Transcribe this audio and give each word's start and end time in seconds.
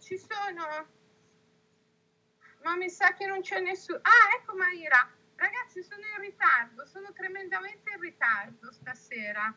ci 0.00 0.18
sono. 0.18 0.86
Ma 2.62 2.76
mi 2.76 2.90
sa 2.90 3.14
che 3.14 3.26
non 3.26 3.40
c'è 3.40 3.60
nessuno. 3.60 4.00
Ah, 4.02 4.36
ecco 4.38 4.54
Maira. 4.54 5.10
Ragazzi, 5.36 5.82
sono 5.82 6.02
in 6.16 6.20
ritardo, 6.20 6.84
sono 6.84 7.12
tremendamente 7.12 7.92
in 7.92 8.00
ritardo 8.00 8.72
stasera. 8.72 9.54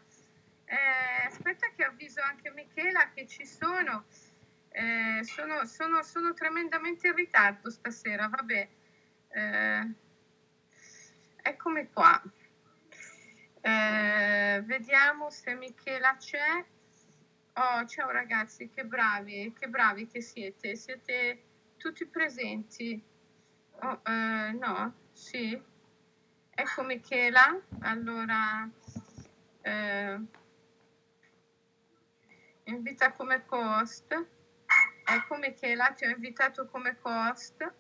Eh, 0.65 1.25
aspetta 1.25 1.67
che 1.75 1.83
avviso 1.83 2.21
anche 2.21 2.51
Michela 2.51 3.11
che 3.13 3.27
ci 3.27 3.45
sono. 3.45 4.05
Eh, 4.69 5.19
sono, 5.23 5.65
sono, 5.65 6.01
sono, 6.03 6.33
tremendamente 6.33 7.07
in 7.07 7.15
ritardo 7.15 7.69
stasera, 7.69 8.27
vabbè. 8.27 8.69
Eh, 9.29 9.93
eccomi 11.41 11.89
qua. 11.91 12.21
Eh, 13.59 14.61
vediamo 14.63 15.29
se 15.29 15.55
Michela 15.55 16.15
c'è. 16.15 16.63
Oh, 17.53 17.85
ciao 17.85 18.09
ragazzi, 18.11 18.69
che 18.69 18.85
bravi, 18.85 19.53
che 19.57 19.67
bravi 19.67 20.07
che 20.07 20.21
siete. 20.21 20.75
Siete 20.75 21.43
tutti 21.77 22.05
presenti. 22.07 23.03
Oh, 23.81 24.01
eh, 24.05 24.51
no, 24.53 24.95
sì. 25.11 25.61
Ecco 26.53 26.83
Michela, 26.83 27.59
allora 27.81 28.69
eh, 29.61 30.19
invita 32.63 33.11
come 33.11 33.43
host. 33.49 34.27
Ecco 35.05 35.35
Michela, 35.35 35.91
ti 35.91 36.05
ho 36.05 36.09
invitato 36.09 36.67
come 36.67 36.97
host. 37.01 37.73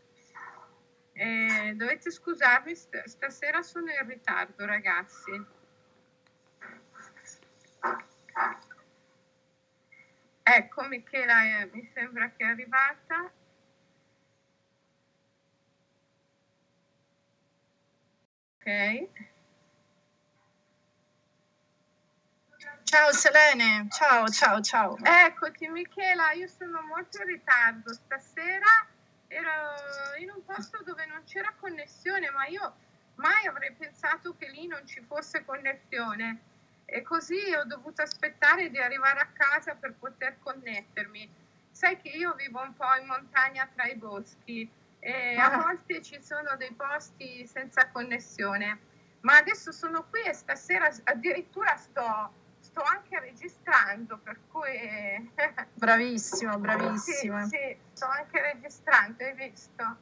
Eh, 1.13 1.73
dovete 1.75 2.11
scusarmi, 2.11 2.75
st- 2.75 3.03
stasera 3.05 3.61
sono 3.61 3.89
in 3.91 4.05
ritardo 4.07 4.65
ragazzi. 4.65 5.31
Ecco 10.53 10.83
Michela 10.83 11.61
eh, 11.61 11.69
mi 11.71 11.89
sembra 11.93 12.29
che 12.31 12.43
è 12.43 12.47
arrivata. 12.47 13.31
Ok. 18.59 19.09
Ciao 22.83 23.13
Selene, 23.13 23.87
ciao, 23.89 24.27
ciao, 24.27 24.59
ciao. 24.59 24.97
Eccoti 25.01 25.69
Michela, 25.69 26.33
io 26.33 26.47
sono 26.49 26.81
molto 26.81 27.21
in 27.21 27.27
ritardo. 27.27 27.93
Stasera 27.93 28.87
ero 29.29 29.51
in 30.19 30.31
un 30.31 30.43
posto 30.43 30.83
dove 30.83 31.05
non 31.05 31.23
c'era 31.23 31.53
connessione, 31.57 32.29
ma 32.31 32.45
io 32.47 32.75
mai 33.15 33.47
avrei 33.47 33.71
pensato 33.71 34.35
che 34.35 34.49
lì 34.49 34.67
non 34.67 34.85
ci 34.85 35.01
fosse 35.07 35.45
connessione. 35.45 36.50
E 36.93 37.03
così 37.03 37.39
ho 37.55 37.63
dovuto 37.63 38.01
aspettare 38.01 38.69
di 38.69 38.77
arrivare 38.77 39.21
a 39.21 39.27
casa 39.31 39.75
per 39.75 39.93
poter 39.93 40.39
connettermi. 40.39 41.29
Sai 41.71 41.95
che 42.01 42.09
io 42.09 42.33
vivo 42.33 42.59
un 42.59 42.75
po' 42.75 42.93
in 42.99 43.07
montagna 43.07 43.65
tra 43.73 43.85
i 43.85 43.95
boschi 43.95 44.69
e 44.99 45.35
a 45.37 45.51
ah. 45.51 45.57
volte 45.63 46.01
ci 46.01 46.21
sono 46.21 46.57
dei 46.57 46.73
posti 46.73 47.47
senza 47.47 47.89
connessione. 47.91 48.79
Ma 49.21 49.37
adesso 49.37 49.71
sono 49.71 50.05
qui 50.09 50.21
e 50.23 50.33
stasera 50.33 50.91
addirittura 51.05 51.77
sto, 51.77 52.33
sto 52.59 52.81
anche 52.81 53.17
registrando, 53.21 54.17
per 54.17 54.39
cui... 54.51 55.31
Bravissima, 55.75 56.57
bravissima. 56.59 57.43
Sì, 57.43 57.55
sì, 57.55 57.77
sto 57.93 58.07
anche 58.07 58.41
registrando, 58.41 59.23
hai 59.23 59.33
visto? 59.33 59.97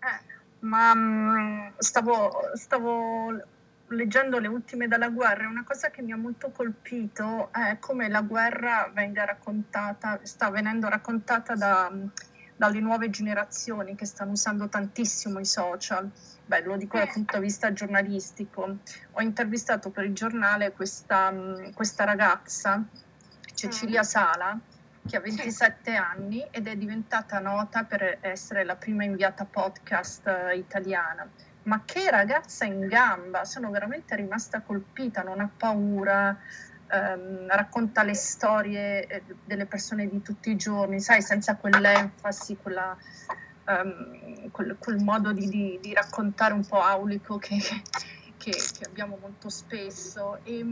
Eh. 0.00 0.34
Ma 0.58 0.94
mm, 0.94 1.68
stavo, 1.78 2.50
stavo 2.52 3.54
leggendo 3.88 4.38
le 4.38 4.48
ultime 4.48 4.88
dalla 4.88 5.08
guerra, 5.08 5.48
una 5.48 5.64
cosa 5.64 5.90
che 5.90 6.02
mi 6.02 6.12
ha 6.12 6.16
molto 6.16 6.50
colpito 6.50 7.52
è 7.52 7.78
come 7.78 8.08
la 8.08 8.22
guerra 8.22 8.90
venga 8.92 9.24
raccontata, 9.24 10.20
sta 10.22 10.50
venendo 10.50 10.88
raccontata 10.88 11.54
da 11.54 11.92
dalle 12.56 12.80
nuove 12.80 13.10
generazioni 13.10 13.94
che 13.94 14.06
stanno 14.06 14.32
usando 14.32 14.68
tantissimo 14.68 15.38
i 15.38 15.44
social. 15.44 16.10
Beh, 16.46 16.62
lo 16.62 16.76
dico 16.76 16.96
dal 16.96 17.10
punto 17.12 17.36
di 17.36 17.44
vista 17.44 17.72
giornalistico. 17.72 18.78
Ho 19.12 19.20
intervistato 19.20 19.90
per 19.90 20.04
il 20.04 20.14
giornale 20.14 20.72
questa, 20.72 21.32
questa 21.74 22.04
ragazza, 22.04 22.82
Cecilia 23.54 24.00
mm. 24.00 24.04
Sala, 24.04 24.58
che 25.06 25.16
ha 25.16 25.20
27 25.20 25.94
anni 25.94 26.46
ed 26.50 26.66
è 26.66 26.76
diventata 26.76 27.38
nota 27.38 27.84
per 27.84 28.18
essere 28.22 28.64
la 28.64 28.76
prima 28.76 29.04
inviata 29.04 29.44
podcast 29.44 30.26
eh, 30.26 30.56
italiana. 30.56 31.28
Ma 31.66 31.82
che 31.84 32.10
ragazza 32.10 32.64
in 32.64 32.86
gamba, 32.86 33.44
sono 33.44 33.70
veramente 33.70 34.14
rimasta 34.14 34.60
colpita, 34.60 35.22
non 35.22 35.40
ha 35.40 35.50
paura, 35.54 36.38
ehm, 36.88 37.48
racconta 37.48 38.04
le 38.04 38.14
storie 38.14 39.06
eh, 39.06 39.22
delle 39.44 39.66
persone 39.66 40.08
di 40.08 40.22
tutti 40.22 40.50
i 40.50 40.56
giorni, 40.56 41.00
sai, 41.00 41.22
senza 41.22 41.56
quell'enfasi, 41.56 42.56
quella, 42.62 42.96
um, 43.66 44.50
quel, 44.50 44.76
quel, 44.78 45.02
modo 45.02 45.32
di, 45.32 45.48
di, 45.48 45.78
di, 45.82 45.92
raccontare 45.92 46.54
un 46.54 46.64
po' 46.64 46.80
aulico 46.80 47.36
che, 47.38 47.58
che, 48.36 48.50
che 48.50 48.84
abbiamo 48.84 49.18
molto 49.20 49.48
spesso. 49.48 50.38
E, 50.44 50.64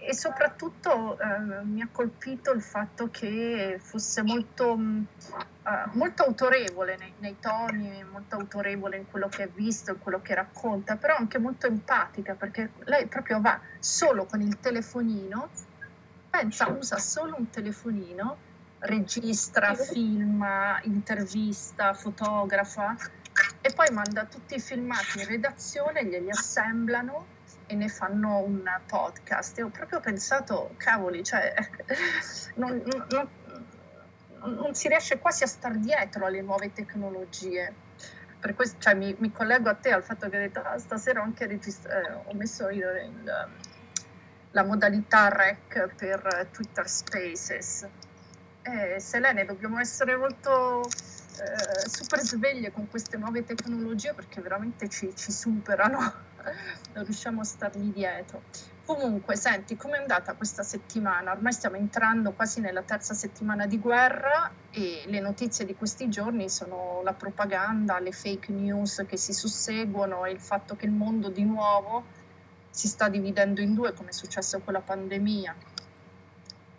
e 0.00 0.14
soprattutto 0.14 1.18
eh, 1.18 1.64
mi 1.64 1.80
ha 1.82 1.88
colpito 1.90 2.52
il 2.52 2.62
fatto 2.62 3.08
che 3.10 3.78
fosse 3.80 4.22
molto, 4.22 4.72
uh, 4.72 5.70
molto 5.92 6.22
autorevole 6.24 6.96
nei, 6.96 7.12
nei, 7.18 7.36
toni, 7.40 8.04
molto 8.10 8.36
autorevole 8.36 8.96
in 8.96 9.10
quello 9.10 9.28
che 9.28 9.44
ha 9.44 9.48
visto, 9.52 9.92
in 9.92 9.98
quello 9.98 10.20
che 10.22 10.34
racconta, 10.34 10.96
però 10.96 11.16
anche 11.16 11.38
molto 11.38 11.66
empatica 11.66 12.34
perché 12.34 12.70
lei 12.84 13.06
proprio 13.06 13.40
va 13.40 13.60
solo 13.78 14.24
con 14.24 14.40
il 14.40 14.58
telefonino, 14.58 15.48
pensa, 16.30 16.68
usa 16.68 16.98
solo 16.98 17.36
un 17.38 17.50
telefonino, 17.50 18.36
registra, 18.80 19.74
filma, 19.74 20.80
intervista, 20.82 21.94
fotografa 21.94 22.96
e 23.60 23.72
poi 23.74 23.90
manda 23.90 24.24
tutti 24.24 24.54
i 24.54 24.60
filmati 24.60 25.20
in 25.20 25.26
redazione, 25.26 26.04
glieli 26.04 26.30
assemblano 26.30 27.34
e 27.66 27.74
ne 27.74 27.88
fanno 27.88 28.38
un 28.38 28.62
podcast 28.86 29.58
e 29.58 29.62
ho 29.62 29.68
proprio 29.68 30.00
pensato, 30.00 30.74
cavoli, 30.76 31.22
cioè, 31.24 31.52
non, 32.54 32.82
non, 33.10 33.28
non 34.54 34.74
si 34.74 34.88
riesce 34.88 35.18
quasi 35.18 35.42
a 35.42 35.46
star 35.46 35.76
dietro 35.76 36.26
alle 36.26 36.42
nuove 36.42 36.72
tecnologie. 36.72 37.84
Per 38.38 38.54
questo 38.54 38.76
cioè, 38.78 38.94
mi, 38.94 39.14
mi, 39.18 39.32
collego 39.32 39.68
a 39.68 39.74
te 39.74 39.90
al 39.90 40.02
fatto 40.02 40.28
che 40.28 40.36
hai 40.36 40.42
detto 40.42 40.60
ah, 40.60 40.78
stasera 40.78 41.20
ho 41.20 41.24
anche 41.24 41.46
registra- 41.46 42.00
eh, 42.00 42.12
ho 42.24 42.34
messo 42.34 42.68
io 42.68 42.90
il, 42.90 43.48
la 44.50 44.62
modalità 44.62 45.28
rec 45.28 45.94
per 45.96 46.48
Twitter 46.52 46.88
Spaces. 46.88 47.88
Eh, 48.62 49.00
Selene, 49.00 49.44
dobbiamo 49.44 49.78
essere 49.80 50.16
molto 50.16 50.82
eh, 50.84 51.88
super 51.88 52.20
sveglie 52.20 52.70
con 52.70 52.88
queste 52.88 53.16
nuove 53.16 53.44
tecnologie 53.44 54.12
perché 54.14 54.40
veramente 54.40 54.88
ci, 54.88 55.14
ci 55.16 55.32
superano 55.32 56.34
non 56.94 57.04
riusciamo 57.04 57.40
a 57.40 57.44
stargli 57.44 57.92
dietro. 57.92 58.42
Comunque, 58.86 59.34
senti, 59.34 59.76
com'è 59.76 59.98
andata 59.98 60.34
questa 60.34 60.62
settimana? 60.62 61.32
Ormai 61.32 61.52
stiamo 61.52 61.74
entrando 61.74 62.30
quasi 62.32 62.60
nella 62.60 62.82
terza 62.82 63.14
settimana 63.14 63.66
di 63.66 63.80
guerra 63.80 64.48
e 64.70 65.02
le 65.06 65.18
notizie 65.18 65.64
di 65.64 65.74
questi 65.74 66.08
giorni 66.08 66.48
sono 66.48 67.00
la 67.02 67.12
propaganda, 67.12 67.98
le 67.98 68.12
fake 68.12 68.52
news 68.52 69.04
che 69.08 69.16
si 69.16 69.32
susseguono 69.32 70.24
e 70.24 70.30
il 70.30 70.40
fatto 70.40 70.76
che 70.76 70.86
il 70.86 70.92
mondo 70.92 71.30
di 71.30 71.42
nuovo 71.42 72.04
si 72.70 72.86
sta 72.86 73.08
dividendo 73.08 73.60
in 73.60 73.74
due 73.74 73.92
come 73.92 74.10
è 74.10 74.12
successo 74.12 74.60
con 74.60 74.74
la 74.74 74.80
pandemia. 74.80 75.56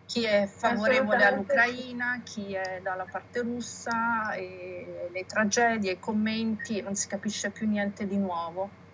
Chi 0.05 0.23
è 0.23 0.47
favorevole 0.47 1.25
all'Ucraina, 1.25 2.21
chi 2.23 2.53
è 2.53 2.79
dalla 2.81 3.05
parte 3.11 3.41
russa, 3.41 4.31
e 4.31 5.09
le 5.11 5.25
tragedie, 5.25 5.91
i 5.91 5.99
commenti, 5.99 6.79
non 6.81 6.95
si 6.95 7.09
capisce 7.09 7.49
più 7.49 7.67
niente 7.67 8.07
di 8.07 8.15
nuovo 8.15 8.85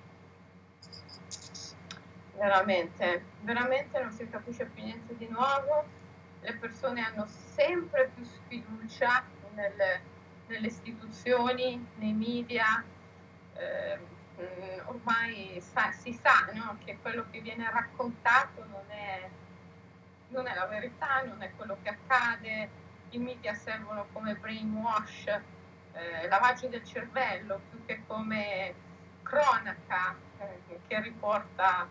veramente, 2.36 3.24
veramente 3.42 4.00
non 4.02 4.12
si 4.12 4.28
capisce 4.30 4.66
più 4.66 4.84
niente 4.84 5.16
di 5.18 5.28
nuovo, 5.28 5.86
le 6.42 6.54
persone 6.56 7.02
hanno 7.02 7.26
sempre 7.26 8.12
più 8.14 8.24
sfiducia 8.24 9.24
nelle, 9.54 10.02
nelle 10.48 10.68
istituzioni, 10.68 11.86
nei 11.96 12.14
media, 12.14 12.84
eh, 13.56 14.00
ormai 14.86 15.62
sa, 15.62 15.92
si 15.92 16.14
sa 16.14 16.50
no? 16.54 16.78
che 16.84 16.98
quello 17.02 17.26
che 17.30 17.40
viene 17.40 17.70
raccontato 17.70 18.66
non 18.66 18.84
è, 18.88 19.30
non 20.30 20.48
è 20.48 20.54
la 20.54 20.66
verità, 20.66 21.24
non 21.24 21.42
è 21.42 21.52
quello 21.56 21.78
che 21.82 21.90
accade, 21.90 22.70
i 23.10 23.20
media 23.20 23.54
servono 23.54 24.08
come 24.12 24.36
brainwash, 24.36 25.28
eh, 25.94 26.28
lavaggio 26.28 26.68
del 26.68 26.84
cervello 26.84 27.62
più 27.70 27.86
che 27.86 28.04
come 28.08 28.74
cronaca 29.22 30.16
eh, 30.40 30.80
che 30.88 31.00
riporta 31.02 31.88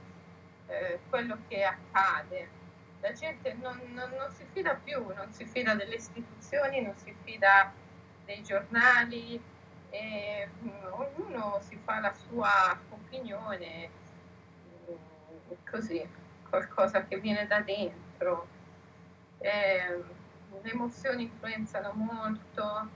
eh, 0.73 0.99
quello 1.09 1.39
che 1.49 1.65
accade. 1.65 2.61
La 3.01 3.13
gente 3.13 3.53
non, 3.55 3.79
non, 3.93 4.11
non, 4.11 4.31
si 4.31 4.47
fida 4.53 4.75
più, 4.75 5.05
non 5.15 5.33
si 5.33 5.45
fida 5.45 5.75
delle 5.75 5.97
istituzioni, 5.97 6.81
non 6.81 6.97
si 6.97 7.15
fida 7.25 7.73
dei 8.25 8.43
giornali, 8.43 9.41
e, 9.91 10.49
mh, 10.59 10.69
mm, 10.69 10.93
ognuno 10.93 11.61
si 11.61 11.79
fa 11.85 12.01
la 12.01 12.13
sua 12.13 12.79
opinione, 12.91 13.89
mh, 14.87 14.93
mm, 14.93 15.55
così, 15.71 16.09
qualcosa 16.49 17.05
che 17.05 17.19
viene 17.19 17.47
da 17.47 17.61
dentro. 17.61 18.47
Eh, 19.39 20.21
le 20.63 20.71
emozioni 20.71 21.25
influenzano 21.25 21.93
molto 21.95 22.89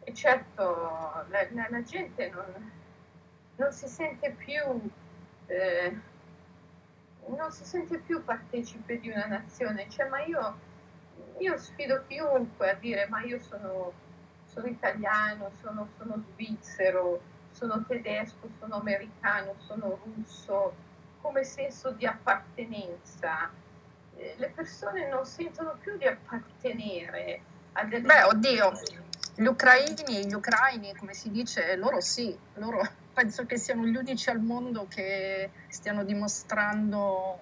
e 0.00 0.12
certo 0.12 1.24
la, 1.28 1.46
la, 1.50 1.66
la 1.70 1.82
gente 1.82 2.28
non, 2.28 2.72
non, 3.56 3.72
si 3.72 3.86
sente 3.86 4.32
più 4.32 4.90
eh, 5.46 5.98
non 7.26 7.50
si 7.50 7.64
sente 7.64 7.98
più 7.98 8.24
partecipe 8.24 8.98
di 8.98 9.10
una 9.10 9.26
nazione, 9.26 9.88
cioè 9.88 10.08
ma 10.08 10.22
io, 10.24 10.58
io 11.38 11.56
sfido 11.58 12.04
chiunque 12.06 12.70
a 12.70 12.74
dire 12.74 13.06
ma 13.08 13.22
io 13.22 13.38
sono, 13.40 13.92
sono 14.46 14.66
italiano, 14.66 15.50
sono, 15.60 15.88
sono 15.96 16.22
svizzero, 16.32 17.20
sono 17.50 17.84
tedesco, 17.86 18.48
sono 18.58 18.76
americano, 18.76 19.54
sono 19.58 19.98
russo, 20.04 20.74
come 21.20 21.44
senso 21.44 21.90
di 21.90 22.06
appartenenza. 22.06 23.50
Eh, 24.16 24.34
le 24.36 24.48
persone 24.50 25.08
non 25.08 25.24
sentono 25.24 25.76
più 25.80 25.96
di 25.96 26.06
appartenere 26.06 27.42
a 27.72 27.84
delle... 27.84 28.06
Beh, 28.06 28.22
oddio, 28.24 28.72
gli 29.36 29.46
ucraini, 29.46 30.26
gli 30.26 30.34
ucraini, 30.34 30.94
come 30.96 31.14
si 31.14 31.30
dice, 31.30 31.76
loro 31.76 32.00
sì, 32.00 32.36
loro 32.54 32.80
penso 33.12 33.46
che 33.46 33.56
siano 33.58 33.84
gli 33.84 33.96
unici 33.96 34.30
al 34.30 34.40
mondo 34.40 34.86
che 34.88 35.50
stiano 35.68 36.04
dimostrando 36.04 37.38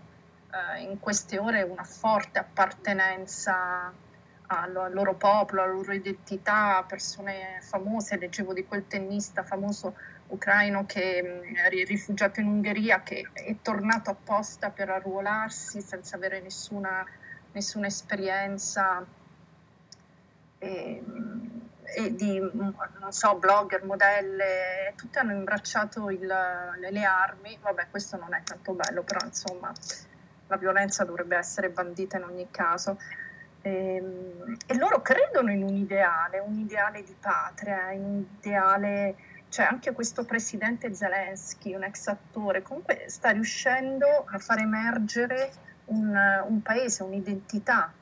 eh, 0.51 0.83
in 0.83 0.99
queste 0.99 1.39
ore 1.39 1.63
una 1.63 1.85
forte 1.85 2.39
appartenenza 2.39 3.93
al, 4.49 4.91
loro 4.93 5.15
popolo, 5.15 5.63
alla 5.63 5.73
loro 5.73 5.93
identità, 5.93 6.85
persone 6.87 7.59
famose, 7.61 8.17
leggevo 8.17 8.53
di 8.53 8.65
quel 8.67 8.87
tennista 8.87 9.43
famoso 9.43 9.95
ucraino 10.29 10.85
che 10.87 11.23
mm, 11.23 11.55
è 11.57 11.69
rifugiato 11.85 12.41
in 12.41 12.47
Ungheria, 12.47 13.03
che 13.03 13.29
è 13.33 13.57
tornato 13.63 14.11
apposta 14.11 14.71
per 14.71 14.91
arruolarsi 14.91 15.81
senza 15.81 16.17
avere 16.17 16.41
nessuna, 16.41 17.05
nessuna 17.53 17.87
esperienza. 17.87 19.05
E, 20.59 21.03
e 21.95 22.15
di, 22.15 22.39
non 22.39 23.13
so, 23.13 23.37
blogger, 23.37 23.85
modelle, 23.85 24.93
tutte 24.97 25.19
hanno 25.19 25.33
imbracciato 25.33 26.11
il, 26.11 26.27
le, 26.27 26.91
le, 26.91 27.05
armi. 27.05 27.59
Vabbè, 27.61 27.87
questo 27.91 28.17
non 28.17 28.35
è 28.35 28.43
tanto 28.43 28.73
bello, 28.73 29.03
però 29.03 29.25
insomma 29.25 29.73
la 30.47 30.57
violenza 30.57 31.05
dovrebbe 31.05 31.37
essere 31.37 31.71
bandita 31.71 32.19
in 32.19 32.25
ogni 32.25 32.49
caso. 32.51 32.99
E, 33.63 33.97
ehm, 33.97 34.57
e 34.67 34.77
loro 34.77 35.01
credono 35.01 35.51
in 35.51 35.63
un 35.63 35.75
ideale, 35.77 36.39
un 36.39 36.59
ideale 36.59 37.03
di 37.03 37.15
patria, 37.19 37.89
un 37.93 38.25
ideale, 38.39 39.17
cioè 39.49 39.67
anche 39.67 39.93
questo 39.93 40.25
presidente 40.25 40.95
Zelensky, 40.95 41.75
un 41.75 41.85
ex 41.85 42.07
attore, 42.09 42.63
comunque 42.63 43.05
sta 43.09 43.31
riuscendo 43.31 44.27
a 44.27 44.39
far 44.39 44.59
emergere 44.59 45.51
un, 45.87 46.15
un 46.47 46.63
paese, 46.63 47.03
un'identità 47.03 47.93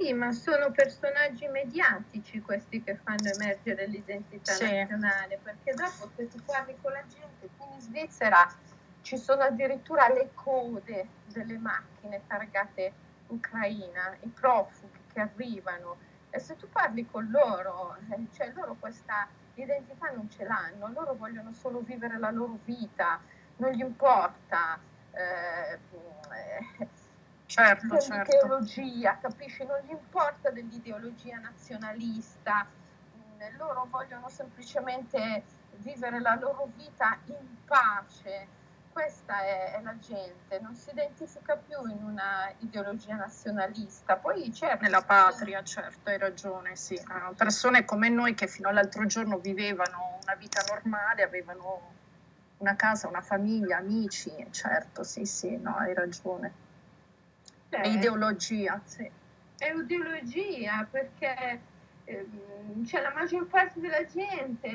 sì, 0.00 0.14
ma 0.14 0.32
sono 0.32 0.70
personaggi 0.70 1.46
mediatici 1.46 2.40
questi 2.40 2.82
che 2.82 2.96
fanno 2.96 3.28
emergere 3.34 3.86
l'identità 3.86 4.52
sì. 4.52 4.64
nazionale, 4.64 5.38
perché 5.42 5.74
dopo 5.74 6.10
se 6.16 6.26
tu 6.28 6.42
parli 6.42 6.74
con 6.80 6.92
la 6.92 7.02
gente, 7.06 7.50
qui 7.58 7.66
in 7.74 7.80
Svizzera 7.80 8.50
ci 9.02 9.18
sono 9.18 9.42
addirittura 9.42 10.08
le 10.08 10.30
code 10.32 11.06
delle 11.26 11.58
macchine 11.58 12.22
targate 12.26 12.92
Ucraina, 13.26 14.16
i 14.20 14.28
profughi 14.28 14.98
che 15.12 15.20
arrivano 15.20 15.98
e 16.30 16.38
se 16.38 16.56
tu 16.56 16.66
parli 16.70 17.06
con 17.06 17.28
loro, 17.30 17.96
eh, 18.10 18.26
cioè 18.32 18.52
loro 18.54 18.76
questa 18.80 19.28
identità 19.54 20.10
non 20.12 20.30
ce 20.30 20.44
l'hanno, 20.44 20.88
loro 20.88 21.14
vogliono 21.14 21.52
solo 21.52 21.80
vivere 21.80 22.18
la 22.18 22.30
loro 22.30 22.58
vita, 22.64 23.20
non 23.56 23.72
gli 23.72 23.80
importa. 23.80 24.78
Eh, 25.12 25.78
eh, 26.78 26.88
certo, 27.50 27.96
dell'ideologia, 27.96 29.10
certo. 29.10 29.28
capisci? 29.28 29.64
Non 29.64 29.80
gli 29.84 29.90
importa 29.90 30.50
dell'ideologia 30.50 31.38
nazionalista, 31.38 32.66
mm, 33.16 33.56
loro 33.58 33.86
vogliono 33.90 34.28
semplicemente 34.28 35.42
vivere 35.78 36.20
la 36.20 36.36
loro 36.40 36.70
vita 36.76 37.18
in 37.26 37.64
pace. 37.64 38.58
Questa 38.92 39.42
è, 39.42 39.74
è 39.76 39.82
la 39.82 39.96
gente, 39.98 40.58
non 40.60 40.74
si 40.74 40.90
identifica 40.90 41.56
più 41.56 41.86
in 41.88 42.02
una 42.02 42.52
ideologia 42.58 43.14
nazionalista. 43.14 44.16
Poi 44.16 44.52
certo, 44.52 44.82
nella 44.82 45.02
patria, 45.02 45.62
certo, 45.62 46.10
hai 46.10 46.18
ragione, 46.18 46.74
sì. 46.76 47.00
Persone 47.36 47.84
come 47.84 48.08
noi 48.08 48.34
che 48.34 48.46
fino 48.46 48.68
all'altro 48.68 49.06
giorno 49.06 49.38
vivevano 49.38 50.18
una 50.22 50.34
vita 50.34 50.62
normale, 50.68 51.22
avevano 51.22 51.98
una 52.58 52.74
casa, 52.74 53.08
una 53.08 53.22
famiglia, 53.22 53.78
amici, 53.78 54.30
certo, 54.50 55.02
sì, 55.02 55.24
sì, 55.24 55.56
no, 55.56 55.76
hai 55.76 55.94
ragione. 55.94 56.59
È 57.70 57.86
ideologia, 57.86 58.80
sì. 58.84 59.08
È 59.56 59.72
ideologia 59.72 60.86
perché 60.90 61.60
ehm, 62.04 62.84
c'è 62.84 63.00
la 63.00 63.12
maggior 63.12 63.46
parte 63.46 63.80
della 63.80 64.04
gente, 64.06 64.68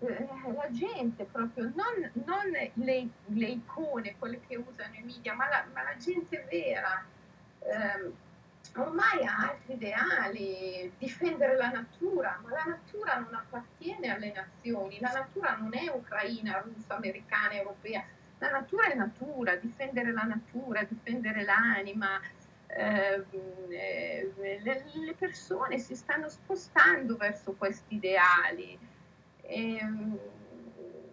eh, 0.00 0.28
la 0.54 0.68
gente 0.70 1.24
proprio, 1.24 1.72
non, 1.74 2.10
non 2.26 2.50
le, 2.50 3.08
le, 3.24 3.46
icone, 3.46 4.16
quelle 4.18 4.40
che 4.46 4.56
usano 4.56 4.94
i 4.94 5.02
media, 5.02 5.34
ma 5.34 5.48
la, 5.48 5.64
ma 5.72 5.82
la 5.82 5.96
gente 5.96 6.46
vera. 6.50 7.04
Eh, 7.60 8.12
ormai 8.76 9.24
ha 9.24 9.50
altri 9.50 9.74
ideali, 9.74 10.92
difendere 10.98 11.56
la 11.56 11.70
natura, 11.70 12.40
ma 12.42 12.50
la 12.50 12.64
natura 12.66 13.18
non 13.18 13.34
appartiene 13.34 14.08
alle 14.08 14.32
nazioni, 14.32 14.98
la 15.00 15.12
natura 15.12 15.56
non 15.56 15.74
è 15.74 15.88
ucraina, 15.88 16.58
russa, 16.60 16.96
americana, 16.96 17.54
europea, 17.54 18.04
la 18.44 18.50
natura 18.50 18.86
è 18.86 18.94
natura, 18.94 19.56
difendere 19.56 20.12
la 20.12 20.22
natura, 20.22 20.82
difendere 20.84 21.44
l'anima. 21.44 22.20
Eh, 22.66 23.24
eh, 23.68 24.32
le, 24.36 24.84
le, 24.92 25.14
persone 25.14 25.78
si 25.78 25.94
stanno 25.94 26.28
spostando 26.28 27.16
verso 27.16 27.52
questi 27.52 27.94
ideali 27.94 28.76
e, 29.42 29.80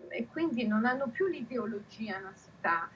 e 0.07 0.27
quindi 0.27 0.65
non 0.65 0.85
hanno 0.85 1.07
più 1.07 1.27
l'ideologia 1.27 2.19
nasta. 2.19 2.89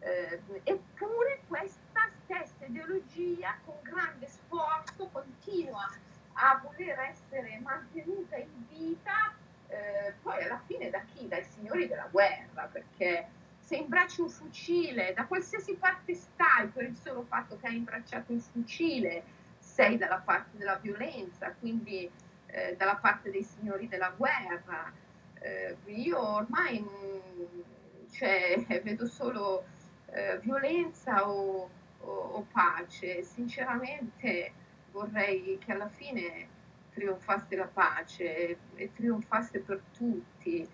Eh, 0.00 0.40
eppure 0.62 1.40
questa 1.46 2.08
stessa 2.24 2.64
ideologia 2.66 3.56
con 3.64 3.76
grande 3.82 4.28
sforzo 4.28 5.08
continua 5.12 5.90
a 6.34 6.60
voler 6.62 6.98
essere 7.00 7.58
mantenuta 7.62 8.36
in 8.36 8.64
vita 8.68 9.34
eh, 9.68 10.14
poi 10.22 10.42
alla 10.42 10.60
fine 10.66 10.90
da 10.90 11.00
chi? 11.12 11.28
Dai 11.28 11.44
signori 11.44 11.86
della 11.86 12.08
guerra, 12.10 12.68
perché 12.70 13.28
se 13.70 13.76
imbracci 13.76 14.20
un 14.20 14.28
fucile, 14.28 15.12
da 15.14 15.26
qualsiasi 15.26 15.76
parte 15.76 16.16
stai, 16.16 16.66
per 16.66 16.82
il 16.82 16.96
solo 16.96 17.22
fatto 17.22 17.56
che 17.56 17.68
hai 17.68 17.76
imbracciato 17.76 18.32
un 18.32 18.40
fucile, 18.40 19.22
sei 19.60 19.96
dalla 19.96 20.18
parte 20.18 20.58
della 20.58 20.74
violenza, 20.74 21.52
quindi 21.52 22.10
eh, 22.46 22.74
dalla 22.76 22.96
parte 22.96 23.30
dei 23.30 23.44
signori 23.44 23.86
della 23.86 24.12
guerra. 24.16 24.92
Eh, 25.34 25.76
io 25.84 26.20
ormai 26.20 26.80
mh, 26.80 28.10
cioè, 28.10 28.66
vedo 28.82 29.06
solo 29.06 29.64
eh, 30.06 30.40
violenza 30.40 31.30
o, 31.30 31.70
o, 32.00 32.10
o 32.10 32.46
pace. 32.50 33.22
Sinceramente 33.22 34.52
vorrei 34.90 35.58
che 35.64 35.70
alla 35.70 35.88
fine 35.88 36.48
trionfasse 36.90 37.54
la 37.54 37.70
pace 37.72 38.58
e 38.74 38.92
trionfasse 38.94 39.60
per 39.60 39.80
tutti 39.96 40.68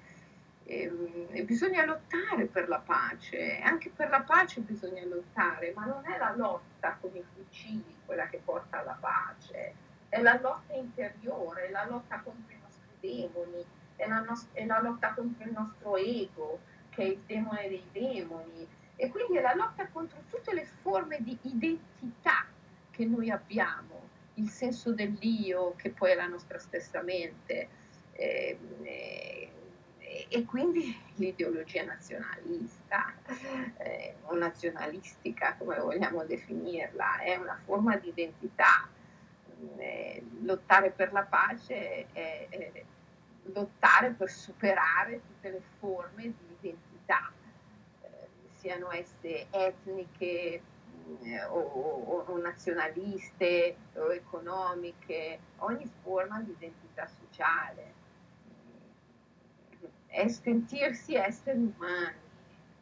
ehm, 0.66 1.28
e 1.30 1.44
bisogna 1.44 1.84
lottare 1.84 2.46
per 2.46 2.68
la 2.68 2.78
pace, 2.78 3.58
anche 3.60 3.90
per 3.90 4.10
la 4.10 4.20
pace 4.20 4.60
bisogna 4.60 5.04
lottare, 5.04 5.72
ma 5.74 5.84
non 5.84 6.04
è 6.06 6.18
la 6.18 6.34
lotta 6.36 6.96
con 7.00 7.14
i 7.14 7.24
fucili 7.34 7.96
quella 8.04 8.26
che 8.26 8.40
porta 8.44 8.80
alla 8.80 8.96
pace, 8.98 9.74
è 10.08 10.20
la 10.20 10.38
lotta 10.40 10.74
interiore, 10.74 11.66
è 11.66 11.70
la 11.70 11.86
lotta 11.86 12.20
contro 12.20 12.54
i 12.54 12.60
nostri 12.60 12.90
demoni, 13.00 13.64
è 13.96 14.06
la, 14.06 14.20
nos- 14.20 14.48
è 14.52 14.64
la 14.64 14.80
lotta 14.80 15.14
contro 15.14 15.44
il 15.44 15.52
nostro 15.52 15.96
ego, 15.96 16.60
che 16.90 17.02
è 17.02 17.06
il 17.06 17.22
demone 17.26 17.68
dei 17.68 17.84
demoni, 17.92 18.66
e 18.96 19.08
quindi 19.08 19.36
è 19.36 19.40
la 19.40 19.54
lotta 19.54 19.86
contro 19.88 20.22
tutte 20.28 20.54
le 20.54 20.64
forme 20.64 21.18
di 21.20 21.38
identità 21.42 22.46
che 22.90 23.04
noi 23.04 23.30
abbiamo, 23.30 24.08
il 24.34 24.48
senso 24.48 24.92
dell'io 24.92 25.74
che 25.76 25.90
poi 25.90 26.12
è 26.12 26.14
la 26.14 26.26
nostra 26.26 26.58
stessa 26.58 27.02
mente. 27.02 27.68
Eh, 28.12 28.58
eh, 28.82 29.50
e 30.28 30.44
quindi 30.44 30.98
l'ideologia 31.16 31.84
nazionalista 31.84 33.12
eh, 33.78 34.14
o 34.22 34.34
nazionalistica, 34.34 35.54
come 35.56 35.78
vogliamo 35.78 36.24
definirla, 36.24 37.18
è 37.18 37.36
una 37.36 37.56
forma 37.64 37.96
di 37.96 38.08
identità. 38.08 38.88
Eh, 39.78 40.22
lottare 40.42 40.90
per 40.90 41.12
la 41.12 41.22
pace 41.22 42.06
è, 42.12 42.46
è, 42.48 42.84
lottare 43.52 44.10
per 44.10 44.30
superare 44.30 45.20
tutte 45.26 45.50
le 45.50 45.62
forme 45.78 46.22
di 46.22 46.56
identità, 46.58 47.32
eh, 48.02 48.08
siano 48.50 48.90
esse 48.90 49.46
etniche 49.50 50.60
eh, 51.22 51.44
o, 51.44 51.58
o, 51.58 52.24
o 52.26 52.38
nazionaliste 52.38 53.76
o 53.94 54.12
economiche, 54.12 55.38
ogni 55.58 55.90
forma 56.02 56.40
di 56.40 56.50
identità 56.50 57.06
sociale 57.06 57.95
è 60.06 60.28
sentirsi 60.28 61.14
esseri 61.14 61.58
umani, 61.58 62.14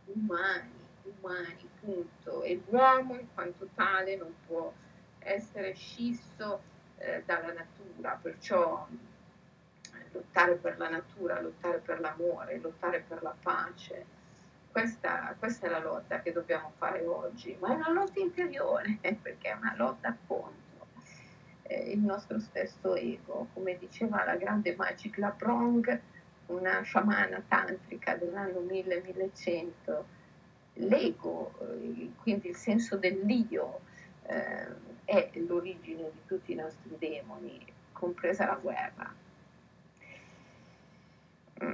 umani, 0.05 0.71
umani, 1.03 1.69
punto. 1.81 2.43
E 2.43 2.63
l'uomo 2.69 3.15
in 3.19 3.27
quanto 3.35 3.69
tale 3.75 4.17
non 4.17 4.35
può 4.47 4.73
essere 5.19 5.75
scisso 5.75 6.61
eh, 6.99 7.23
dalla 7.25 7.53
natura, 7.53 8.19
perciò 8.21 8.87
eh, 8.91 10.09
lottare 10.13 10.55
per 10.55 10.79
la 10.79 10.89
natura, 10.89 11.41
lottare 11.41 11.79
per 11.79 12.01
l'amore, 12.01 12.59
lottare 12.59 13.05
per 13.07 13.23
la 13.23 13.35
pace. 13.41 14.23
Questa, 14.71 15.35
questa, 15.39 15.67
è 15.67 15.71
la 15.71 15.79
lotta 15.79 16.21
che 16.21 16.33
dobbiamo 16.33 16.73
fare 16.77 17.05
oggi, 17.07 17.57
ma 17.61 17.69
è 17.69 17.75
una 17.75 17.91
lotta 17.91 18.19
interiore, 18.19 18.99
perché 19.23 19.51
è 19.51 19.55
una 19.55 19.75
lotta 19.77 20.17
contro 20.27 20.63
eh, 21.63 21.93
il 21.93 22.01
nostro 22.01 22.39
stesso 22.41 22.95
ego. 22.95 23.49
Come 23.53 23.79
diceva 23.79 24.25
la 24.25 24.37
grande 24.37 24.75
Magic 24.77 25.17
Laprong, 25.19 26.01
una 26.47 26.83
sciamana 26.83 27.43
tantrica 27.47 28.17
dell'anno 28.17 28.61
1000-1100, 28.61 30.05
l'ego, 30.75 31.55
eh, 31.61 32.11
quindi 32.21 32.49
il 32.49 32.57
senso 32.57 32.97
dell'io, 32.97 33.81
eh, 34.27 34.93
è 35.05 35.31
l'origine 35.47 36.11
di 36.11 36.21
tutti 36.27 36.53
i 36.53 36.57
nostri 36.57 36.97
demoni, 36.99 37.65
compresa 37.93 38.47
la 38.47 38.55
guerra. 38.57 39.15
Mm. 41.63 41.73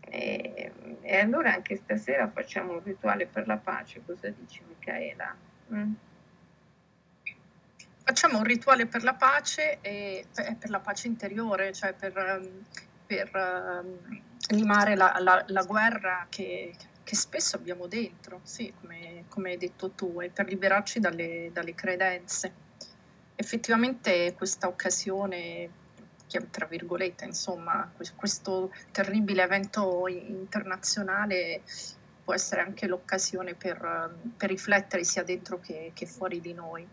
E, 0.00 0.72
e, 1.02 1.16
allora 1.18 1.52
anche 1.52 1.76
stasera 1.76 2.28
facciamo 2.28 2.72
un 2.72 2.82
rituale 2.82 3.26
per 3.26 3.46
la 3.46 3.58
pace, 3.58 4.02
cosa 4.04 4.28
dici 4.30 4.62
Michaela? 4.66 5.36
Mm? 5.72 5.92
Facciamo 8.02 8.38
un 8.38 8.44
rituale 8.44 8.86
per 8.86 9.04
la 9.04 9.14
pace 9.14 9.78
e 9.82 10.26
per 10.34 10.68
la 10.68 10.80
pace 10.80 11.06
interiore, 11.06 11.72
cioè 11.72 11.92
per, 11.92 12.16
ehm, 12.16 12.64
per 13.10 13.30
um, 13.34 14.22
limare 14.50 14.94
la, 14.94 15.16
la, 15.18 15.42
la 15.48 15.62
guerra 15.64 16.26
che, 16.28 16.72
che, 17.02 17.16
spesso 17.16 17.56
abbiamo 17.56 17.88
dentro, 17.88 18.38
sì, 18.44 18.72
come, 18.80 19.24
come, 19.28 19.50
hai 19.50 19.56
detto 19.56 19.90
tu, 19.90 20.20
e 20.20 20.30
per 20.30 20.46
liberarci 20.46 21.00
dalle, 21.00 21.50
dalle 21.52 21.74
credenze 21.74 22.68
effettivamente 23.34 24.34
questa 24.34 24.68
occasione, 24.68 25.70
tra 26.50 26.66
virgolette, 26.66 27.24
insomma, 27.24 27.90
questo 28.14 28.72
terribile 28.92 29.42
evento 29.42 30.06
internazionale 30.06 31.62
può 32.22 32.34
essere 32.34 32.60
anche 32.60 32.86
l'occasione 32.86 33.54
per, 33.54 34.14
per 34.36 34.50
riflettere 34.50 35.02
sia 35.02 35.24
dentro 35.24 35.58
che, 35.58 35.90
che 35.94 36.06
fuori 36.06 36.40
di 36.40 36.52
noi. 36.52 36.86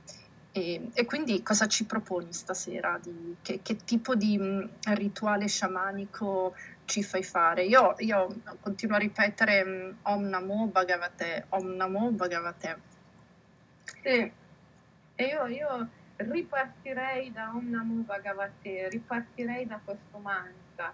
E, 0.57 0.89
e, 0.91 1.05
quindi 1.05 1.43
cosa 1.43 1.67
ci 1.67 1.85
proponi 1.85 2.33
stasera? 2.33 2.99
Di, 2.99 3.35
che, 3.43 3.59
che, 3.61 3.75
tipo 3.75 4.15
di 4.15 4.39
mh, 4.39 4.95
rituale 4.95 5.47
sciamanico 5.47 6.55
ci 6.85 7.03
fai 7.03 7.21
fare? 7.21 7.63
Io, 7.65 7.93
io 7.99 8.41
continuo 8.59 8.95
a 8.95 8.99
ripetere 8.99 9.63
mh, 9.63 9.97
Om 10.01 10.23
Namo 10.23 10.65
Bhagavate, 10.65 11.45
Om 11.49 11.75
Namo 11.75 12.09
Bhagavate. 12.09 12.79
Sì, 14.01 14.31
e 15.15 15.23
io, 15.23 15.45
io 15.45 15.89
ripartirei 16.15 17.31
da 17.31 17.51
Om 17.53 17.69
Namo 17.69 18.01
Bhagavate, 18.01 18.89
ripartirei 18.89 19.67
da 19.67 19.79
questo 19.83 20.17
mantra 20.17 20.91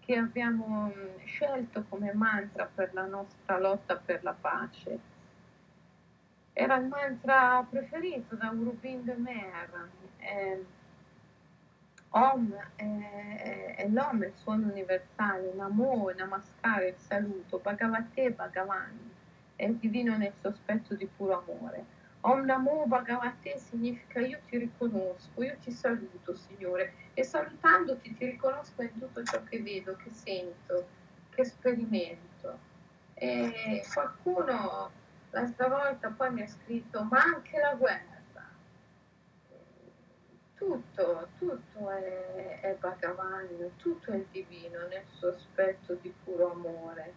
che 0.00 0.16
abbiamo 0.16 0.92
mm, 0.92 1.24
scelto 1.26 1.84
come 1.88 2.12
mantra 2.12 2.68
per 2.74 2.92
la 2.92 3.06
nostra 3.06 3.56
lotta 3.60 3.94
per 3.94 4.24
la 4.24 4.32
pace. 4.32 5.09
Era 6.60 6.76
il 6.76 6.88
mantra 6.88 7.66
preferito 7.70 8.34
da 8.34 8.48
Aurobindo 8.48 9.14
Mer. 9.16 9.88
Eh, 10.18 10.62
Om 12.10 12.54
è, 12.76 13.74
è, 13.76 13.88
l'Om, 13.88 14.22
il 14.24 14.32
suono 14.34 14.66
universale, 14.66 15.54
Namo, 15.54 16.10
Namaskar, 16.14 16.82
il 16.82 16.96
saluto, 16.98 17.60
Bhagavate, 17.60 18.32
Bhagavan, 18.32 19.10
è 19.56 19.64
il 19.64 19.76
divino 19.76 20.18
nel 20.18 20.34
sospetto 20.38 20.94
di 20.94 21.06
puro 21.06 21.42
amore. 21.42 21.82
Om 22.20 22.44
Namo 22.44 22.84
Bhagavate 22.84 23.56
significa 23.56 24.20
io 24.20 24.40
ti 24.46 24.58
riconosco, 24.58 25.42
io 25.42 25.56
ti 25.62 25.70
saluto 25.70 26.34
Signore 26.34 26.92
e 27.14 27.24
salutandoti 27.24 28.14
ti 28.16 28.26
riconosco 28.26 28.82
in 28.82 28.98
tutto 28.98 29.22
ciò 29.22 29.42
che 29.44 29.62
vedo, 29.62 29.96
che 29.96 30.10
sento, 30.10 30.86
che 31.30 31.42
sperimento. 31.46 32.58
E 33.14 33.82
qualcuno 33.94 34.99
l'altra 35.30 35.68
volta 35.68 36.10
poi 36.10 36.32
mi 36.32 36.42
ha 36.42 36.48
scritto 36.48 37.02
ma 37.04 37.22
anche 37.22 37.58
la 37.58 37.74
guerra. 37.74 38.18
Tutto, 40.54 41.28
tutto 41.38 41.88
è, 41.88 42.60
è 42.60 42.76
Bhagavan, 42.78 43.76
tutto 43.76 44.12
è 44.12 44.22
divino 44.30 44.86
nel 44.88 45.04
suo 45.12 45.28
aspetto 45.28 45.94
di 45.94 46.12
puro 46.22 46.52
amore 46.52 47.14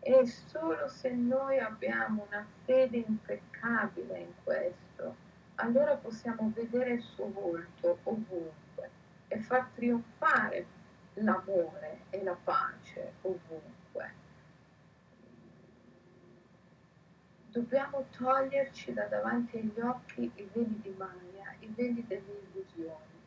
e 0.00 0.26
solo 0.26 0.88
se 0.88 1.10
noi 1.10 1.60
abbiamo 1.60 2.26
una 2.28 2.44
fede 2.64 2.96
impeccabile 2.96 4.18
in 4.18 4.32
questo, 4.42 5.14
allora 5.56 5.94
possiamo 5.94 6.50
vedere 6.52 6.94
il 6.94 7.02
suo 7.02 7.30
volto 7.30 7.98
ovunque 8.02 8.90
e 9.28 9.38
far 9.38 9.68
trionfare 9.76 10.66
l'amore 11.14 12.00
e 12.10 12.20
la 12.24 12.36
pace 12.42 13.12
ovunque. 13.22 13.81
Dobbiamo 17.52 18.06
toglierci 18.16 18.94
da 18.94 19.04
davanti 19.08 19.58
agli 19.58 19.78
occhi 19.80 20.22
i 20.22 20.48
veli 20.54 20.80
di 20.80 20.94
Maya, 20.96 21.54
i 21.58 21.70
veli 21.76 22.02
delle 22.06 22.40
illusioni, 22.50 23.20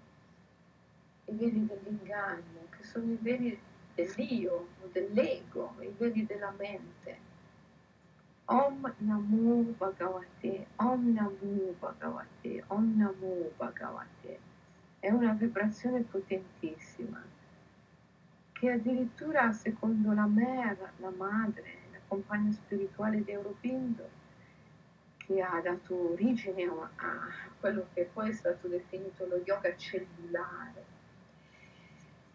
i 1.26 1.32
veli 1.36 1.68
dell'inganno, 1.68 2.66
che 2.72 2.84
sono 2.84 3.12
i 3.12 3.20
veli 3.22 3.56
dell'io, 3.94 4.70
dell'ego, 4.92 5.76
i 5.80 5.94
veli 5.96 6.26
della 6.26 6.52
mente. 6.58 7.20
Om 8.46 8.96
Namo 8.98 9.62
Bhagavate, 9.78 10.66
Om 10.78 11.14
Namo 11.14 11.76
Bhagavate, 11.78 12.64
Om 12.66 12.98
Namo 12.98 13.52
Bhagavate. 13.56 14.40
È 14.98 15.12
una 15.12 15.34
vibrazione 15.34 16.02
potentissima 16.02 17.22
che 18.54 18.72
addirittura 18.72 19.52
secondo 19.52 20.14
la 20.14 20.26
Mer, 20.26 20.94
la 20.98 21.12
madre, 21.16 21.85
la 22.06 22.16
compagna 22.16 22.52
spirituale 22.52 23.24
di 23.24 23.32
Europindo, 23.32 24.24
che 25.18 25.42
ha 25.42 25.60
dato 25.62 26.12
origine 26.12 26.64
a 26.64 27.20
quello 27.60 27.88
che 27.94 28.10
poi 28.14 28.30
è 28.30 28.34
stato 28.34 28.68
definito 28.68 29.26
lo 29.26 29.42
yoga 29.44 29.76
cellulare, 29.76 30.84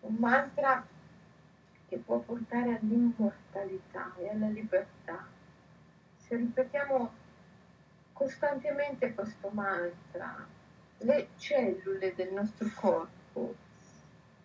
un 0.01 0.15
mantra 0.17 0.85
che 1.87 1.97
può 1.99 2.19
portare 2.19 2.79
all'immortalità 2.81 4.13
e 4.17 4.29
alla 4.29 4.49
libertà. 4.49 5.27
Se 6.17 6.37
ripetiamo 6.37 7.13
costantemente 8.13 9.15
questo 9.15 9.49
mantra, 9.51 10.47
le 10.99 11.29
cellule 11.37 12.15
del 12.15 12.33
nostro 12.33 12.69
corpo, 12.75 13.55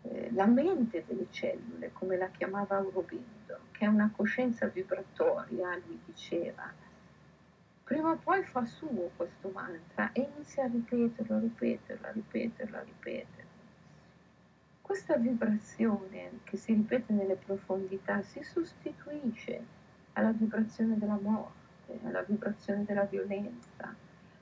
eh, 0.03 0.32
la 0.32 0.46
mente 0.46 1.03
delle 1.05 1.27
cellule, 1.32 1.91
come 1.94 2.15
la 2.17 2.29
chiamava 2.29 2.77
Aurobindo, 2.77 3.35
che 3.71 3.85
è 3.85 3.87
una 3.87 4.11
coscienza 4.15 4.67
vibratoria, 4.67 5.75
lui 5.85 5.99
diceva, 6.05 6.71
prima 7.83 8.11
o 8.11 8.15
poi 8.15 8.43
fa 8.43 8.65
suo 8.65 9.11
questo 9.15 9.49
mantra 9.49 10.11
e 10.11 10.29
inizia 10.33 10.63
a 10.63 10.67
ripeterlo, 10.67 11.35
a 11.35 11.39
ripeterlo, 11.39 12.07
a 12.07 12.11
ripeterlo, 12.11 12.77
a 12.77 12.81
ripeterlo. 12.81 13.53
Questa 14.81 15.17
vibrazione 15.17 16.39
che 16.43 16.57
si 16.57 16.73
ripete 16.73 17.11
nelle 17.13 17.35
profondità 17.35 18.21
si 18.21 18.43
sostituisce 18.43 19.63
alla 20.13 20.31
vibrazione 20.31 20.97
della 20.97 21.19
morte, 21.19 21.99
alla 22.03 22.21
vibrazione 22.21 22.85
della 22.85 23.03
violenza. 23.05 23.93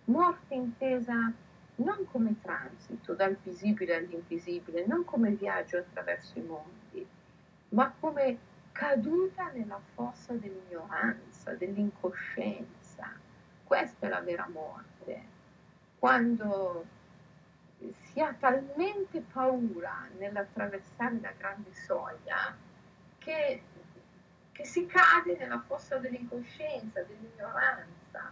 Morte 0.06 0.54
intesa 0.54 1.32
non 1.76 2.06
come 2.12 2.36
transito 2.42 3.14
dal 3.14 3.36
visibile 3.42 3.96
all'invisibile, 3.96 4.86
non 4.86 5.04
come 5.06 5.32
viaggio 5.32 5.78
attraverso 5.78 6.38
i 6.38 6.44
mondi, 6.44 7.08
ma 7.70 7.94
come 8.00 8.38
caduta 8.74 9.52
nella 9.52 9.80
fossa 9.94 10.34
dell'ignoranza, 10.34 11.54
dell'incoscienza. 11.54 13.12
Questa 13.64 14.08
è 14.08 14.10
la 14.10 14.20
vera 14.20 14.48
morte. 14.52 15.32
Quando 15.98 16.86
si 17.92 18.20
ha 18.20 18.34
talmente 18.38 19.22
paura 19.22 20.08
nell'attraversare 20.18 21.20
la 21.22 21.34
grande 21.38 21.74
soglia 21.74 22.56
che, 23.20 23.62
che 24.52 24.66
si 24.66 24.86
cade 24.86 25.38
nella 25.38 25.62
fossa 25.62 25.98
dell'incoscienza, 25.98 27.04
dell'ignoranza. 27.04 28.32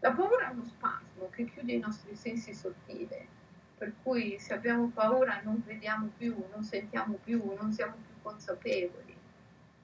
La 0.00 0.12
paura 0.12 0.48
è 0.48 0.52
uno 0.52 0.64
spasmo 0.64 1.28
che 1.30 1.44
chiude 1.44 1.72
i 1.72 1.78
nostri 1.78 2.14
sensi 2.16 2.54
sottili, 2.54 3.28
per 3.78 3.92
cui 4.02 4.38
se 4.38 4.54
abbiamo 4.54 4.88
paura 4.88 5.40
non 5.42 5.62
vediamo 5.64 6.10
più, 6.16 6.36
non 6.52 6.62
sentiamo 6.62 7.14
più, 7.22 7.52
non 7.54 7.72
siamo 7.72 7.94
più 7.94 8.22
consapevoli. 8.22 9.11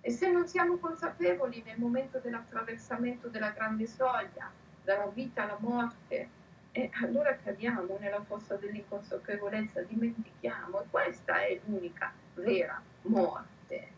E 0.08 0.10
se 0.10 0.30
non 0.30 0.48
siamo 0.48 0.78
consapevoli 0.78 1.62
nel 1.66 1.78
momento 1.78 2.18
dell'attraversamento 2.18 3.28
della 3.28 3.50
grande 3.50 3.86
soglia, 3.86 4.50
dalla 4.82 5.08
vita 5.08 5.42
alla 5.42 5.58
morte, 5.60 6.28
e 6.72 6.90
allora 7.02 7.36
cadiamo 7.36 7.98
nella 8.00 8.24
fossa 8.24 8.56
dell'inconsapevolezza, 8.56 9.82
dimentichiamo, 9.82 10.80
e 10.80 10.84
questa 10.88 11.42
è 11.42 11.60
l'unica 11.66 12.10
vera 12.36 12.80
morte 13.02 13.88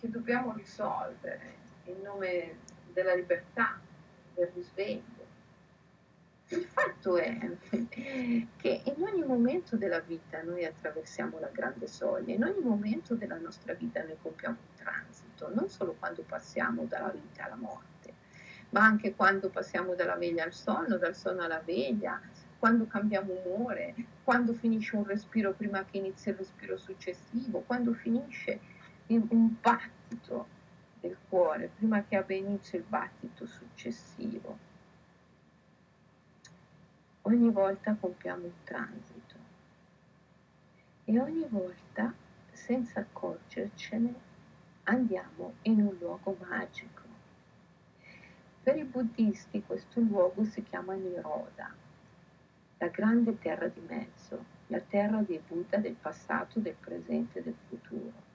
che 0.00 0.08
dobbiamo 0.08 0.54
risolvere 0.54 1.56
in 1.84 2.00
nome 2.00 2.56
della 2.90 3.14
libertà, 3.14 3.78
del 4.32 4.50
risveglio. 4.54 5.17
Il 6.50 6.64
fatto 6.64 7.18
è 7.18 7.36
che 8.56 8.82
in 8.84 9.02
ogni 9.02 9.22
momento 9.22 9.76
della 9.76 10.00
vita 10.00 10.40
noi 10.42 10.64
attraversiamo 10.64 11.38
la 11.38 11.50
grande 11.52 11.86
soglia, 11.86 12.32
in 12.32 12.42
ogni 12.42 12.62
momento 12.62 13.14
della 13.14 13.36
nostra 13.36 13.74
vita 13.74 14.02
noi 14.02 14.16
compiamo 14.22 14.56
un 14.56 14.74
transito, 14.82 15.52
non 15.52 15.68
solo 15.68 15.94
quando 15.98 16.22
passiamo 16.22 16.84
dalla 16.84 17.10
vita 17.10 17.44
alla 17.44 17.56
morte, 17.56 18.14
ma 18.70 18.80
anche 18.80 19.14
quando 19.14 19.50
passiamo 19.50 19.94
dalla 19.94 20.16
veglia 20.16 20.44
al 20.44 20.54
sonno, 20.54 20.96
dal 20.96 21.14
sonno 21.14 21.42
alla 21.42 21.60
veglia, 21.62 22.18
quando 22.58 22.86
cambiamo 22.86 23.34
umore, 23.44 23.94
quando 24.24 24.54
finisce 24.54 24.96
un 24.96 25.04
respiro 25.04 25.52
prima 25.52 25.84
che 25.84 25.98
inizi 25.98 26.30
il 26.30 26.36
respiro 26.36 26.78
successivo, 26.78 27.60
quando 27.66 27.92
finisce 27.92 28.58
un 29.08 29.54
battito 29.60 30.46
del 30.98 31.18
cuore 31.28 31.70
prima 31.76 32.02
che 32.04 32.16
abbia 32.16 32.36
inizio 32.36 32.78
il 32.78 32.84
battito 32.88 33.44
successivo. 33.44 34.67
Ogni 37.28 37.50
volta 37.50 37.94
compiamo 37.94 38.44
un 38.44 38.52
transito 38.64 39.36
e 41.04 41.20
ogni 41.20 41.46
volta, 41.50 42.14
senza 42.52 43.00
accorgercene, 43.00 44.14
andiamo 44.84 45.56
in 45.62 45.82
un 45.82 45.94
luogo 46.00 46.38
magico. 46.48 47.02
Per 48.62 48.76
i 48.78 48.84
buddisti 48.84 49.62
questo 49.62 50.00
luogo 50.00 50.44
si 50.44 50.62
chiama 50.62 50.94
Niroda, 50.94 51.74
la 52.78 52.88
grande 52.88 53.38
terra 53.38 53.68
di 53.68 53.82
mezzo, 53.86 54.42
la 54.68 54.80
terra 54.80 55.20
dei 55.20 55.42
Buddha 55.46 55.76
del 55.76 55.96
passato, 56.00 56.60
del 56.60 56.76
presente 56.80 57.40
e 57.40 57.42
del 57.42 57.56
futuro 57.68 58.26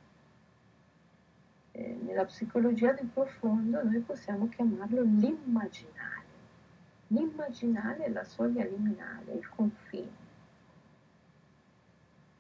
eh, 1.74 1.98
nella 2.04 2.26
psicologia 2.26 2.94
del 2.94 3.08
profondo 3.08 3.84
noi 3.84 4.00
possiamo 4.02 4.48
chiamarlo 4.48 5.02
l'immaginale. 5.02 6.23
L'immaginale 7.08 8.06
è 8.06 8.10
la 8.10 8.24
soglia 8.24 8.64
liminale, 8.66 9.34
il 9.34 9.48
confine. 9.50 10.22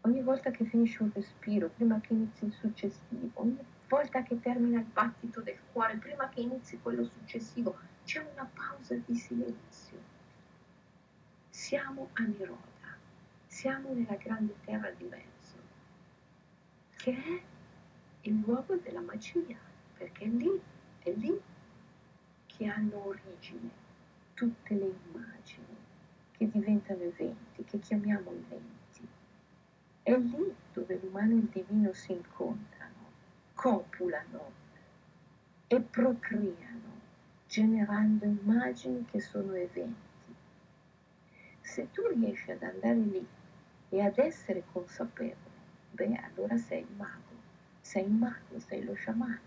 Ogni 0.01 0.22
volta 0.22 0.51
che 0.51 0.65
finisce 0.65 1.03
un 1.03 1.12
respiro, 1.13 1.70
prima 1.70 2.00
che 2.00 2.13
inizi 2.13 2.46
il 2.46 2.53
successivo, 2.53 3.29
ogni 3.36 3.58
volta 3.88 4.24
che 4.24 4.39
termina 4.39 4.79
il 4.79 4.86
battito 4.86 5.41
del 5.41 5.60
cuore, 5.72 5.98
prima 5.98 6.27
che 6.29 6.41
inizi 6.41 6.79
quello 6.79 7.03
successivo, 7.05 7.77
c'è 8.03 8.25
una 8.34 8.50
pausa 8.51 8.96
di 8.96 9.15
silenzio. 9.15 10.12
Siamo 11.50 12.10
a 12.13 12.24
Niroda, 12.24 12.98
siamo 13.46 13.93
nella 13.93 14.15
grande 14.15 14.55
terra 14.65 14.89
di 14.91 15.05
mezzo, 15.05 15.55
che 16.98 17.12
è 17.12 17.41
il 18.22 18.39
luogo 18.39 18.75
della 18.77 19.01
magia, 19.01 19.58
perché 19.98 20.25
lì 20.25 20.62
è 21.00 21.12
lì 21.12 21.39
che 22.48 22.65
hanno 22.65 23.05
origine 23.05 23.83
tutte 24.34 24.74
le 24.74 24.94
immagini 25.06 25.75
che 26.32 26.50
diventano 26.50 27.04
eventi, 27.04 27.63
che 27.63 27.80
chiamiamo 27.80 28.32
eventi. 28.32 29.08
È 30.02 30.18
lì 30.18 30.54
dove 30.74 31.00
l'umano 31.02 31.32
e 31.32 31.36
il 31.36 31.48
divino 31.48 31.94
si 31.94 32.12
incontrano, 32.12 33.12
copulano 33.54 34.52
e 35.68 35.80
procreano, 35.80 37.02
generando 37.48 38.25
immagini 38.25 39.06
che 39.06 39.20
sono 39.20 39.54
eventi. 39.54 40.12
Se 41.62 41.90
tu 41.92 42.08
riesci 42.08 42.52
ad 42.52 42.63
andare 42.63 42.96
lì 42.96 43.28
e 43.90 44.02
ad 44.02 44.18
essere 44.18 44.63
consapevole, 44.72 45.38
beh, 45.92 46.16
allora 46.16 46.58
sei 46.58 46.86
mago 46.98 47.34
sei 47.84 48.06
il 48.06 48.12
mago, 48.12 48.60
sei 48.60 48.84
lo 48.84 48.94
sciamano, 48.94 49.40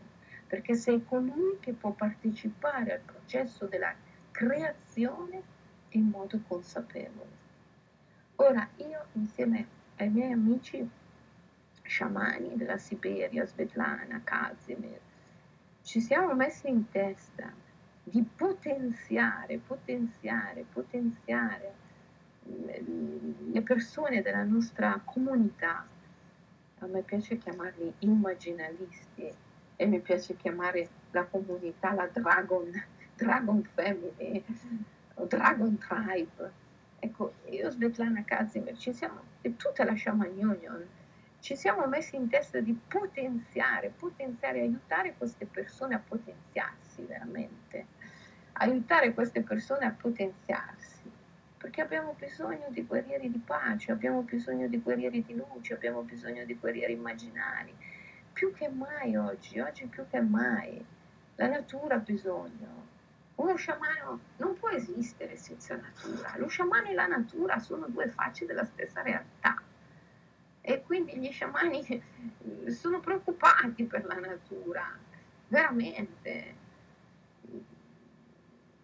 perché 0.47 0.75
sei 0.75 1.03
colui 1.05 1.57
che 1.59 1.73
può 1.73 1.91
partecipare 1.91 2.93
al 2.93 3.01
processo 3.01 3.65
della 3.67 3.95
creazione 4.37 5.43
in 5.91 6.11
modo 6.11 6.39
consapevole. 6.47 7.45
Ora, 8.37 8.69
io 8.77 9.07
insieme 9.13 9.67
ai 9.97 10.11
miei 10.11 10.33
amici 10.33 10.87
sciamani 11.81 12.55
della 12.55 12.77
Siberia, 12.77 13.47
Svetlana, 13.47 14.21
Kazimir, 14.23 15.01
ci 15.81 16.03
siamo 16.03 16.35
messi 16.35 16.69
in 16.69 16.91
testa 16.91 17.51
di 18.03 18.23
potenziare, 18.23 19.57
potenziare, 19.57 20.67
potenziare 20.71 21.75
le 22.43 23.63
persone 23.63 24.21
della 24.21 24.45
nostra 24.45 25.01
comunità 25.03 25.87
a 26.81 26.87
me 26.87 27.01
piace 27.01 27.39
chiamarli 27.39 27.91
immaginalisti 28.01 29.33
e 29.77 29.87
mi 29.87 29.99
piace 30.01 30.37
chiamare 30.37 30.89
la 31.13 31.25
comunità 31.25 31.95
la 31.95 32.07
Dragon, 32.07 32.71
Dragon 33.17 33.63
Family 33.75 34.45
o 35.15 35.25
Dragon 35.25 35.77
Tribe. 35.79 36.53
Ecco, 36.99 37.35
io 37.51 37.71
Svetlana 37.71 38.25
Kazimir, 38.25 38.77
ci 38.77 38.93
siamo, 38.93 39.21
e 39.43 39.57
tutta 39.57 39.85
la 39.85 39.97
Shaman 39.97 40.33
Union, 40.37 40.87
ci 41.41 41.57
siamo 41.57 41.87
messi 41.87 42.17
in 42.17 42.29
testa 42.29 42.61
di 42.61 42.73
potenziare, 42.73 43.93
potenziare, 43.97 44.61
aiutare 44.61 45.15
queste 45.17 45.47
persone 45.47 45.95
a 45.95 46.03
potenziarsi 46.07 47.03
veramente, 47.03 47.87
aiutare 48.55 49.13
queste 49.13 49.43
persone 49.43 49.85
a 49.87 49.91
potenziarsi 49.91 50.97
perché 51.67 51.81
abbiamo 51.81 52.15
bisogno 52.17 52.67
di 52.69 52.85
guerrieri 52.85 53.29
di 53.29 53.39
pace, 53.39 53.91
abbiamo 53.91 54.23
bisogno 54.23 54.69
di 54.69 54.79
guerrieri 54.81 55.25
di 55.25 55.35
luce, 55.35 55.75
abbiamo 55.75 56.03
bisogno 56.03 56.45
di 56.45 56.55
guerrieri 56.55 56.93
immaginari. 56.93 57.75
Più 58.33 58.53
che 58.53 58.69
mai 58.69 59.17
oggi, 59.17 59.59
oggi 59.59 59.87
più 59.87 60.05
che 60.09 60.21
mai, 60.21 60.85
la 61.35 61.49
natura 61.49 61.97
ha 61.97 61.99
bisogno. 61.99 62.95
Uno 63.37 63.55
sciamano 63.57 64.21
non 64.39 64.59
può 64.59 64.71
esistere 64.71 65.37
senza 65.37 65.77
natura. 65.77 66.35
Lo 66.37 66.47
sciamano 66.49 66.89
e 66.89 66.95
la 66.95 67.07
natura 67.07 67.59
sono 67.59 67.87
due 67.89 68.09
facce 68.09 68.47
della 68.47 68.65
stessa 68.65 69.03
realtà. 69.03 69.63
E 70.61 70.83
quindi 70.83 71.19
gli 71.19 71.31
sciamani 71.31 72.03
sono 72.69 73.01
preoccupati 73.01 73.85
per 73.85 74.05
la 74.05 74.19
natura, 74.19 74.99
veramente. 75.49 76.55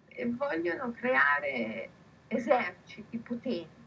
E 0.09 0.27
vogliono 0.27 0.93
creare 0.93 1.91
eserciti 2.29 3.19
potenti 3.19 3.81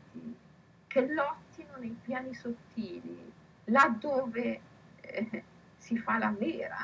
che 0.87 1.07
lottino 1.07 1.75
nei 1.77 1.95
piani 2.01 2.33
sottili, 2.33 3.31
laddove 3.65 4.61
eh, 5.01 5.43
si 5.77 5.97
fa 5.97 6.17
la 6.17 6.33
vera, 6.37 6.77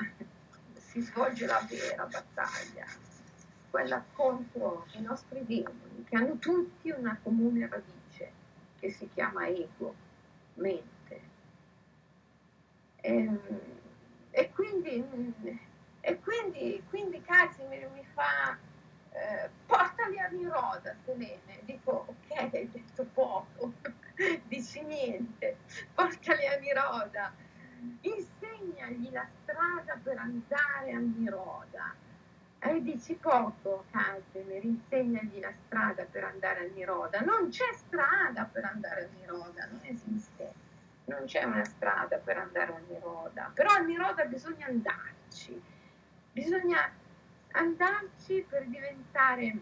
si 0.76 1.00
svolge 1.02 1.46
la 1.46 1.66
vera 1.70 2.06
battaglia, 2.06 2.86
quella 3.72 4.04
contro 4.14 4.86
i 4.92 5.02
nostri 5.02 5.44
demoni, 5.46 6.04
che 6.08 6.16
hanno 6.18 6.38
tutti 6.38 6.92
una 6.92 7.18
comune 7.24 7.68
radice, 7.68 8.32
che 8.78 8.92
si 8.92 9.10
chiama 9.14 9.48
ego, 9.48 9.96
mente. 10.56 11.22
E, 12.98 13.16
ehm, 13.16 13.40
e 14.32 14.52
quindi, 14.52 15.04
e 16.02 16.20
quindi, 16.20 16.84
quindi 16.90 17.22
Casimir 17.22 17.90
mi 17.94 18.06
fa 18.14 18.58
eh, 19.12 19.50
portali 19.66 20.20
a 20.20 20.28
Niroda, 20.28 20.96
Selene. 21.06 21.60
Dico, 21.62 22.06
ok, 22.08 22.54
hai 22.54 22.70
detto 22.70 23.06
poco, 23.14 23.74
dici 24.48 24.82
niente, 24.84 25.58
portali 25.94 26.46
a 26.46 26.58
Niroda, 26.58 27.34
insegnagli 28.02 29.12
la 29.12 29.28
strada 29.42 29.98
per 30.02 30.18
andare 30.18 30.92
a 30.92 31.00
Niroda. 31.00 31.96
E 32.64 32.82
dici 32.84 33.16
poco, 33.16 33.86
Casimir, 33.90 34.64
insegnagli 34.64 35.40
la 35.40 35.52
strada 35.66 36.06
per 36.06 36.26
andare 36.26 36.68
a 36.68 36.72
Niroda. 36.72 37.20
Non 37.22 37.50
c'è 37.50 37.74
strada 37.74 38.44
per 38.44 38.66
andare 38.66 39.06
a 39.06 39.08
Niroda, 39.20 39.66
non 39.66 39.80
esiste. 39.82 40.54
Non 41.06 41.26
c'è 41.26 41.44
una 41.44 41.64
strada 41.66 42.18
per 42.18 42.38
andare 42.38 42.74
a 42.74 42.82
Niroda, 42.88 43.50
però 43.54 43.72
a 43.72 43.80
Niroda 43.80 44.26
bisogna 44.26 44.68
andarci, 44.68 45.60
bisogna 46.32 46.90
andarci 47.54 48.46
per 48.48 48.66
diventare 48.68 49.60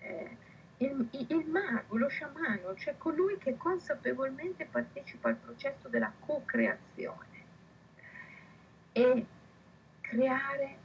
eh, 0.00 0.36
il, 0.78 1.08
il, 1.28 1.46
mago, 1.46 1.96
lo 1.96 2.08
sciamano, 2.08 2.74
cioè 2.74 2.98
colui 2.98 3.38
che 3.38 3.56
consapevolmente 3.56 4.66
partecipa 4.66 5.28
al 5.28 5.36
processo 5.36 5.88
della 5.88 6.12
co-creazione 6.18 7.42
e 8.92 9.26
creare 10.00 10.82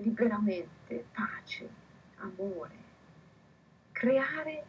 liberamente 0.00 1.06
pace, 1.12 1.68
amore, 2.16 2.74
creare, 3.92 4.64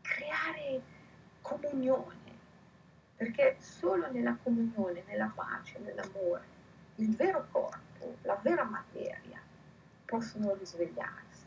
creare 0.00 0.82
comunione, 1.40 2.30
perché 3.16 3.56
solo 3.58 4.10
nella 4.10 4.36
comunione, 4.42 5.02
nella 5.06 5.30
pace, 5.34 5.78
nell'amore, 5.78 6.44
il 6.96 7.14
vero 7.16 7.46
corpo, 7.50 8.16
la 8.22 8.38
vera 8.42 8.64
materia, 8.64 9.40
possono 10.04 10.54
risvegliarsi 10.54 11.46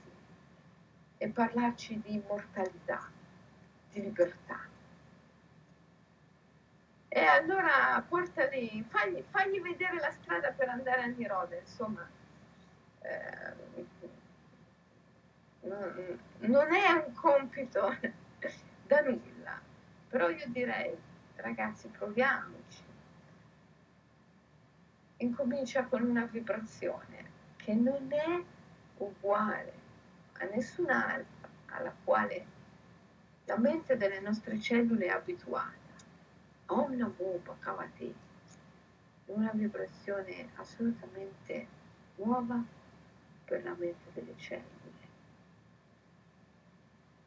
e 1.18 1.28
parlarci 1.28 2.02
di 2.04 2.16
immortalità, 2.16 3.10
di 3.92 4.02
libertà. 4.02 4.60
E 7.16 7.24
allora 7.24 8.04
portali, 8.06 8.84
fagli, 8.90 9.24
fagli 9.30 9.62
vedere 9.62 10.02
la 10.02 10.12
strada 10.12 10.52
per 10.52 10.68
andare 10.68 11.04
a 11.04 11.06
Nirode, 11.06 11.60
insomma, 11.60 12.06
eh, 13.00 13.54
non 16.40 16.74
è 16.74 16.92
un 16.92 17.14
compito 17.14 17.96
da 18.86 19.00
nulla, 19.00 19.62
però 20.10 20.28
io 20.28 20.44
direi, 20.48 20.94
ragazzi, 21.38 21.88
proviamoci. 21.88 22.84
Incomincia 25.16 25.86
con 25.86 26.02
una 26.02 26.26
vibrazione 26.26 27.30
che 27.56 27.74
non 27.76 28.12
è 28.12 28.44
uguale 28.98 29.74
a 30.40 30.44
nessun'altra 30.54 31.48
alla 31.68 31.94
quale 32.04 32.46
la 33.46 33.58
mente 33.58 33.96
delle 33.96 34.20
nostre 34.20 34.60
cellule 34.60 35.06
è 35.06 35.12
abituata. 35.12 35.85
Om 36.68 36.96
Namo 36.96 37.40
Bhagavate, 37.44 38.12
una 39.28 39.52
vibrazione 39.54 40.50
assolutamente 40.56 41.68
nuova 42.16 42.60
per 43.46 43.64
la 43.64 43.76
mente 43.78 44.10
delle 44.14 44.34
cellule. 44.36 45.08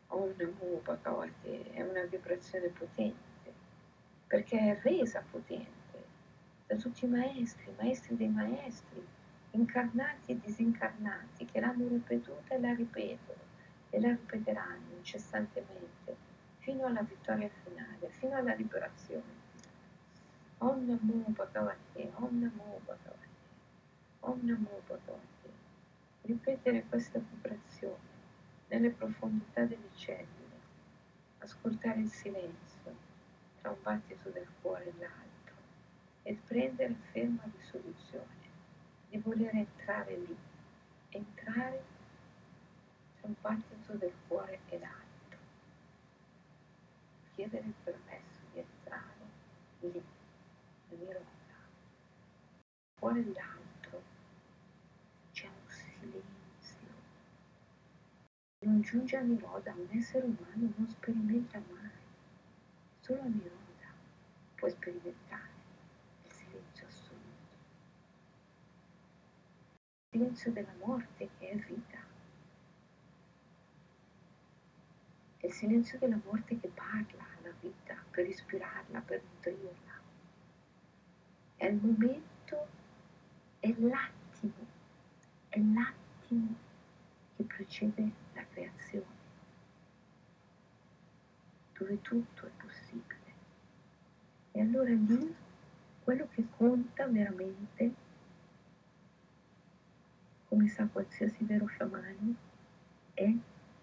Om 0.09 0.35
Namo 0.37 0.81
Bhagavate 0.83 1.71
è 1.71 1.83
una 1.83 2.03
vibrazione 2.03 2.67
potente, 2.71 3.53
perché 4.27 4.59
è 4.59 4.81
resa 4.83 5.23
potente 5.31 6.05
da 6.67 6.75
tutti 6.75 7.05
i 7.05 7.09
maestri, 7.09 7.73
maestri 7.77 8.17
dei 8.17 8.31
maestri, 8.31 9.07
incarnati 9.53 10.33
e 10.33 10.41
disincarnati, 10.41 11.45
che 11.45 11.61
l'hanno 11.61 11.87
ripetuta 11.87 12.57
e 12.57 12.61
la 12.61 12.75
ripetono 12.75 13.39
e 13.91 14.01
la 14.01 14.09
ripeteranno 14.09 14.97
incessantemente 14.97 16.28
fino 16.69 16.85
alla 16.85 17.01
vittoria 17.01 17.49
finale, 17.65 18.11
fino 18.11 18.37
alla 18.37 18.55
liberazione. 18.55 19.47
Om 20.59 20.85
Namo 20.85 21.25
Bhagavate, 21.29 22.13
Om 22.17 22.41
Namo 22.41 22.81
Bhagavate, 22.85 23.29
Om 24.21 24.41
Namo 24.43 24.83
Bhagavate. 24.87 25.51
Ripetere 26.21 26.85
questa 26.87 27.21
vibrazione 27.21 28.17
nelle 28.69 28.91
profondità 28.91 29.63
delle 29.63 29.89
cellule, 29.95 30.61
ascoltare 31.39 32.01
il 32.01 32.11
silenzio 32.11 32.95
tra 33.63 33.71
un 33.71 33.79
battito 33.83 34.29
del 34.29 34.49
cuore 34.61 34.89
e 34.89 34.93
l'altro 34.99 35.55
e 36.23 36.39
prendere 36.47 36.95
ferma 37.13 37.45
risoluzione 37.57 38.47
di 39.09 39.17
voler 39.17 39.55
entrare 39.55 40.19
lì, 40.19 40.37
entrare 41.09 41.83
tra 43.19 43.27
un 43.27 43.35
battito 43.41 43.95
del 43.95 44.13
cuore 44.27 44.59
e 44.69 44.79
l'altro, 44.79 45.08
chiedere 47.39 47.67
il 47.67 47.75
permesso 47.85 48.41
di 48.53 48.59
entrare 48.59 49.27
lì, 49.79 49.93
nel 49.93 50.99
nirvana. 50.99 51.27
Cuore 52.99 53.21
e 53.21 53.33
l'altro 53.33 54.03
c'è 55.31 55.47
un 55.47 55.69
silenzio. 55.69 56.89
Non 58.67 58.81
giunge 58.81 59.17
a 59.17 59.21
Niroda, 59.21 59.73
un 59.73 59.87
essere 59.93 60.25
umano 60.25 60.73
non 60.77 60.89
sperimenta 60.89 61.63
mai, 61.71 61.91
solo 63.03 63.21
a 63.21 63.27
Niroda 63.27 63.87
può 64.57 64.69
sperimentare 64.69 65.47
silenzio 70.11 70.51
della 70.51 70.75
morte 70.85 71.29
che 71.39 71.51
è 71.51 71.55
vita. 71.55 71.99
Il 75.43 75.53
silenzio 75.53 75.99
della 75.99 76.19
morte 76.25 76.59
che 76.59 76.69
parla 76.75 77.28
vita 77.61 77.97
per 78.11 78.27
ispirarla, 78.27 79.01
per 79.01 79.23
nutrirla. 79.23 80.01
È 81.57 81.67
il 81.67 81.77
momento, 81.77 82.67
è 83.61 83.75
l'attimo, 83.79 84.67
è 85.49 85.59
l'attimo 85.59 86.55
che 87.37 87.43
precede 87.45 88.11
la 88.35 88.45
creazione, 88.51 89.17
dove 91.77 92.01
tutto 92.03 92.47
è 92.47 92.51
possibile. 92.63 93.17
E 94.53 94.61
allora 94.61 94.91
lì 94.91 95.35
quello 96.05 96.29
che 96.33 96.47
conta 96.57 97.07
veramente 97.07 98.07
come 100.49 100.69
sa 100.69 100.87
qualsiasi 100.87 101.45
vero 101.45 101.67
sciamano, 101.67 102.35
è 103.15 103.31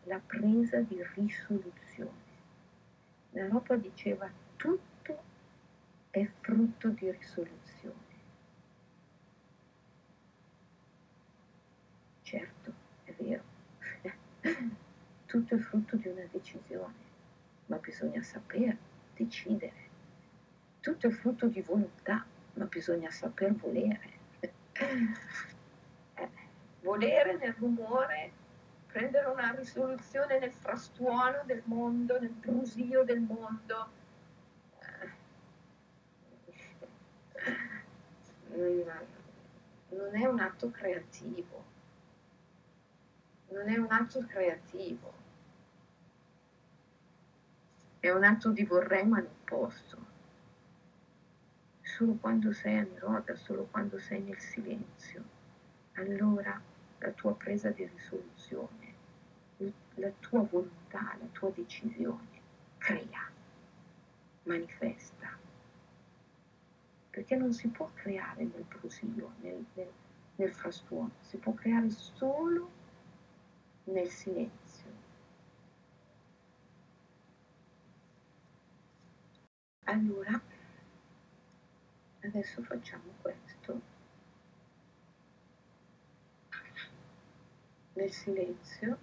la 0.05 0.19
presa 0.19 0.81
di 0.81 1.01
risoluzione. 1.13 2.24
L'Europa 3.35 3.75
diceva 3.75 4.31
tutto 4.55 5.23
è 6.09 6.25
frutto 6.39 6.87
di 6.87 7.11
risoluzione. 7.11 8.03
Certo, 12.21 12.73
è 13.03 13.13
vero, 13.19 13.43
tutto 15.27 15.53
è 15.53 15.57
frutto 15.57 15.97
di 15.97 16.07
una 16.07 16.25
decisione, 16.31 16.93
ma 17.65 17.75
bisogna 17.75 18.23
saper 18.23 18.77
decidere. 19.13 19.83
Tutto 20.79 21.07
è 21.07 21.11
frutto 21.11 21.47
di 21.47 21.59
volontà, 21.59 22.25
ma 22.53 22.63
bisogna 22.65 23.11
saper 23.11 23.53
volere 23.53 24.13
volere 26.85 27.35
nel 27.37 27.53
rumore, 27.57 28.31
prendere 28.95 29.27
una 29.27 29.51
risoluzione 29.51 30.39
nel 30.39 30.53
frastuono 30.53 31.43
del 31.43 31.61
mondo, 31.65 32.17
nel 32.17 32.29
brusio 32.29 33.03
del 33.03 33.19
mondo. 33.19 33.89
Non 39.89 40.15
è 40.15 40.25
un 40.25 40.39
atto 40.39 40.71
creativo, 40.71 41.65
non 43.49 43.67
è 43.67 43.75
un 43.75 43.91
atto 43.91 44.25
creativo, 44.25 45.13
è 47.99 48.09
un 48.11 48.23
atto 48.23 48.51
di 48.51 48.63
vorrei 48.63 49.05
ma 49.05 49.17
non 49.17 49.43
posso. 49.43 49.97
Solo 51.81 52.13
quando 52.13 52.53
sei 52.53 52.77
a 52.77 52.83
Niroda, 52.83 53.35
solo 53.35 53.67
quando 53.69 53.99
sei 53.99 54.21
nel 54.21 54.39
silenzio, 54.39 55.21
allora 55.95 56.61
la 56.99 57.11
tua 57.11 57.35
presa 57.35 57.71
di 57.71 57.85
risoluzione, 57.85 58.84
la 59.95 60.11
tua 60.19 60.41
volontà, 60.41 61.15
la 61.19 61.27
tua 61.31 61.49
decisione, 61.51 62.41
crea, 62.77 63.29
manifesta. 64.43 65.37
Perché 67.09 67.35
non 67.35 67.53
si 67.53 67.67
può 67.69 67.89
creare 67.93 68.43
nel 68.43 68.63
brusio, 68.63 69.33
nel, 69.41 69.65
nel, 69.73 69.91
nel 70.35 70.53
frastuono, 70.53 71.11
si 71.21 71.37
può 71.37 71.53
creare 71.53 71.89
solo 71.89 72.69
nel 73.85 74.09
silenzio. 74.09 75.03
Allora, 79.83 80.41
adesso 82.21 82.63
facciamo 82.63 83.13
questo. 83.21 83.93
nel 87.95 88.11
silenzio 88.11 88.97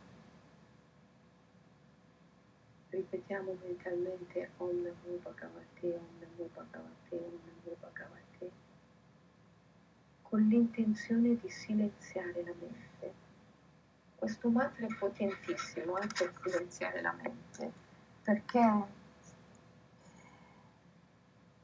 ripetiamo 2.92 3.57
mentalmente 3.62 4.50
Om 4.59 4.83
Namo 4.83 5.16
Bhagavate, 5.22 5.94
Om 5.94 6.20
Namo 6.20 6.48
Bhagavate, 6.52 7.16
Om 7.16 7.38
Namo 7.44 7.76
Bhagavate 7.81 8.50
con 10.22 10.46
l'intenzione 10.48 11.37
di 11.37 11.50
silenziare 11.50 12.42
la 12.44 12.55
mente. 12.59 13.12
Questo 14.16 14.48
mantra 14.48 14.87
è 14.87 14.94
potentissimo 14.94 15.94
anche 15.94 16.28
per 16.28 16.52
silenziare 16.52 17.00
la 17.02 17.12
mente 17.12 17.72
perché 18.22 18.87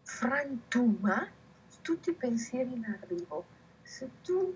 frantuma 0.03 1.29
tutti 1.83 2.11
i 2.11 2.15
pensieri 2.15 2.73
in 2.75 2.85
arrivo. 2.85 3.47
Se 3.83 4.11
tu 4.23 4.53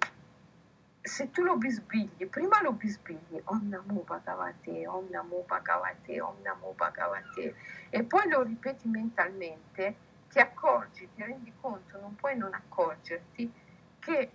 se 1.02 1.30
tu 1.30 1.42
lo 1.42 1.56
bisbigli, 1.56 2.26
prima 2.26 2.62
lo 2.62 2.72
bisbigli, 2.72 3.40
Om 3.44 3.68
Namo 3.68 4.02
Bhagavate, 4.02 4.86
Om 4.86 5.08
Namo 5.10 5.42
Bhagavate, 5.46 6.20
Om 6.20 6.36
Namo 6.42 6.72
Bhagavate, 6.76 7.56
e 7.90 8.04
poi 8.04 8.28
lo 8.28 8.42
ripeti 8.42 8.88
mentalmente, 8.88 9.96
ti 10.30 10.38
accorgi, 10.38 11.08
ti 11.14 11.22
rendi 11.24 11.52
conto, 11.60 11.98
non 11.98 12.14
puoi 12.14 12.36
non 12.36 12.54
accorgerti 12.54 13.52
che 13.98 14.30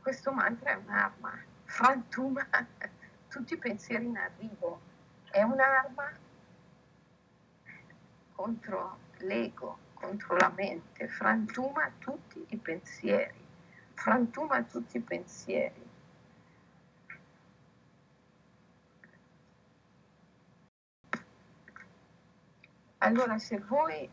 questo 0.00 0.32
mantra 0.32 0.70
è 0.70 0.74
un'arma, 0.74 1.42
frantuma 1.64 2.46
tutti 3.28 3.54
i 3.54 3.58
pensieri 3.58 4.06
in 4.06 4.16
arrivo, 4.16 4.80
è 5.30 5.42
un'arma 5.42 6.12
contro 8.32 8.98
l'ego, 9.18 9.78
contro 9.94 10.36
la 10.36 10.52
mente, 10.54 11.08
frantuma 11.08 11.90
tutti 11.98 12.44
i 12.48 12.56
pensieri 12.58 13.43
frantuma 13.94 14.62
tutti 14.64 14.98
i 14.98 15.00
pensieri. 15.00 15.82
Allora 22.98 23.38
se 23.38 23.58
voi 23.58 24.08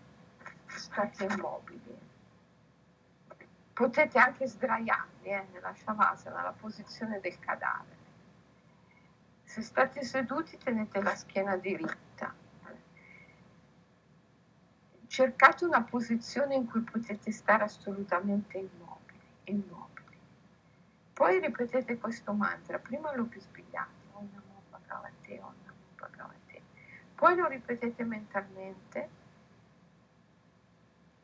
state 0.68 1.24
immobili, 1.26 1.98
potete 3.74 4.20
anche 4.20 4.48
sdraiarvi 4.48 5.30
eh, 5.30 5.46
nella 5.54 5.74
shavasana, 5.74 6.38
nella 6.38 6.52
posizione 6.52 7.20
del 7.20 7.40
cadavere. 7.40 8.00
Se 9.44 9.62
state 9.62 10.04
seduti 10.04 10.58
tenete 10.58 11.02
la 11.02 11.16
schiena 11.16 11.56
diritta. 11.58 12.34
Cercate 15.08 15.66
una 15.66 15.84
posizione 15.84 16.56
in 16.56 16.70
cui 16.70 16.82
potete 16.82 17.32
stare 17.32 17.64
assolutamente 17.64 18.58
immobili, 18.58 18.91
immobili. 19.52 20.18
Poi 21.14 21.40
ripetete 21.40 21.98
questo 21.98 22.34
mantra, 22.34 22.80
prima 22.80 23.16
lo 23.16 23.24
bisbigliate, 23.24 23.90
Om 24.14 24.30
Namo 24.34 24.62
Bhagavate, 24.70 25.40
Om 25.40 25.54
Namo 25.66 25.78
Bhagavate. 25.96 26.62
Poi 27.16 27.36
lo 27.36 27.48
ripetete 27.48 28.04
mentalmente 28.04 29.10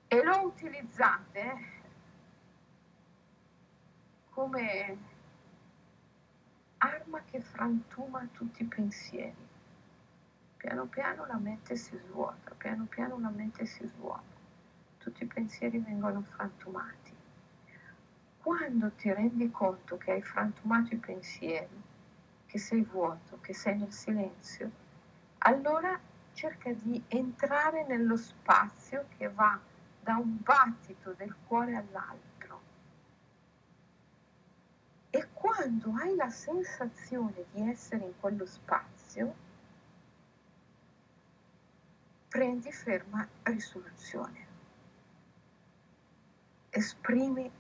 e 0.08 0.24
lo 0.24 0.42
utilizzate 0.46 1.76
come 4.30 4.98
arma 6.78 7.22
che 7.24 7.42
frantuma 7.42 8.28
tutti 8.32 8.62
i 8.62 8.66
pensieri. 8.66 9.46
Piano 10.58 10.86
piano 10.86 11.26
la 11.26 11.38
mente 11.38 11.76
si 11.76 11.98
svuota, 11.98 12.54
piano 12.56 12.86
piano 12.86 13.20
la 13.20 13.30
mente 13.30 13.66
si 13.66 13.86
svuota, 13.88 14.36
tutti 14.98 15.24
i 15.24 15.28
pensieri 15.28 15.80
vengono 15.80 16.22
frantumati. 16.22 17.07
Quando 18.48 18.92
ti 18.92 19.12
rendi 19.12 19.52
conto 19.52 19.98
che 19.98 20.12
hai 20.12 20.22
frantumato 20.22 20.94
i 20.94 20.98
pensieri, 20.98 21.84
che 22.46 22.58
sei 22.58 22.82
vuoto, 22.82 23.42
che 23.42 23.54
sei 23.54 23.78
nel 23.78 23.92
silenzio, 23.92 24.72
allora 25.40 26.00
cerca 26.32 26.72
di 26.72 27.04
entrare 27.10 27.86
nello 27.86 28.16
spazio 28.16 29.08
che 29.18 29.28
va 29.28 29.60
da 30.00 30.16
un 30.16 30.38
battito 30.42 31.12
del 31.12 31.36
cuore 31.46 31.76
all'altro. 31.76 32.62
E 35.10 35.28
quando 35.34 35.92
hai 36.00 36.16
la 36.16 36.30
sensazione 36.30 37.48
di 37.52 37.70
essere 37.70 38.06
in 38.06 38.14
quello 38.18 38.46
spazio, 38.46 39.36
prendi 42.30 42.72
ferma 42.72 43.28
risoluzione. 43.44 44.46
Esprimi 46.70 47.57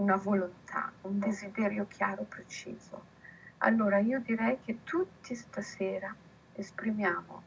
una 0.00 0.16
volontà, 0.16 0.92
un 1.02 1.18
desiderio 1.18 1.86
chiaro, 1.86 2.24
preciso. 2.24 3.18
Allora 3.58 3.98
io 3.98 4.20
direi 4.20 4.58
che 4.60 4.82
tutti 4.82 5.34
stasera 5.34 6.14
esprimiamo 6.54 7.42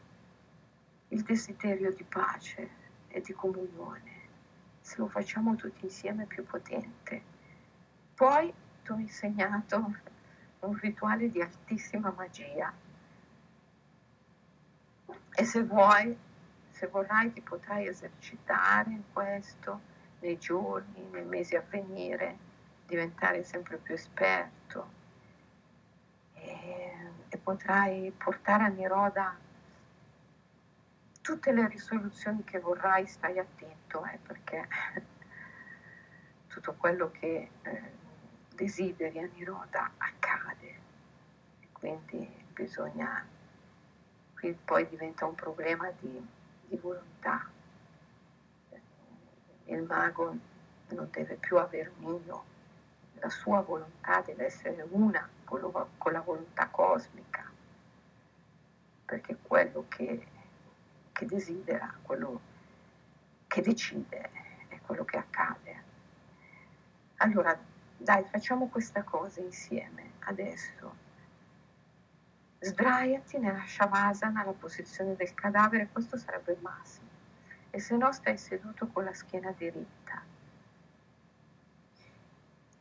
il 1.09 1.21
desiderio 1.23 1.91
di 1.93 2.03
pace 2.03 2.69
e 3.07 3.21
di 3.21 3.33
comunione 3.33 4.21
se 4.83 4.97
lo 4.97 5.07
facciamo 5.07 5.55
tutti 5.55 5.85
insieme 5.85 6.23
è 6.23 6.25
più 6.25 6.45
potente. 6.45 7.21
Poi 8.13 8.53
ti 8.83 8.91
ho 8.91 8.97
insegnato 8.97 9.95
un 10.59 10.77
rituale 10.77 11.29
di 11.29 11.41
altissima 11.41 12.13
magia 12.15 12.71
e 15.35 15.43
se 15.45 15.63
vuoi, 15.63 16.15
se 16.69 16.87
vorrai 16.87 17.31
ti 17.31 17.41
potrai 17.41 17.87
esercitare 17.87 18.89
in 18.91 19.03
questo 19.11 19.91
nei 20.23 20.39
giorni, 20.39 21.05
nei 21.11 21.25
mesi 21.25 21.55
a 21.55 21.63
venire, 21.69 22.37
diventare 22.87 23.43
sempre 23.43 23.77
più 23.77 23.93
esperto. 23.93 25.01
E, 26.33 26.93
e 27.29 27.37
potrai 27.37 28.11
portare 28.17 28.63
a 28.63 28.67
Niroda 28.67 29.37
tutte 31.21 31.51
le 31.51 31.67
risoluzioni 31.67 32.43
che 32.43 32.59
vorrai 32.59 33.05
stai 33.07 33.39
attento 33.39 34.03
eh, 34.05 34.19
perché 34.25 34.67
tutto 36.47 36.73
quello 36.73 37.11
che 37.11 37.49
eh, 37.61 37.81
desideri 38.55 39.19
a 39.19 39.29
Niroda 39.33 39.91
accade. 39.97 40.79
E 41.59 41.67
quindi 41.71 42.29
bisogna 42.53 43.25
qui 44.35 44.53
poi 44.53 44.87
diventa 44.87 45.25
un 45.25 45.35
problema 45.35 45.91
di, 45.99 46.27
di 46.67 46.77
volontà 46.77 47.49
il 49.65 49.81
mago 49.83 50.35
non 50.89 51.07
deve 51.11 51.35
più 51.35 51.57
aver 51.57 51.91
un 51.99 52.21
io 52.25 52.51
la 53.19 53.29
sua 53.29 53.61
volontà 53.61 54.21
deve 54.21 54.45
essere 54.45 54.85
una 54.89 55.27
con, 55.45 55.59
lo, 55.61 55.89
con 55.97 56.11
la 56.11 56.21
volontà 56.21 56.67
cosmica 56.67 57.49
perché 59.05 59.37
quello 59.41 59.85
che 59.87 60.27
che 61.13 61.25
desidera, 61.25 61.93
quello 62.01 62.41
che 63.47 63.61
decide, 63.61 64.29
è 64.67 64.79
quello 64.81 65.05
che 65.05 65.17
accade. 65.17 65.83
Allora, 67.17 67.57
dai, 67.95 68.25
facciamo 68.25 68.67
questa 68.67 69.03
cosa 69.03 69.39
insieme 69.39 70.13
adesso. 70.19 71.01
Sdraiati 72.59 73.37
nella 73.37 73.63
Shavasana, 73.65 74.43
la 74.43 74.51
posizione 74.51 75.15
del 75.15 75.33
cadavere, 75.33 75.89
questo 75.91 76.17
sarebbe 76.17 76.53
il 76.53 76.59
massimo. 76.61 77.11
E 77.75 77.79
se 77.79 77.97
no 77.97 78.11
stai 78.11 78.37
seduto 78.37 78.85
con 78.87 79.03
la 79.03 79.13
schiena 79.13 79.51
diritta. 79.57 80.21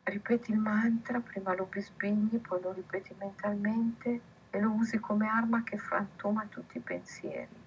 Ripeti 0.03 0.51
il 0.51 0.59
mantra, 0.59 1.21
prima 1.21 1.55
lo 1.55 1.65
bisbigli, 1.65 2.39
poi 2.39 2.61
lo 2.61 2.73
ripeti 2.73 3.15
mentalmente 3.19 4.21
e 4.51 4.61
lo 4.61 4.71
usi 4.73 4.99
come 4.99 5.27
arma 5.27 5.63
che 5.63 5.79
frantuma 5.79 6.45
tutti 6.45 6.77
i 6.77 6.81
pensieri 6.81 7.63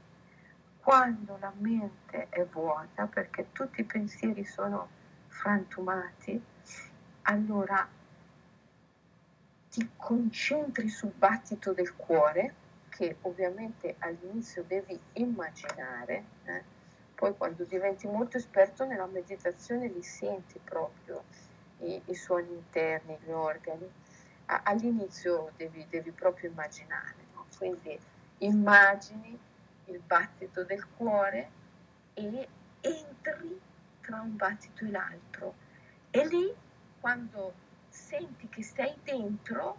quando 0.86 1.38
la 1.40 1.52
mente 1.58 2.30
è 2.30 2.46
vuota, 2.46 3.08
perché 3.08 3.48
tutti 3.54 3.82
i 3.82 3.86
pensieri 3.86 4.46
sono 4.46 4.88
frantumati, 5.30 6.40
allora 7.24 7.88
ti 9.72 9.90
concentri 9.98 10.88
sul 10.88 11.12
battito 11.18 11.74
del 11.74 11.96
cuore, 11.96 12.54
che 12.90 13.18
ovviamente 13.22 13.96
all'inizio 13.98 14.64
devi 14.68 14.98
immaginare, 15.14 16.24
eh? 16.44 16.64
Poi 17.16 17.36
quando 17.36 17.64
diventi 17.64 18.08
molto 18.08 18.38
esperto 18.38 18.86
nella 18.86 19.08
meditazione 19.08 19.88
li 19.88 20.04
senti 20.04 20.60
proprio 20.64 21.24
i, 21.80 22.02
i 22.06 22.14
suoni 22.14 22.52
interni, 22.52 23.18
gli 23.24 23.32
organi. 23.32 23.90
All'inizio 24.46 25.52
devi, 25.56 25.88
devi, 25.90 26.12
proprio 26.12 26.52
immaginare, 26.52 27.16
no? 27.34 27.46
quindi 27.58 27.98
immagini 28.40 29.38
il 29.86 30.00
battito 30.00 30.64
del 30.64 30.86
cuore 30.96 31.50
e 32.14 32.48
entri 32.82 33.60
tra 34.02 34.22
un 34.22 34.36
battito 34.36 34.86
e 34.86 34.92
l'altro. 34.92 35.56
E 36.12 36.28
lì, 36.28 36.54
quando 37.00 37.54
senti 37.90 38.48
che 38.50 38.62
sei 38.62 38.94
dentro, 39.04 39.78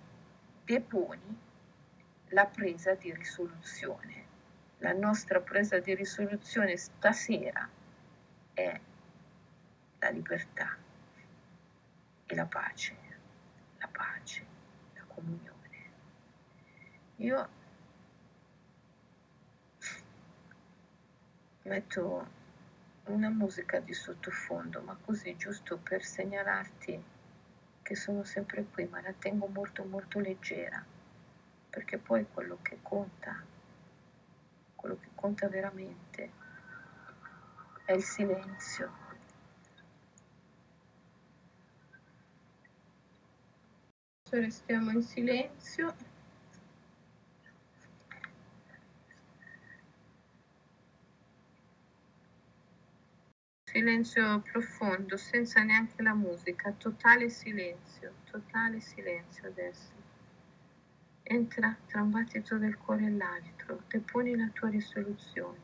deponi 0.65 1.39
la 2.31 2.47
presa 2.47 2.95
di 2.95 3.13
risoluzione. 3.15 4.26
La 4.79 4.93
nostra 4.93 5.41
presa 5.41 5.79
di 5.79 5.95
risoluzione 5.95 6.77
stasera 6.77 7.69
è 8.53 8.81
la 9.99 10.09
libertà 10.11 10.77
e 12.27 12.35
la 12.35 12.45
pace, 12.45 12.97
la 13.79 13.89
pace, 13.89 14.45
la 14.95 15.03
comunione. 15.07 15.55
Io 17.17 17.49
metto 21.63 22.29
una 23.05 23.31
musica 23.31 23.81
di 23.81 23.95
sottofondo, 23.95 24.81
ma 24.83 24.97
così 25.05 25.37
giusto 25.37 25.79
per 25.79 26.05
segnalarti 26.05 27.03
che 27.83 27.95
sono 27.95 28.25
sempre 28.25 28.65
qui, 28.65 28.87
ma 28.87 29.01
la 29.01 29.13
tengo 29.13 29.47
molto 29.47 29.85
molto 29.85 30.19
leggera, 30.19 30.85
perché 31.71 31.99
poi 31.99 32.27
quello 32.33 32.59
che 32.63 32.79
conta, 32.83 33.55
quello 34.87 35.01
che 35.01 35.09
conta 35.17 35.49
veramente 35.49 36.31
è 37.87 37.93
il 37.93 38.03
silenzio. 38.03 39.05
Restiamo 44.31 44.91
in 44.93 45.03
silenzio. 45.03 46.15
silenzio 53.65 54.41
profondo, 54.41 55.19
senza 55.19 55.63
neanche 55.63 56.01
la 56.03 56.15
musica, 56.15 56.73
totale 56.73 57.29
silenzio, 57.29 58.15
totale 58.31 58.81
silenzio 58.81 59.49
adesso. 59.49 59.96
Entra 61.29 61.77
tra 61.87 62.03
un 62.03 62.11
battito 62.11 62.57
del 62.57 62.77
cuore 62.77 63.07
e 63.07 63.11
l'altro, 63.11 63.83
deponi 63.89 64.37
la 64.37 64.49
tua 64.53 64.69
risoluzione. 64.69 65.59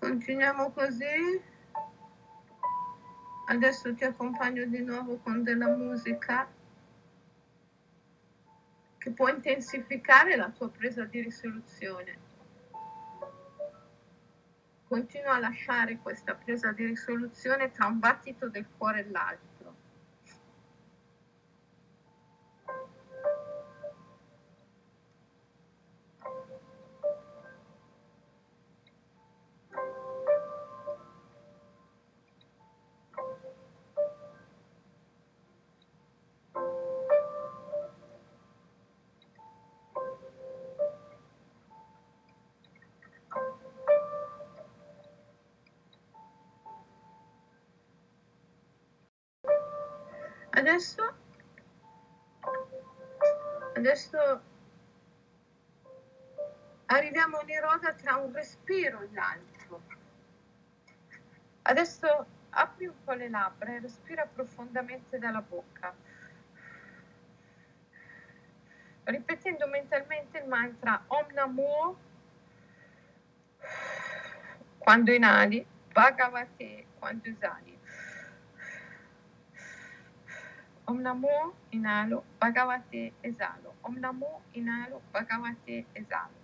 Continuiamo 0.00 0.72
così. 0.72 1.40
Adesso 3.46 3.94
ti 3.94 4.02
accompagno 4.02 4.64
di 4.64 4.82
nuovo 4.82 5.18
con 5.18 5.44
della 5.44 5.68
musica 5.68 6.50
che 8.98 9.10
può 9.12 9.28
intensificare 9.28 10.34
la 10.34 10.50
tua 10.50 10.68
presa 10.70 11.04
di 11.04 11.20
risoluzione. 11.20 12.18
Continua 14.88 15.34
a 15.34 15.38
lasciare 15.38 15.98
questa 15.98 16.34
presa 16.34 16.72
di 16.72 16.84
risoluzione 16.84 17.70
tra 17.70 17.86
un 17.86 18.00
battito 18.00 18.48
del 18.48 18.66
cuore 18.76 19.06
e 19.06 19.10
l'altro. 19.10 19.51
Adesso, 50.62 51.02
adesso 53.74 54.42
arriviamo 56.86 57.38
a 57.38 57.42
Niroda 57.42 57.92
tra 57.94 58.14
un 58.14 58.32
respiro 58.32 59.00
e 59.00 59.08
l'altro. 59.12 59.82
Adesso 61.62 62.26
apri 62.50 62.86
un 62.86 62.94
po' 63.02 63.12
le 63.14 63.28
labbra 63.28 63.74
e 63.74 63.80
respira 63.80 64.24
profondamente 64.24 65.18
dalla 65.18 65.42
bocca, 65.42 65.92
ripetendo 69.02 69.66
mentalmente 69.66 70.38
il 70.38 70.46
mantra 70.46 71.02
Om 71.08 71.26
Namo 71.32 71.96
quando 74.78 75.12
inali, 75.12 75.66
Bhagavate 75.90 76.86
quando 77.00 77.28
esali. 77.28 77.71
Om 80.92 81.00
Namo 81.00 81.54
inalo, 81.70 82.22
Bhagavate 82.38 83.14
esalo. 83.22 83.76
Om 83.80 83.96
Namo 83.98 84.42
inalo, 84.52 85.00
Bhagavate 85.10 85.86
esalo. 85.94 86.36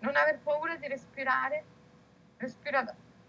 Non 0.00 0.14
aver 0.14 0.38
paura 0.40 0.76
di 0.76 0.86
respirare, 0.86 1.64
respira 2.36 2.84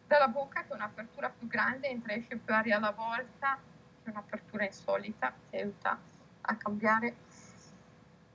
dalla 0.06 0.28
bocca 0.28 0.64
che 0.64 0.74
è 0.74 0.76
un'apertura 0.76 1.30
più 1.30 1.48
grande, 1.48 1.88
entra 1.88 2.12
e 2.12 2.18
esce 2.18 2.36
più 2.36 2.54
aria 2.54 2.76
alla 2.76 2.92
volta, 2.92 3.58
che 4.04 4.10
un'apertura 4.10 4.66
insolita, 4.66 5.34
ti 5.50 5.56
aiuta 5.56 5.98
a 6.42 6.56
cambiare 6.58 7.16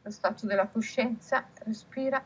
lo 0.00 0.10
stato 0.10 0.46
della 0.46 0.66
coscienza, 0.66 1.46
respira 1.64 2.24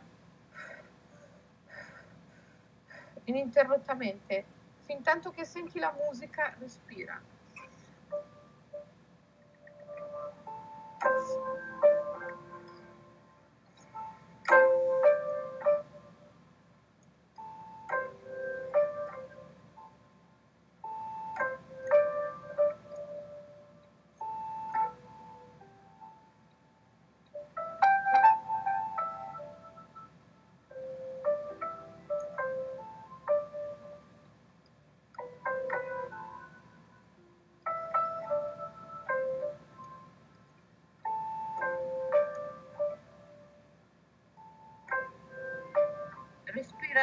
ininterrottamente, 3.25 4.55
fin 4.87 5.03
tanto 5.03 5.31
che 5.31 5.45
senti 5.45 5.79
la 5.81 5.93
musica, 5.93 6.55
respira. 6.59 7.21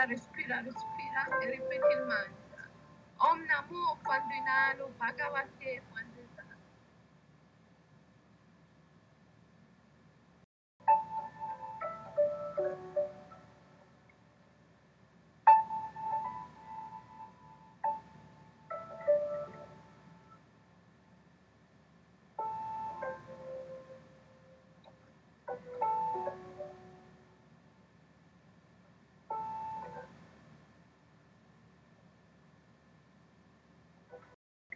Respira, 0.05 0.61
respira, 0.61 1.27
e 1.41 1.45
ripeti 1.51 1.93
il 1.93 2.05
mantra. 2.05 2.69
Om 3.17 3.45
Namo 3.45 3.97
quando 4.03 4.33
inalo, 4.33 4.89
Bhagavate 4.97 5.81
quando 5.91 6.12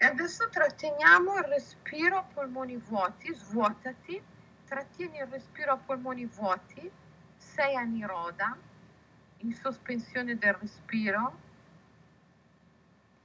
adesso 0.07 0.47
tratteniamo 0.49 1.35
il 1.37 1.43
respiro 1.43 2.17
a 2.17 2.23
polmoni 2.23 2.77
vuoti, 2.77 3.33
svuotati, 3.33 4.21
trattieni 4.65 5.17
il 5.17 5.27
respiro 5.27 5.73
a 5.73 5.77
polmoni 5.77 6.25
vuoti, 6.25 6.89
sei 7.35 7.75
a 7.75 7.81
Niroda, 7.81 8.57
in 9.39 9.53
sospensione 9.53 10.37
del 10.37 10.53
respiro, 10.53 11.39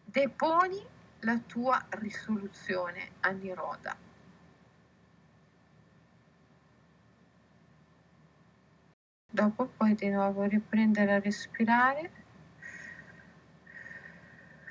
deponi 0.05 0.85
la 1.21 1.39
tua 1.47 1.85
risoluzione 1.91 3.11
a 3.21 3.31
Niroda. 3.31 3.97
Dopo 9.31 9.67
puoi 9.67 9.95
di 9.95 10.09
nuovo 10.11 10.43
riprendere 10.43 11.15
a 11.15 11.21
respirare. 11.21 12.22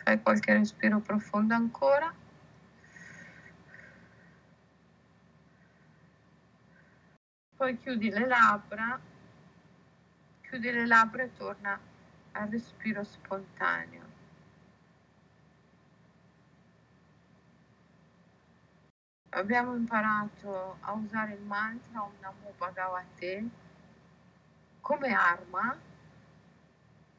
Fai 0.04 0.22
qualche 0.22 0.54
respiro 0.54 1.00
profondo 1.00 1.54
ancora. 1.54 2.12
Poi 7.56 7.78
chiudi 7.78 8.10
le 8.10 8.26
labbra, 8.26 9.00
chiudi 10.42 10.72
le 10.72 10.88
labbra 10.88 11.24
e 11.24 11.34
torna 11.34 11.80
al 12.32 12.48
respiro 12.50 13.04
spontaneo. 13.04 14.10
Abbiamo 19.30 19.76
imparato 19.76 20.78
a 20.82 20.94
usare 20.94 21.34
il 21.34 21.42
mantra 21.42 22.04
Om 22.04 22.12
Namo 22.20 22.54
Bhagavate 22.58 23.50
come 24.82 25.14
arma 25.14 25.78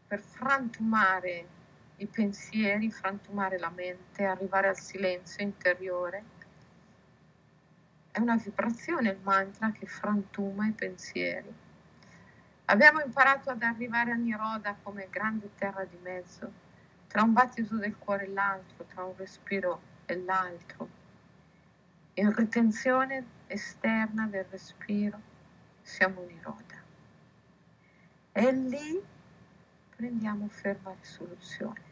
per 0.08 0.20
frantumare 0.20 1.60
i 2.02 2.06
pensieri, 2.06 2.90
frantumare 2.90 3.58
la 3.58 3.70
mente, 3.70 4.24
arrivare 4.24 4.68
al 4.68 4.78
silenzio 4.78 5.42
interiore. 5.42 6.40
È 8.10 8.18
una 8.18 8.36
vibrazione 8.36 9.10
il 9.10 9.18
mantra 9.22 9.70
che 9.70 9.86
frantuma 9.86 10.66
i 10.66 10.72
pensieri. 10.72 11.52
Abbiamo 12.66 13.00
imparato 13.00 13.50
ad 13.50 13.62
arrivare 13.62 14.10
a 14.10 14.16
Niroda 14.16 14.76
come 14.82 15.08
grande 15.10 15.50
terra 15.54 15.84
di 15.84 15.96
mezzo, 16.02 16.50
tra 17.06 17.22
un 17.22 17.32
battito 17.32 17.76
del 17.76 17.96
cuore 17.96 18.24
e 18.24 18.28
l'altro, 18.28 18.84
tra 18.84 19.04
un 19.04 19.14
respiro 19.16 19.80
e 20.06 20.16
l'altro. 20.18 20.88
In 22.14 22.34
ritenzione 22.34 23.24
esterna 23.46 24.26
del 24.26 24.44
respiro 24.50 25.20
siamo 25.82 26.22
Niroda. 26.22 26.80
E 28.32 28.52
lì 28.52 29.00
prendiamo 29.94 30.48
ferma 30.48 30.94
risoluzione. 30.98 31.91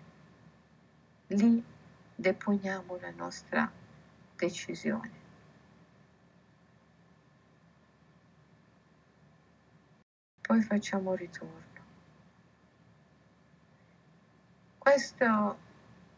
Lì 1.33 1.62
deponiamo 2.16 2.99
la 3.01 3.11
nostra 3.11 3.70
decisione. 4.35 5.18
Poi 10.41 10.61
facciamo 10.62 11.14
ritorno. 11.14 11.59
Questa 14.76 15.57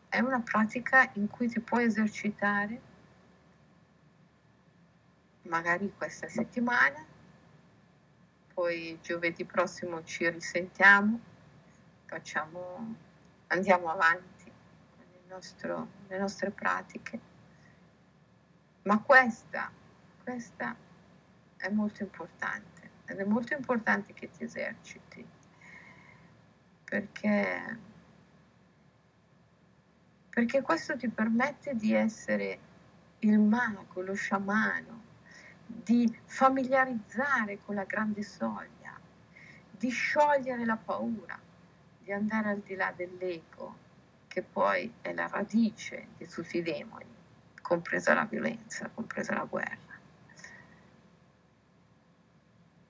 è 0.09 0.19
una 0.21 0.41
pratica 0.41 1.11
in 1.15 1.29
cui 1.29 1.47
ti 1.47 1.61
puoi 1.61 1.85
esercitare 1.85 2.81
magari 5.43 5.93
questa 5.95 6.27
settimana, 6.29 7.05
poi 8.55 8.99
giovedì 9.03 9.45
prossimo 9.45 10.03
ci 10.05 10.27
risentiamo, 10.31 11.21
facciamo, 12.07 12.95
andiamo 13.49 13.91
avanti 13.91 14.32
nostro, 15.33 15.89
le 16.09 16.18
nostre 16.18 16.51
pratiche. 16.51 17.20
Ma 18.83 19.01
questa, 19.01 19.70
questa 20.22 20.76
è 21.57 21.68
molto 21.70 22.03
importante 22.03 22.91
ed 23.07 23.18
è 23.18 23.24
molto 23.24 23.55
importante 23.55 24.12
che 24.12 24.30
ti 24.30 24.45
eserciti 24.45 25.26
perché, 26.93 27.78
perché 30.28 30.61
questo 30.61 30.95
ti 30.97 31.09
permette 31.09 31.74
di 31.74 31.95
essere 31.95 32.59
il 33.20 33.39
mago, 33.39 34.03
lo 34.03 34.12
sciamano, 34.12 35.01
di 35.64 36.14
familiarizzare 36.26 37.61
con 37.64 37.76
la 37.76 37.85
grande 37.85 38.22
soglia, 38.22 38.99
di 39.70 39.89
sciogliere 39.89 40.66
la 40.66 40.76
paura, 40.76 41.41
di 41.99 42.12
andare 42.12 42.51
al 42.51 42.61
di 42.61 42.74
là 42.74 42.93
dell'ego, 42.95 43.82
che 44.33 44.43
poi 44.43 44.91
è 45.03 45.12
la 45.12 45.26
radice 45.26 46.07
di 46.16 46.26
tutti 46.26 46.57
i 46.57 46.62
demoni, 46.62 47.05
compresa 47.61 48.14
la 48.14 48.24
violenza, 48.24 48.89
compresa 48.89 49.35
la 49.35 49.45
guerra. 49.45 50.01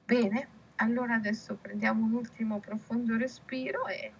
Bene, 0.04 0.48
allora 0.76 1.14
adesso 1.14 1.56
prendiamo 1.56 2.04
un 2.04 2.12
ultimo 2.12 2.60
profondo 2.60 3.16
respiro 3.16 3.88
e, 3.88 4.12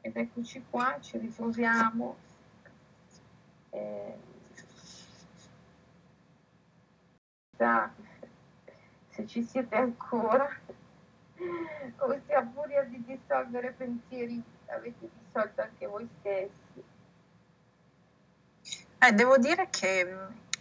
ed 0.00 0.16
eccoci 0.16 0.64
qua, 0.68 0.98
ci 1.00 1.16
ritroviamo 1.16 2.16
Eh, 3.70 4.16
già, 7.56 7.92
se 9.10 9.26
ci 9.26 9.42
siete 9.44 9.76
ancora, 9.76 10.48
o 11.98 12.20
se 12.26 12.32
a 12.32 12.50
furia 12.50 12.82
di 12.84 13.04
dissolvere 13.04 13.72
pensieri 13.72 14.42
avete 14.68 15.08
dissolto 15.22 15.62
anche 15.62 15.86
voi 15.86 16.08
stessi. 16.18 16.84
Eh, 19.00 19.12
devo 19.12 19.38
dire 19.38 19.68
che 19.70 20.16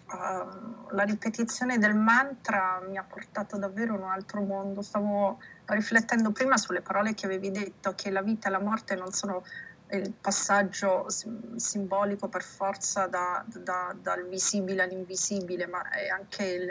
uh, 0.05 0.93
la 0.93 1.03
ripetizione 1.03 1.77
del 1.77 1.95
mantra 1.95 2.79
mi 2.87 2.97
ha 2.97 3.03
portato 3.03 3.57
davvero 3.57 3.95
in 3.95 4.01
un 4.01 4.09
altro 4.09 4.41
mondo. 4.41 4.81
Stavo 4.81 5.39
riflettendo 5.65 6.31
prima 6.31 6.57
sulle 6.57 6.81
parole 6.81 7.13
che 7.13 7.25
avevi 7.25 7.51
detto, 7.51 7.93
che 7.95 8.11
la 8.11 8.21
vita 8.21 8.47
e 8.47 8.51
la 8.51 8.59
morte 8.59 8.95
non 8.95 9.11
sono 9.11 9.43
il 9.91 10.11
passaggio 10.11 11.07
simbolico 11.55 12.27
per 12.27 12.43
forza 12.43 13.07
da, 13.07 13.43
da, 13.47 13.95
dal 13.99 14.27
visibile 14.27 14.83
all'invisibile, 14.83 15.65
ma 15.65 15.89
è 15.89 16.09
anche 16.09 16.43
il, 16.43 16.69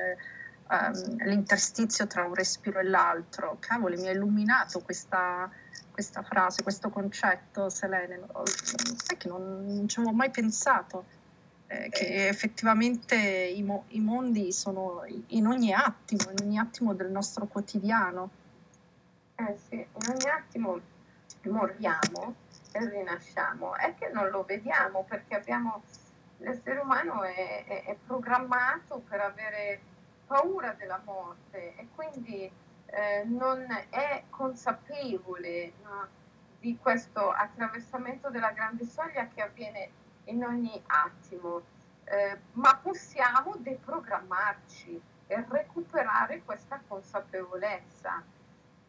um, 0.69 1.17
l'interstizio 1.25 2.07
tra 2.07 2.25
un 2.25 2.35
respiro 2.35 2.79
e 2.79 2.85
l'altro. 2.85 3.57
Cavoli, 3.61 3.97
mi 3.97 4.09
ha 4.09 4.13
illuminato 4.13 4.81
questa, 4.81 5.51
questa 5.91 6.23
frase, 6.23 6.63
questo 6.63 6.91
concetto, 6.91 7.69
Selene. 7.69 8.21
Sai 8.45 9.17
che 9.17 9.29
non, 9.29 9.65
non 9.65 9.89
ci 9.89 9.99
avevo 9.99 10.15
mai 10.15 10.31
pensato. 10.31 11.25
Eh, 11.69 11.89
che 11.91 12.29
effettivamente 12.29 13.17
i, 13.17 13.61
mo- 13.61 13.87
i, 13.89 14.01
mondi 14.01 14.53
sono 14.53 15.03
in 15.29 15.49
ogni 15.49 15.73
attimo, 15.73 16.31
in 16.31 16.45
ogni 16.45 16.59
attimo 16.59 16.95
del 16.95 17.11
nostro 17.11 17.47
quotidiano. 17.47 18.31
Eh 19.35 19.57
sì, 19.69 19.75
in 19.75 20.09
ogni 20.09 20.29
attimo 20.29 20.81
moriamo 21.49 22.35
e 22.73 22.89
rinasciamo, 22.89 23.75
è 23.77 23.95
che 23.95 24.11
non 24.13 24.29
lo 24.29 24.45
vediamo 24.45 25.05
perché 25.05 25.35
abbiamo, 25.35 25.83
l'essere 26.39 26.79
umano 26.79 27.23
è, 27.23 27.65
è, 27.67 27.85
è 27.85 27.97
programmato 28.07 29.03
per 29.09 29.21
avere 29.21 29.81
paura 30.27 30.73
della 30.73 31.01
morte 31.05 31.75
e 31.77 31.89
quindi 31.95 32.51
eh, 32.87 33.25
non 33.25 33.67
è 33.91 34.25
consapevole 34.31 35.73
no, 35.83 36.09
di 36.59 36.77
questo 36.81 37.31
attraversamento 37.31 38.31
della 38.31 38.51
grande 38.51 38.85
soglia 38.87 39.29
che 39.29 39.43
avviene 39.43 39.91
in 40.25 40.45
ogni 40.45 40.83
attimo, 40.87 41.63
eh, 42.05 42.39
ma 42.53 42.77
possiamo 42.77 43.55
deprogrammarci 43.59 45.01
e 45.27 45.45
recuperare 45.49 46.43
questa 46.45 46.81
consapevolezza. 46.87 48.23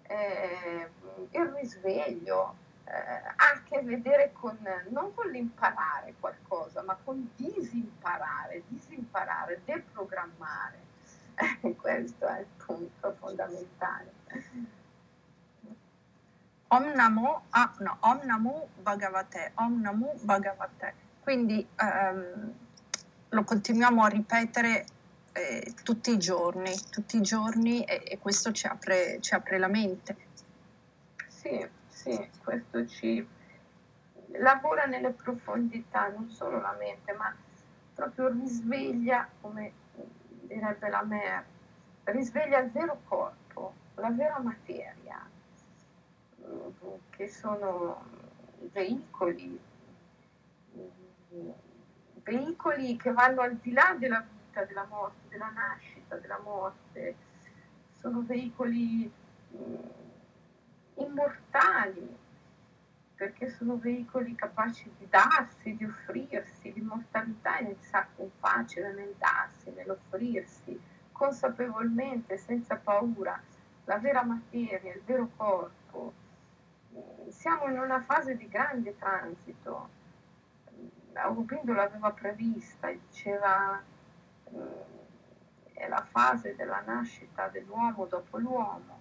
Eh, 0.04 0.90
il 1.32 1.46
risveglio, 1.60 2.56
eh, 2.86 2.92
ha 2.94 3.52
a 3.54 3.62
che 3.64 3.82
vedere 3.82 4.32
con, 4.34 4.58
non 4.90 5.14
con 5.14 5.30
l'imparare 5.30 6.14
qualcosa, 6.20 6.82
ma 6.84 6.98
con 7.04 7.32
disimparare, 7.36 8.64
disimparare, 8.68 9.62
deprogrammare. 9.66 10.87
Questo 11.78 12.28
è 12.28 12.40
il 12.40 12.48
punto 12.66 13.16
fondamentale. 13.20 14.12
Om 16.70 16.92
Namo, 16.96 17.44
ah, 17.52 17.74
no, 17.80 17.98
Om 18.02 18.22
Namo 18.24 18.70
Bhagavate, 18.82 19.52
Om 19.56 19.82
Namo 19.82 20.14
Bhagavate. 20.22 20.94
Quindi 21.22 21.66
ehm, 21.76 22.54
lo 23.30 23.44
continuiamo 23.44 24.04
a 24.04 24.08
ripetere 24.08 24.86
eh, 25.34 25.74
tutti 25.84 26.12
i 26.12 26.18
giorni, 26.18 26.74
tutti 26.90 27.18
i 27.18 27.22
giorni 27.22 27.84
e, 27.84 28.02
e 28.06 28.18
questo 28.18 28.52
ci 28.52 28.68
apre, 28.68 29.20
ci 29.22 29.34
apre 29.34 29.58
la 29.60 29.68
mente. 29.68 30.16
Sì, 31.28 31.66
sì, 31.88 32.30
questo 32.44 32.86
ci 32.88 33.26
lavora 34.40 34.86
nelle 34.86 35.12
profondità, 35.12 36.08
non 36.10 36.30
solo 36.30 36.60
la 36.60 36.76
mente, 36.78 37.14
ma 37.14 37.34
proprio 37.94 38.28
risveglia, 38.30 39.28
come 39.40 39.72
direbbe 40.48 40.90
la 40.90 41.04
Mer, 41.04 41.46
risveglia 42.06 42.60
il 42.60 42.72
vero 42.72 43.02
corpo, 43.06 43.74
la 43.96 44.10
vera 44.10 44.40
materia, 44.40 45.30
che 47.10 47.28
sono 47.28 48.04
veicoli, 48.72 49.60
veicoli 52.24 52.96
che 52.98 53.12
vanno 53.12 53.42
al 53.42 53.56
di 53.56 53.72
là 53.74 53.96
della 53.98 54.26
vita, 54.30 54.64
della 54.64 54.86
morte, 54.86 55.28
della 55.30 55.50
nascita, 55.50 56.16
della 56.16 56.40
morte, 56.40 57.16
sono 58.00 58.24
veicoli 58.26 59.12
immortali, 60.96 62.18
perché 63.18 63.50
sono 63.50 63.78
veicoli 63.78 64.36
capaci 64.36 64.92
di 64.96 65.08
darsi, 65.10 65.76
di 65.76 65.84
offrirsi, 65.84 66.72
l'immortalità 66.72 67.58
è 67.58 67.64
nel 67.64 67.78
sacco 67.80 68.30
facile, 68.38 68.94
nel 68.94 69.16
darsi, 69.18 69.72
nell'offrirsi, 69.72 70.80
consapevolmente, 71.12 72.38
senza 72.38 72.76
paura, 72.76 73.42
la 73.86 73.98
vera 73.98 74.24
materia, 74.24 74.94
il 74.94 75.02
vero 75.04 75.32
corpo. 75.36 76.14
Siamo 77.30 77.68
in 77.68 77.80
una 77.80 78.02
fase 78.02 78.38
di 78.38 78.48
grande 78.48 78.96
transito. 78.96 79.90
Aurobindo 81.14 81.74
l'aveva 81.74 82.12
prevista, 82.12 82.92
diceva 82.92 83.82
è 85.74 85.88
la 85.88 86.06
fase 86.10 86.56
della 86.56 86.82
nascita 86.86 87.48
dell'uomo 87.48 88.06
dopo 88.06 88.38
l'uomo 88.38 88.97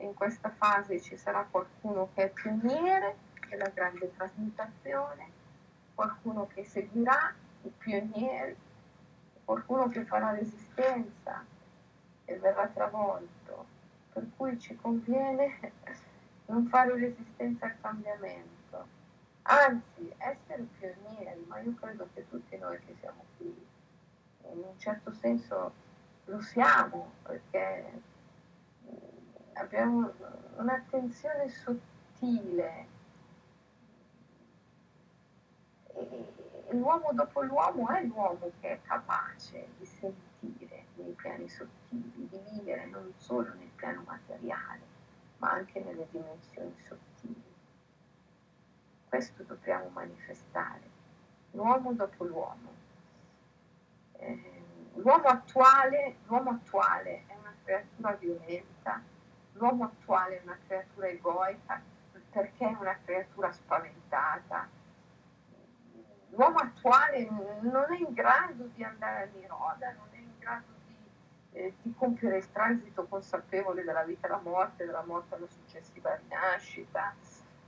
in 0.00 0.14
questa 0.14 0.50
fase 0.50 1.00
ci 1.00 1.16
sarà 1.16 1.46
qualcuno 1.50 2.08
che 2.14 2.24
è 2.24 2.30
pioniere 2.30 3.16
della 3.48 3.68
grande 3.68 4.10
trasmutazione, 4.16 5.30
qualcuno 5.94 6.46
che 6.52 6.64
seguirà 6.64 7.34
i 7.62 7.72
pionieri, 7.76 8.56
qualcuno 9.44 9.88
che 9.88 10.04
farà 10.04 10.30
resistenza 10.30 11.44
e 12.24 12.38
verrà 12.38 12.66
travolto. 12.68 13.78
Per 14.12 14.26
cui 14.36 14.58
ci 14.58 14.76
conviene 14.76 15.72
non 16.46 16.66
fare 16.66 16.96
resistenza 16.96 17.66
al 17.66 17.80
cambiamento, 17.80 18.86
anzi 19.42 20.12
essere 20.18 20.66
pionieri, 20.78 21.44
ma 21.46 21.60
io 21.60 21.74
credo 21.80 22.08
che 22.14 22.28
tutti 22.28 22.56
noi 22.58 22.78
che 22.84 22.94
siamo 23.00 23.24
qui 23.36 23.68
in 24.52 24.58
un 24.58 24.78
certo 24.78 25.12
senso 25.12 25.72
lo 26.24 26.40
siamo 26.40 27.12
perché 27.22 28.08
abbiamo 29.60 30.12
un'attenzione 30.56 31.48
sottile. 31.48 32.86
E 35.92 36.74
l'uomo 36.76 37.10
dopo 37.12 37.42
l'uomo 37.42 37.88
è 37.88 38.02
l'uomo 38.04 38.50
che 38.60 38.72
è 38.72 38.80
capace 38.82 39.68
di 39.76 39.84
sentire 39.84 40.86
nei 40.94 41.12
piani 41.12 41.48
sottili, 41.48 42.28
di 42.28 42.40
vivere 42.50 42.86
non 42.86 43.12
solo 43.16 43.52
nel 43.54 43.70
piano 43.74 44.02
materiale, 44.06 44.80
ma 45.38 45.50
anche 45.50 45.80
nelle 45.80 46.06
dimensioni 46.10 46.74
sottili. 46.86 47.42
Questo 49.08 49.42
dobbiamo 49.42 49.88
manifestare, 49.88 50.88
l'uomo 51.50 51.92
dopo 51.92 52.24
l'uomo. 52.24 52.78
Eh, 54.12 54.62
l'uomo, 54.94 55.26
attuale, 55.26 56.16
l'uomo 56.26 56.50
attuale 56.50 57.24
è 57.26 57.34
una 57.34 57.54
creatura 57.64 58.12
violenta, 58.12 59.02
l'uomo 59.52 59.84
attuale 59.84 60.38
è 60.38 60.42
una 60.44 60.58
creatura 60.66 61.08
egoica 61.08 61.82
perché 62.30 62.66
è 62.66 62.76
una 62.78 62.96
creatura 63.04 63.50
spaventata. 63.52 64.68
L'uomo 66.30 66.58
attuale 66.58 67.28
non 67.28 67.86
è 67.90 67.98
in 67.98 68.12
grado 68.12 68.68
di 68.72 68.84
andare 68.84 69.22
a 69.24 69.28
Niroda, 69.36 69.92
non 69.92 70.06
è 70.12 70.18
in 70.18 70.32
grado 70.38 70.66
di, 70.86 70.96
eh, 71.52 71.74
di 71.82 71.92
compiere 71.96 72.36
il 72.38 72.50
transito 72.52 73.06
consapevole 73.06 73.82
della 73.82 74.04
vita 74.04 74.28
alla 74.28 74.40
morte, 74.40 74.86
della 74.86 75.02
morte 75.04 75.34
alla 75.34 75.48
successiva 75.48 76.14
rinascita, 76.14 77.12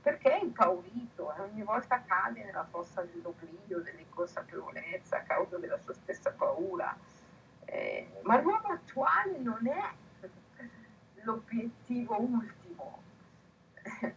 perché 0.00 0.38
è 0.38 0.42
impaurito 0.42 1.34
e 1.34 1.40
ogni 1.40 1.62
volta 1.62 2.02
cade 2.06 2.44
nella 2.44 2.66
fossa 2.70 3.02
dell'oblio, 3.02 3.80
dell'inconsapevolezza 3.80 5.16
a 5.16 5.22
causa 5.22 5.58
della 5.58 5.78
sua 5.78 5.94
stessa 5.94 6.30
paura. 6.30 6.96
Eh, 7.64 8.20
ma 8.22 8.40
l'uomo 8.40 8.68
attuale 8.68 9.38
non 9.38 9.66
è 9.66 9.82
l'obiettivo 11.22 12.20
ultimo 12.20 13.02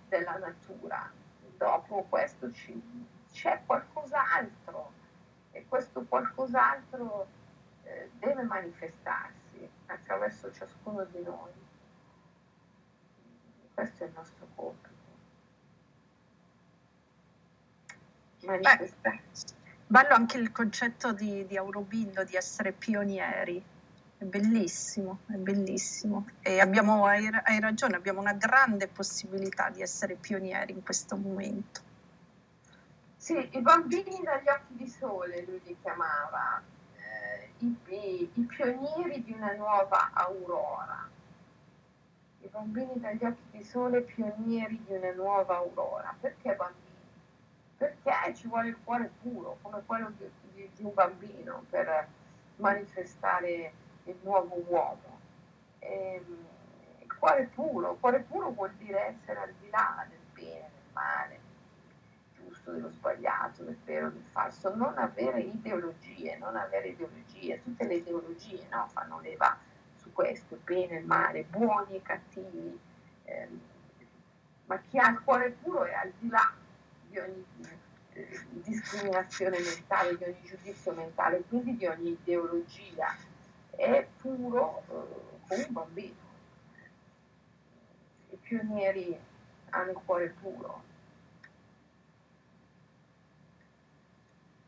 della 0.07 0.37
natura. 0.37 1.11
Dopo 1.57 2.05
questo 2.09 2.51
c'è 3.31 3.61
qualcos'altro 3.65 4.91
e 5.51 5.65
questo 5.67 6.03
qualcos'altro 6.03 7.27
eh, 7.83 8.09
deve 8.19 8.43
manifestarsi 8.43 9.69
attraverso 9.85 10.51
ciascuno 10.51 11.05
di 11.05 11.21
noi. 11.23 11.51
Questo 13.73 14.03
è 14.03 14.07
il 14.07 14.13
nostro 14.13 14.47
compito. 14.55 14.93
Manifestare. 18.43 19.23
Bello 19.87 20.13
anche 20.13 20.37
il 20.37 20.51
concetto 20.51 21.13
di, 21.13 21.45
di 21.45 21.57
Aurobindo 21.57 22.23
di 22.23 22.35
essere 22.35 22.71
pionieri 22.71 23.63
bellissimo, 24.25 25.19
è 25.27 25.35
bellissimo. 25.35 26.25
E 26.41 26.59
abbiamo, 26.59 27.05
hai, 27.05 27.27
hai 27.27 27.59
ragione, 27.59 27.95
abbiamo 27.95 28.19
una 28.19 28.33
grande 28.33 28.87
possibilità 28.87 29.69
di 29.69 29.81
essere 29.81 30.15
pionieri 30.15 30.73
in 30.73 30.83
questo 30.83 31.15
momento. 31.15 31.81
Sì, 33.15 33.49
i 33.53 33.61
bambini 33.61 34.21
dagli 34.23 34.47
occhi 34.47 34.75
di 34.75 34.87
sole, 34.87 35.43
lui 35.45 35.61
li 35.63 35.77
chiamava, 35.81 36.61
eh, 36.97 37.49
i, 37.59 37.75
i, 37.87 38.29
i 38.33 38.41
pionieri 38.41 39.23
di 39.23 39.33
una 39.33 39.53
nuova 39.53 40.11
aurora. 40.13 41.09
I 42.41 42.47
bambini 42.51 42.99
dagli 42.99 43.23
occhi 43.23 43.57
di 43.57 43.63
sole, 43.63 44.01
pionieri 44.01 44.83
di 44.85 44.93
una 44.93 45.11
nuova 45.13 45.55
aurora. 45.55 46.15
Perché 46.19 46.53
bambini? 46.53 46.83
Perché 47.77 48.35
ci 48.35 48.47
vuole 48.47 48.67
il 48.67 48.77
cuore 48.83 49.09
puro, 49.21 49.57
come 49.61 49.81
quello 49.85 50.11
di, 50.17 50.29
di, 50.53 50.69
di 50.75 50.83
un 50.83 50.93
bambino, 50.93 51.65
per 51.69 52.07
manifestare 52.57 53.73
il 54.05 54.17
nuovo 54.21 54.63
uomo. 54.67 55.19
E, 55.79 56.15
ehm, 56.15 56.45
il 57.01 57.15
cuore 57.17 57.49
puro, 57.53 57.95
cuore 57.99 58.19
puro 58.21 58.51
vuol 58.51 58.73
dire 58.73 59.15
essere 59.17 59.39
al 59.39 59.53
di 59.59 59.69
là 59.69 60.05
del 60.09 60.17
bene, 60.33 60.69
del 60.73 60.91
male, 60.93 61.39
giusto, 62.33 62.71
dello 62.71 62.89
sbagliato, 62.89 63.63
del 63.63 63.77
vero, 63.83 64.09
del 64.09 64.23
falso, 64.31 64.75
non 64.75 64.97
avere 64.97 65.41
ideologie, 65.41 66.37
non 66.37 66.55
avere 66.55 66.89
ideologie, 66.89 67.61
tutte 67.61 67.85
le 67.85 67.95
ideologie 67.95 68.65
no, 68.69 68.87
fanno 68.91 69.19
leva 69.19 69.57
su 69.95 70.11
questo, 70.13 70.59
bene, 70.63 70.97
il 70.97 71.05
male, 71.05 71.43
buoni 71.43 71.95
e 71.95 72.01
cattivi, 72.01 72.79
eh, 73.25 73.47
ma 74.65 74.79
chi 74.79 74.97
ha 74.97 75.09
il 75.09 75.21
cuore 75.21 75.51
puro 75.51 75.85
è 75.85 75.93
al 75.93 76.11
di 76.17 76.29
là 76.29 76.53
di 77.07 77.17
ogni 77.19 77.45
eh, 78.13 78.45
discriminazione 78.51 79.59
mentale, 79.59 80.17
di 80.17 80.23
ogni 80.23 80.41
giudizio 80.43 80.93
mentale, 80.93 81.43
quindi 81.47 81.75
di 81.77 81.85
ogni 81.85 82.11
ideologia, 82.11 83.15
è 83.75 84.07
puro 84.21 84.83
eh, 84.87 85.47
come 85.47 85.63
un 85.63 85.73
bambino. 85.73 86.15
I 88.31 88.37
pionieri 88.37 89.17
hanno 89.69 89.91
il 89.91 89.99
cuore 90.05 90.35
puro, 90.41 90.83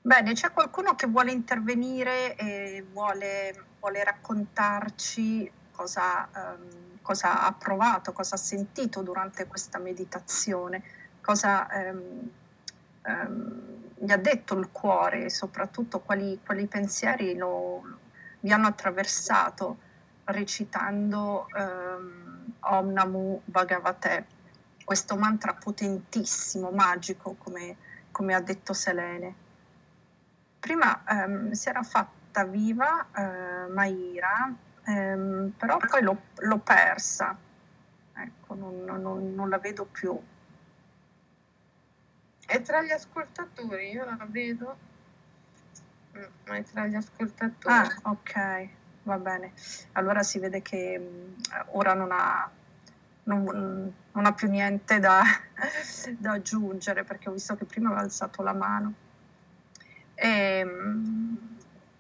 Bene, 0.08 0.32
c'è 0.32 0.54
qualcuno 0.54 0.96
che 0.96 1.06
vuole 1.06 1.34
intervenire 1.34 2.38
e 2.38 2.86
vuole, 2.94 3.66
vuole 3.78 4.06
raccontarci 4.06 5.52
cosa, 5.70 6.30
um, 6.34 7.02
cosa, 7.02 7.46
ha 7.46 7.52
provato, 7.52 8.14
cosa 8.14 8.36
ha 8.36 8.38
sentito 8.38 9.02
durante 9.02 9.48
questa 9.48 9.80
meditazione, 9.80 10.82
cosa 11.20 11.68
um, 11.92 12.30
um, 13.06 13.62
gli 14.00 14.10
ha 14.10 14.16
detto 14.16 14.58
il 14.58 14.70
cuore 14.72 15.26
e 15.26 15.30
soprattutto 15.30 16.00
quali, 16.00 16.40
quali 16.42 16.68
pensieri 16.68 17.36
lo, 17.36 17.84
vi 18.48 18.54
hanno 18.54 18.68
attraversato 18.68 19.78
recitando 20.24 21.48
Om 22.62 22.92
Namu 22.92 23.42
Bhagavate, 23.44 24.26
questo 24.86 25.18
mantra 25.18 25.54
potentissimo, 25.54 26.72
magico, 26.72 27.36
come, 27.38 27.76
come 28.10 28.34
ha 28.34 28.40
detto 28.40 28.72
Selene. 28.72 29.46
Prima 30.60 31.04
ehm, 31.06 31.52
si 31.52 31.68
era 31.68 31.84
fatta 31.84 32.46
viva 32.46 33.08
eh, 33.14 33.68
Maira, 33.70 34.54
ehm, 34.86 35.52
però 35.58 35.78
poi 35.78 36.02
l'ho, 36.02 36.18
l'ho 36.38 36.58
persa, 36.60 37.38
ecco, 38.14 38.54
non, 38.56 38.84
non, 38.86 39.34
non, 39.36 39.50
la 39.50 39.60
vedo 39.60 39.86
più. 39.86 40.18
È 42.46 42.62
tra 42.62 42.82
gli 42.82 42.92
ascoltatori, 42.92 43.92
io 43.92 44.06
la 44.06 44.26
vedo, 44.26 44.78
ma 46.48 46.56
è 46.56 46.64
tra 46.64 46.88
gli 46.88 46.96
ascoltatori. 46.96 47.74
Ah, 47.74 47.90
ok, 48.04 48.70
va 49.04 49.18
bene. 49.18 49.54
Allora 49.94 50.24
si 50.24 50.40
vede 50.40 50.62
che 50.62 50.98
mh, 50.98 51.04
mm, 51.04 51.62
ora 51.72 51.94
non 51.94 52.10
ha, 52.12 52.50
non, 53.24 53.94
non 54.12 54.26
ha 54.26 54.34
più 54.34 54.50
niente 54.50 55.00
da, 55.00 55.22
da 56.18 56.32
aggiungere 56.32 57.04
perché 57.04 57.30
ho 57.30 57.34
visto 57.34 57.56
che 57.56 57.66
prima 57.66 57.88
aveva 57.88 58.04
alzato 58.04 58.42
la 58.44 58.54
mano. 58.54 58.94
E, 60.16 60.28
ehm, 60.60 61.38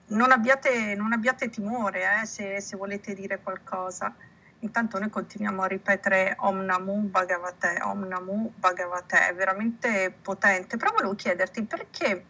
non, 0.07 0.31
abbiate, 0.31 0.95
non 0.95 1.13
abbiate 1.13 1.49
timore 1.49 2.21
eh, 2.21 2.25
se, 2.25 2.61
se, 2.61 2.77
volete 2.77 3.13
dire 3.13 3.39
qualcosa. 3.41 4.13
Intanto 4.61 4.97
noi 4.97 5.09
continuiamo 5.09 5.61
a 5.61 5.67
ripetere 5.67 6.35
Om 6.39 6.61
Namu 6.61 7.01
Bhagavate, 7.01 7.79
Om 7.83 8.07
Namu 8.07 8.51
Bhagavate, 8.55 9.27
è 9.27 9.35
veramente 9.35 10.13
potente. 10.19 10.77
Però 10.77 10.91
volevo 10.91 11.13
chiederti 11.13 11.63
perché 11.63 12.25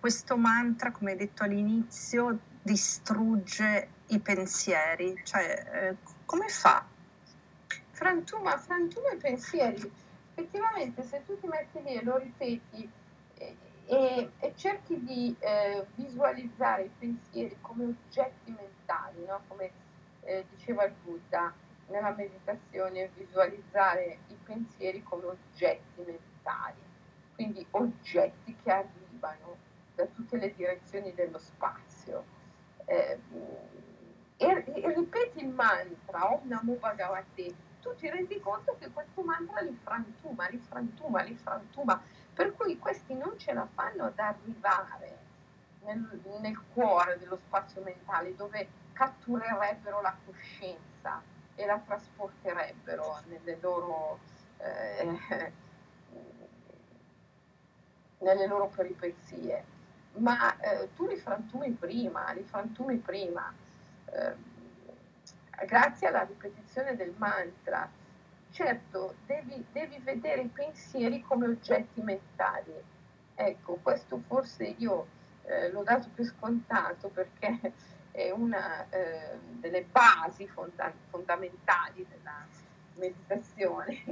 questo 0.00 0.36
mantra, 0.36 0.90
come 0.90 1.12
hai 1.12 1.16
detto 1.18 1.44
all'inizio, 1.44 2.38
distrugge 2.62 3.88
i 4.06 4.18
pensieri? 4.18 5.20
Cioè, 5.22 5.66
eh, 5.72 5.96
come 6.24 6.48
fa? 6.48 6.84
Frantuma, 7.90 8.56
frantuma 8.56 9.12
i 9.12 9.16
pensieri. 9.18 9.92
Effettivamente 10.34 11.02
se 11.02 11.22
tu 11.26 11.38
ti 11.38 11.46
metti 11.46 11.82
lì 11.82 11.94
e 11.94 12.02
lo 12.02 12.16
ripeti 12.16 12.90
e, 13.90 14.30
e 14.38 14.52
cerchi 14.54 15.02
di 15.02 15.34
eh, 15.40 15.84
visualizzare 15.96 16.84
i 16.84 16.90
pensieri 16.96 17.56
come 17.60 17.84
oggetti 17.84 18.54
mentali, 18.56 19.24
no? 19.26 19.42
come 19.48 19.70
eh, 20.22 20.46
diceva 20.54 20.84
il 20.84 20.94
Buddha 21.02 21.52
nella 21.88 22.14
meditazione, 22.14 23.10
visualizzare 23.16 24.18
i 24.28 24.36
pensieri 24.44 25.02
come 25.02 25.26
oggetti 25.26 26.02
mentali, 26.06 26.80
quindi 27.34 27.66
oggetti 27.72 28.56
che 28.62 28.70
arrivano 28.70 29.68
da 30.00 30.06
tutte 30.06 30.36
le 30.38 30.54
direzioni 30.54 31.12
dello 31.14 31.38
spazio. 31.38 32.24
Eh, 32.86 33.18
e, 34.36 34.64
e, 34.66 34.94
ripeti 34.94 35.44
il 35.44 35.48
mantra 35.48 36.32
Om 36.32 36.48
Namo 36.48 36.74
Bhagavate, 36.74 37.54
tu 37.80 37.94
ti 37.94 38.08
rendi 38.08 38.40
conto 38.40 38.76
che 38.78 38.90
questo 38.90 39.22
mantra 39.22 39.60
li 39.60 39.78
frantuma, 39.82 40.48
li 40.48 40.58
frantuma, 40.58 41.22
li 41.22 41.34
frantuma 41.34 42.02
per 42.32 42.54
cui 42.54 42.78
questi 42.78 43.14
non 43.14 43.38
ce 43.38 43.52
la 43.52 43.66
fanno 43.74 44.04
ad 44.04 44.18
arrivare 44.18 45.18
nel, 45.84 46.20
nel 46.40 46.58
cuore 46.72 47.18
dello 47.18 47.36
spazio 47.36 47.82
mentale 47.82 48.34
dove 48.34 48.68
catturerebbero 48.92 50.00
la 50.00 50.16
coscienza 50.24 51.22
e 51.54 51.66
la 51.66 51.78
trasporterebbero 51.78 53.20
nelle 53.26 53.58
loro, 53.60 54.18
eh, 54.58 55.18
nelle 58.18 58.46
loro 58.46 58.68
peripezie. 58.68 59.69
Ma 60.18 60.58
eh, 60.58 60.88
tu 60.94 61.06
li 61.06 61.16
frantumi 61.16 61.70
prima, 61.70 62.32
li 62.32 62.42
frantumi 62.42 62.96
prima. 62.96 63.52
Eh, 64.06 64.34
grazie 65.66 66.08
alla 66.08 66.22
ripetizione 66.22 66.96
del 66.96 67.14
mantra, 67.16 67.88
certo 68.50 69.14
devi, 69.26 69.64
devi 69.72 69.98
vedere 70.02 70.42
i 70.42 70.48
pensieri 70.48 71.22
come 71.22 71.46
oggetti 71.46 72.00
mentali. 72.02 72.72
Ecco, 73.34 73.78
questo 73.82 74.22
forse 74.26 74.74
io 74.78 75.06
eh, 75.44 75.70
l'ho 75.70 75.82
dato 75.82 76.08
per 76.14 76.24
scontato 76.26 77.08
perché 77.08 77.72
è 78.10 78.30
una 78.30 78.88
eh, 78.90 79.38
delle 79.58 79.84
basi 79.84 80.46
fonda- 80.48 80.92
fondamentali 81.08 82.06
della 82.08 82.46
meditazione 82.94 84.02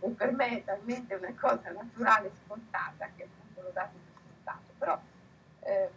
e 0.00 0.08
per 0.10 0.32
me 0.32 0.58
è 0.58 0.64
talmente 0.64 1.14
una 1.14 1.32
cosa 1.38 1.70
naturale 1.70 2.28
e 2.28 2.32
scontata 2.44 3.08
che 3.14 3.24
appunto 3.24 3.60
l'ho 3.60 3.70
dato 3.72 3.96
per 4.02 4.22
scontato. 4.22 4.72
Però 4.78 5.00
ehm, 5.60 5.90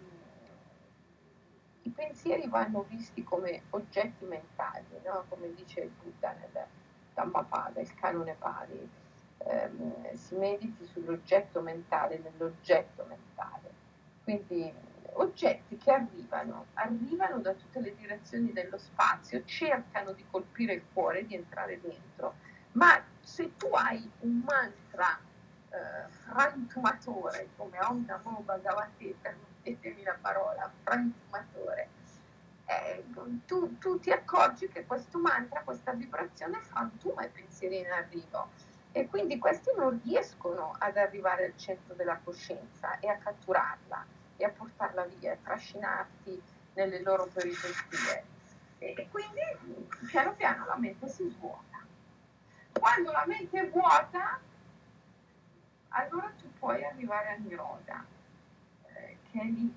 i 1.84 1.89
pensieri 1.89 2.47
vanno 2.47 2.86
visti 2.88 3.24
come 3.24 3.64
oggetti 3.72 4.26
mentali, 4.26 4.86
no? 5.03 5.26
come 5.28 5.53
dice 5.53 5.82
il 5.82 5.89
Buddha 5.89 6.32
nel 6.39 6.66
Dhammapada, 7.14 7.82
il 7.82 7.93
canone 7.95 8.36
pari, 8.39 8.89
ehm, 9.38 10.14
si 10.14 10.36
mediti 10.36 10.86
sull'oggetto 10.86 11.61
mentale, 11.61 12.20
nell'oggetto 12.20 13.05
mentale. 13.07 13.72
Quindi 14.24 14.72
oggetti 15.16 15.78
che 15.78 15.91
arrivano, 15.91 16.68
arrivano 16.74 17.39
da 17.39 17.53
tutte 17.53 17.80
le 17.82 17.93
direzioni 17.95 18.51
dello 18.53 18.78
spazio, 18.78 19.43
cercano 19.45 20.14
di 20.14 20.26
colpire 20.30 20.74
il 20.74 20.84
cuore, 20.93 21.26
di 21.26 21.36
entrare 21.36 21.80
dentro, 21.82 22.36
ma 22.74 23.03
se 23.20 23.55
tu 23.57 23.68
hai 23.68 24.09
un 24.20 24.43
mantra 24.45 25.20
eh, 25.70 26.09
frantumatore, 26.09 27.49
come 27.55 27.78
Om 27.80 28.05
Namo 28.05 28.41
Bhagavate, 28.41 29.16
permettetemi 29.64 30.03
la 30.03 30.18
parola, 30.20 30.70
frantumatore, 30.84 31.89
eh, 32.66 33.03
tu, 33.45 33.78
tu, 33.78 33.99
ti 33.99 34.11
accorgi 34.11 34.68
che 34.68 34.86
questo 34.86 35.18
mantra, 35.18 35.61
questa 35.64 35.93
vibrazione 35.93 36.59
frantuma 36.61 37.24
i 37.24 37.30
pensieri 37.30 37.80
in 37.80 37.91
arrivo 37.91 38.49
e 38.91 39.07
quindi 39.07 39.39
questi 39.39 39.72
non 39.76 39.99
riescono 40.03 40.76
ad 40.78 40.97
arrivare 40.97 41.45
al 41.45 41.57
centro 41.57 41.93
della 41.95 42.20
coscienza 42.24 42.99
e 42.99 43.07
a 43.07 43.18
catturarla 43.18 44.05
e 44.38 44.45
a 44.45 44.49
portarla 44.49 45.05
via, 45.05 45.34
a 45.34 45.38
trascinarti 45.41 46.41
nelle 46.74 47.01
loro 47.01 47.28
peripezie. 47.32 48.24
E, 48.78 48.93
e 48.97 49.07
quindi 49.09 49.41
piano 50.07 50.34
piano 50.34 50.66
la 50.66 50.78
mente 50.78 51.07
si 51.07 51.28
svuota. 51.30 51.61
Quando 52.72 53.11
la 53.11 53.24
mente 53.26 53.59
è 53.59 53.70
vuota, 53.70 54.39
allora 55.89 56.32
tu 56.38 56.51
puoi 56.59 56.84
arrivare 56.84 57.30
a 57.30 57.36
Niroda, 57.36 58.03
lì, 59.42 59.74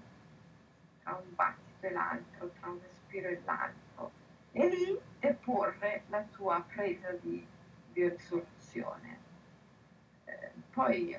tra 1.02 1.14
un 1.14 1.34
battito 1.34 1.86
e 1.86 1.90
l'altro, 1.90 2.50
tra 2.60 2.70
un 2.70 2.80
respiro 2.80 3.28
e 3.28 3.40
l'altro, 3.44 4.10
e 4.52 4.68
lì 4.68 4.98
deporre 5.18 6.02
la 6.08 6.22
tua 6.22 6.64
presa 6.66 7.12
di, 7.20 7.46
di 7.92 8.08
risoluzione. 8.08 9.18
Eh, 10.24 10.50
poi 10.72 11.18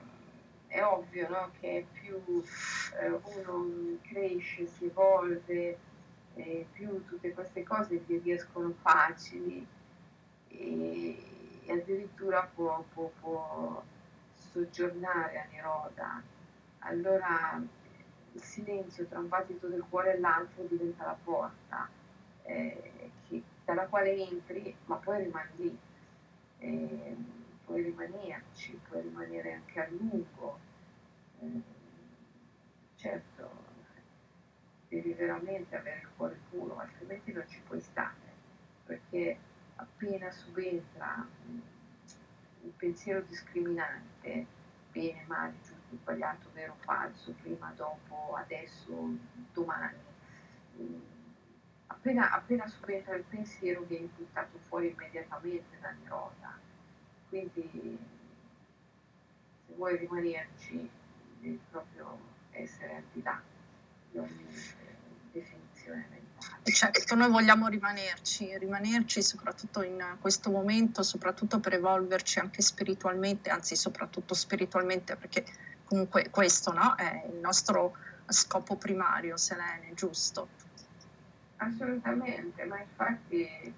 è 0.68 0.84
ovvio 0.84 1.30
no? 1.30 1.52
che 1.60 1.86
più 1.94 2.44
eh, 3.00 3.08
uno 3.10 3.98
cresce, 4.02 4.68
si 4.68 4.86
evolve, 4.86 5.78
eh, 6.36 6.68
più 6.72 7.06
tutte 7.06 7.34
queste 7.34 7.64
cose 7.64 8.04
gli 8.06 8.22
riescono 8.22 8.74
facili 8.82 9.66
e, 10.50 11.24
e 11.66 11.72
addirittura 11.72 12.50
può, 12.54 12.84
può, 12.94 13.12
può, 13.20 13.84
soggiornare 14.52 15.40
a 15.40 15.46
Niroda. 15.52 16.22
Allora 16.80 17.62
il 18.38 18.44
silenzio 18.44 19.06
tra 19.08 19.18
un 19.20 19.28
battito 19.28 19.68
del 19.68 19.84
cuore 19.90 20.14
e 20.14 20.20
l'altro 20.20 20.64
diventa 20.64 21.06
la 21.06 21.18
porta 21.24 21.90
eh, 22.44 23.12
che, 23.28 23.42
dalla 23.66 23.88
quale 23.88 24.16
entri, 24.16 24.76
ma 24.86 24.96
poi 24.96 25.24
rimani 25.24 25.52
lì. 25.56 25.78
Eh, 26.60 27.16
puoi 27.66 27.84
rimanerci, 27.84 28.80
puoi 28.88 29.02
rimanere 29.02 29.54
anche 29.54 29.82
a 29.82 29.88
lungo. 29.90 30.60
Eh, 31.40 31.62
certo, 32.96 33.50
devi 34.88 35.14
veramente 35.14 35.76
avere 35.76 36.02
il 36.02 36.10
cuore 36.16 36.40
puro, 36.50 36.78
altrimenti 36.78 37.34
non 37.34 37.46
ci 37.48 37.60
puoi 37.68 37.82
stare, 37.82 38.16
perché 38.86 39.38
appena 39.76 40.32
subentra 40.32 41.28
il 42.64 42.72
pensiero 42.78 43.22
discriminante, 43.22 44.46
bene, 44.92 45.24
male, 45.28 45.54
giusto, 45.62 45.77
sbagliato, 45.96 46.50
vero, 46.54 46.76
falso, 46.80 47.34
prima, 47.42 47.72
dopo, 47.76 48.36
adesso, 48.36 48.92
domani, 49.54 49.98
appena, 51.88 52.32
appena 52.32 52.68
subentra 52.68 53.16
il 53.16 53.24
pensiero 53.24 53.82
viene 53.82 54.10
buttato 54.16 54.58
fuori 54.68 54.90
immediatamente 54.90 55.78
da 55.80 55.92
Neroda. 55.92 56.58
Quindi 57.30 57.98
se 59.66 59.74
vuoi 59.76 59.98
rimanerci 59.98 60.90
devi 61.40 61.60
proprio 61.70 62.18
essere 62.52 62.96
al 62.96 63.04
di 63.12 63.22
là 63.22 63.42
di 64.12 64.18
ogni 64.18 64.46
definizione 65.32 66.08
mentale. 66.10 66.26
Certo, 66.64 67.16
noi 67.16 67.30
vogliamo 67.30 67.68
rimanerci, 67.68 68.58
rimanerci 68.58 69.22
soprattutto 69.22 69.82
in 69.82 70.18
questo 70.20 70.50
momento, 70.52 71.04
soprattutto 71.04 71.60
per 71.60 71.74
evolverci 71.74 72.40
anche 72.40 72.62
spiritualmente, 72.62 73.50
anzi 73.50 73.76
soprattutto 73.76 74.34
spiritualmente 74.34 75.16
perché 75.16 75.46
comunque 75.88 76.30
questo 76.30 76.72
no? 76.74 76.96
è 76.96 77.24
il 77.32 77.40
nostro 77.40 77.96
scopo 78.28 78.76
primario, 78.76 79.38
Selene, 79.38 79.94
giusto? 79.94 80.50
Assolutamente, 81.58 82.64
ma 82.66 82.80
infatti 82.80 83.74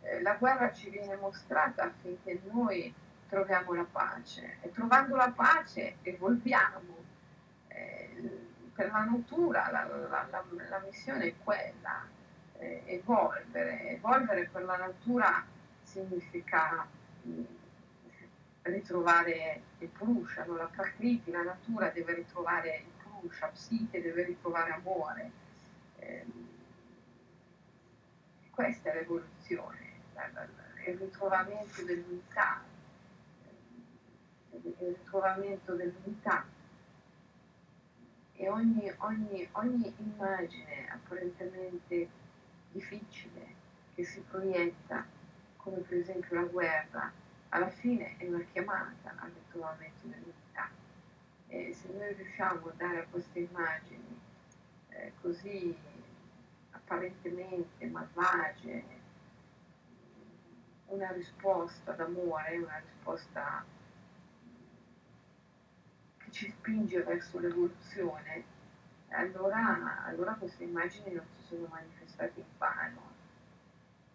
eh, 0.00 0.22
la 0.22 0.34
guerra 0.34 0.72
ci 0.72 0.90
viene 0.90 1.14
mostrata 1.16 1.84
affinché 1.84 2.40
noi 2.50 2.92
troviamo 3.28 3.74
la 3.74 3.86
pace 3.90 4.56
e 4.60 4.70
trovando 4.72 5.14
la 5.16 5.30
pace 5.34 5.96
evolviamo. 6.02 7.00
Eh, 7.68 8.50
per 8.74 8.90
la 8.90 9.04
natura 9.04 9.70
la, 9.70 9.86
la, 9.86 10.26
la, 10.30 10.44
la 10.68 10.82
missione 10.84 11.26
è 11.26 11.34
quella, 11.42 12.06
eh, 12.58 12.82
evolvere. 12.86 13.90
Evolvere 13.90 14.48
per 14.50 14.64
la 14.64 14.76
natura 14.76 15.44
significa 15.82 16.86
mm, 17.26 17.44
ritrovare 18.62 19.62
il 19.78 19.88
Purusha, 19.88 20.44
no? 20.44 20.56
la 20.56 20.66
Prakriti, 20.66 21.30
la 21.30 21.42
natura 21.42 21.88
deve 21.90 22.14
ritrovare 22.14 22.84
il 22.86 23.02
Purusha, 23.02 23.48
Psiche 23.48 24.00
deve 24.00 24.24
ritrovare 24.24 24.72
amore. 24.72 25.30
Eh, 25.98 26.24
questa 28.50 28.90
è 28.90 28.94
l'evoluzione, 28.94 29.90
il 30.86 30.96
ritrovamento 30.98 31.82
dell'unità, 31.84 32.62
il 34.50 34.74
ritrovamento 34.78 35.74
dell'unità 35.74 36.44
e 38.34 38.48
ogni, 38.48 38.92
ogni, 38.98 39.48
ogni 39.52 39.94
immagine 39.98 40.88
apparentemente 40.90 42.08
difficile 42.72 43.54
che 43.94 44.04
si 44.04 44.20
proietta, 44.20 45.04
come 45.56 45.78
per 45.78 45.98
esempio 45.98 46.34
la 46.34 46.46
guerra, 46.46 47.12
alla 47.52 47.70
fine 47.70 48.16
è 48.18 48.26
una 48.26 48.44
chiamata 48.52 49.14
al 49.16 49.30
ritrovamento 49.30 50.06
dell'unità. 50.06 50.68
E 51.48 51.72
se 51.74 51.88
noi 51.92 52.12
riusciamo 52.14 52.68
a 52.68 52.72
dare 52.76 53.00
a 53.00 53.06
queste 53.10 53.38
immagini 53.40 54.20
eh, 54.88 55.12
così 55.20 55.76
apparentemente 56.70 57.86
malvagie, 57.86 59.00
una 60.86 61.10
risposta 61.12 61.92
d'amore, 61.92 62.58
una 62.58 62.78
risposta 62.78 63.64
che 66.18 66.30
ci 66.30 66.50
spinge 66.50 67.02
verso 67.02 67.38
l'evoluzione, 67.38 68.44
allora, 69.08 70.04
allora 70.04 70.34
queste 70.34 70.64
immagini 70.64 71.14
non 71.14 71.26
si 71.36 71.46
sono 71.46 71.66
manifestate 71.66 72.40
in 72.40 72.46
vano 72.58 73.10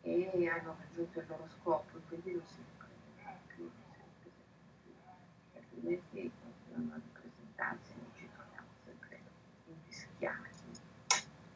e 0.01 0.49
hanno 0.49 0.75
raggiunto 0.79 1.19
il 1.19 1.25
loro 1.27 1.47
scopo 1.59 1.99
quindi 2.07 2.33
non 2.33 2.43
si 2.47 2.55
riprenderanno 2.57 3.39
più, 3.47 3.63
non 3.63 4.09
si 4.21 4.23
riprenderanno 4.23 5.76
altrimenti 5.87 6.31
continuano 6.41 6.93
a 6.93 6.99
ripresentarsi 7.01 7.91
e 7.91 7.95
noi 7.95 8.11
ci 8.17 8.29
troviamo 8.35 8.67
sempre 8.83 9.21
invischiati. 9.67 10.49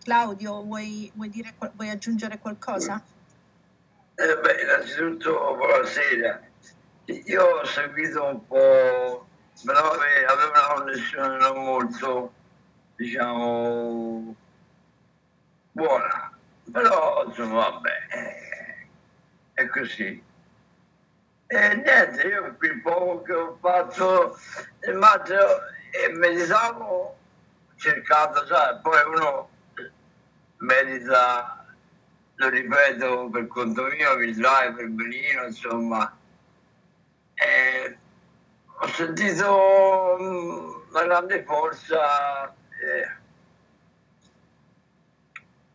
Claudio, 0.03 0.63
vuoi, 0.63 1.11
vuoi, 1.13 1.29
dire, 1.29 1.53
vuoi 1.73 1.89
aggiungere 1.89 2.39
qualcosa? 2.39 3.03
Eh 4.15 4.37
beh, 4.37 4.61
innanzitutto 4.61 5.55
buonasera. 5.55 6.41
Io 7.05 7.43
ho 7.43 7.65
seguito 7.65 8.25
un 8.25 8.47
po', 8.47 9.27
però 9.65 9.91
avevo 9.91 10.49
una 10.49 10.73
connessione 10.75 11.37
non 11.37 11.63
molto, 11.63 12.33
diciamo, 12.95 14.35
buona. 15.71 16.31
Però, 16.71 17.25
insomma, 17.25 17.69
vabbè, 17.69 17.97
è 19.53 19.67
così. 19.67 20.23
E 21.53 21.75
niente, 21.75 22.27
io 22.27 22.55
qui 22.57 22.79
poco 22.79 23.23
che 23.23 23.33
ho 23.33 23.57
fatto, 23.59 24.39
immagino, 24.87 25.39
e 25.91 26.07
meditavo, 26.13 27.17
cercato, 27.75 28.45
sai, 28.45 28.79
poi 28.81 29.01
uno 29.05 29.49
merita, 30.59 31.65
lo 32.35 32.47
ripeto 32.47 33.29
per 33.33 33.47
conto 33.47 33.83
mio, 33.83 34.15
Vislai, 34.15 34.71
per 34.71 34.87
benino, 34.91 35.43
insomma. 35.43 36.17
E 37.33 37.97
ho 38.63 38.87
sentito 38.87 40.17
mm, 40.21 40.73
una 40.91 41.03
grande 41.03 41.43
forza 41.43 42.47
eh, 42.47 43.11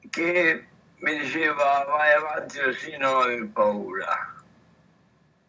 che 0.09 0.66
mi 0.97 1.18
diceva 1.18 1.85
vai 1.85 2.14
avanti 2.14 2.61
così 2.61 2.97
non 2.97 3.20
avevi 3.20 3.47
paura. 3.49 4.36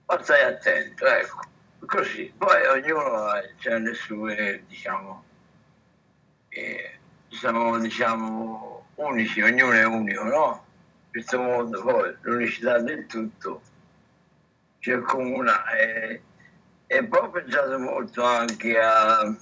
Ma 0.09 0.23
stai 0.23 0.41
attento, 0.41 1.05
ecco, 1.05 1.39
così. 1.85 2.33
Poi 2.37 2.65
ognuno 2.67 3.25
ha 3.25 3.41
le 3.41 3.93
sue, 3.93 4.63
diciamo, 4.65 5.23
eh, 6.47 6.99
sono, 7.27 7.77
diciamo, 7.77 8.87
unici, 8.95 9.41
ognuno 9.41 9.73
è 9.73 9.85
unico, 9.85 10.23
no? 10.23 10.65
In 11.05 11.11
questo 11.11 11.41
mondo 11.41 11.81
poi 11.81 12.15
l'unicità 12.21 12.79
del 12.79 13.05
tutto 13.05 13.61
ci 14.79 14.91
accomuna 14.91 15.69
e, 15.71 16.21
e 16.87 17.03
poi 17.03 17.19
ho 17.19 17.29
pensato 17.29 17.77
molto 17.77 18.23
anche 18.23 18.79
a, 18.79 19.19
a, 19.19 19.35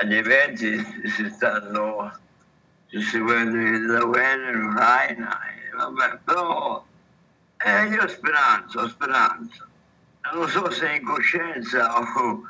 agli 0.00 0.14
eventi 0.14 1.00
che 1.00 1.08
si 1.08 1.28
stanno 1.30 2.16
susseguendo 2.86 3.92
la 3.92 4.04
guerra 4.04 4.50
in 4.50 4.62
Ucraina, 4.62 5.40
vabbè, 5.74 6.18
però 6.24 6.86
eh, 7.64 7.84
io 7.86 8.02
ho 8.02 8.08
speranza. 8.08 8.88
Non 10.32 10.48
so 10.48 10.70
se 10.70 10.94
in 10.94 11.04
coscienza 11.04 11.98
o, 11.98 12.42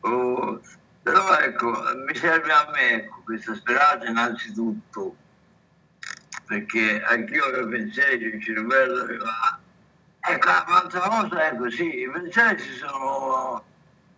o 0.00 0.60
però 1.02 1.38
ecco, 1.38 1.70
mi 2.04 2.14
serve 2.16 2.52
a 2.52 2.68
me 2.72 2.90
ecco, 2.94 3.22
questa 3.24 3.54
speranza 3.54 4.08
innanzitutto, 4.08 5.16
perché 6.46 7.00
anch'io 7.04 7.60
i 7.60 7.68
pensieri, 7.68 8.24
il 8.24 8.42
cervello 8.42 9.06
che. 9.06 9.18
Ecco, 10.28 10.48
l'altra 10.48 11.00
cosa 11.00 11.46
è 11.46 11.56
così, 11.56 12.00
i 12.00 12.10
pensieri 12.10 12.58
si 12.58 12.72
sono, 12.72 13.64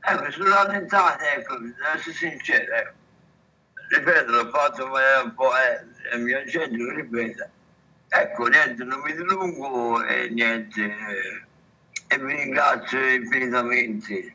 ecco, 0.01 0.31
sono 0.31 0.49
rallentati, 0.49 1.25
ecco, 1.25 1.59
devo 1.59 1.75
essere 1.95 2.15
sincero, 2.15 2.75
ecco. 2.75 2.97
Ripeto, 3.91 4.31
l'ho 4.31 4.49
fatto 4.49 4.85
un 4.87 5.35
po', 5.35 5.51
eh, 5.57 6.17
il 6.17 6.23
mio 6.23 6.43
genio, 6.45 6.95
ripeto. 6.95 7.51
Ecco, 8.11 8.47
niente, 8.47 8.85
non 8.85 9.01
mi 9.01 9.13
dilungo 9.13 10.03
e 10.03 10.31
niente, 10.31 10.83
eh, 10.83 11.45
e 12.07 12.19
vi 12.19 12.35
ringrazio 12.35 13.07
infinitamente. 13.07 14.35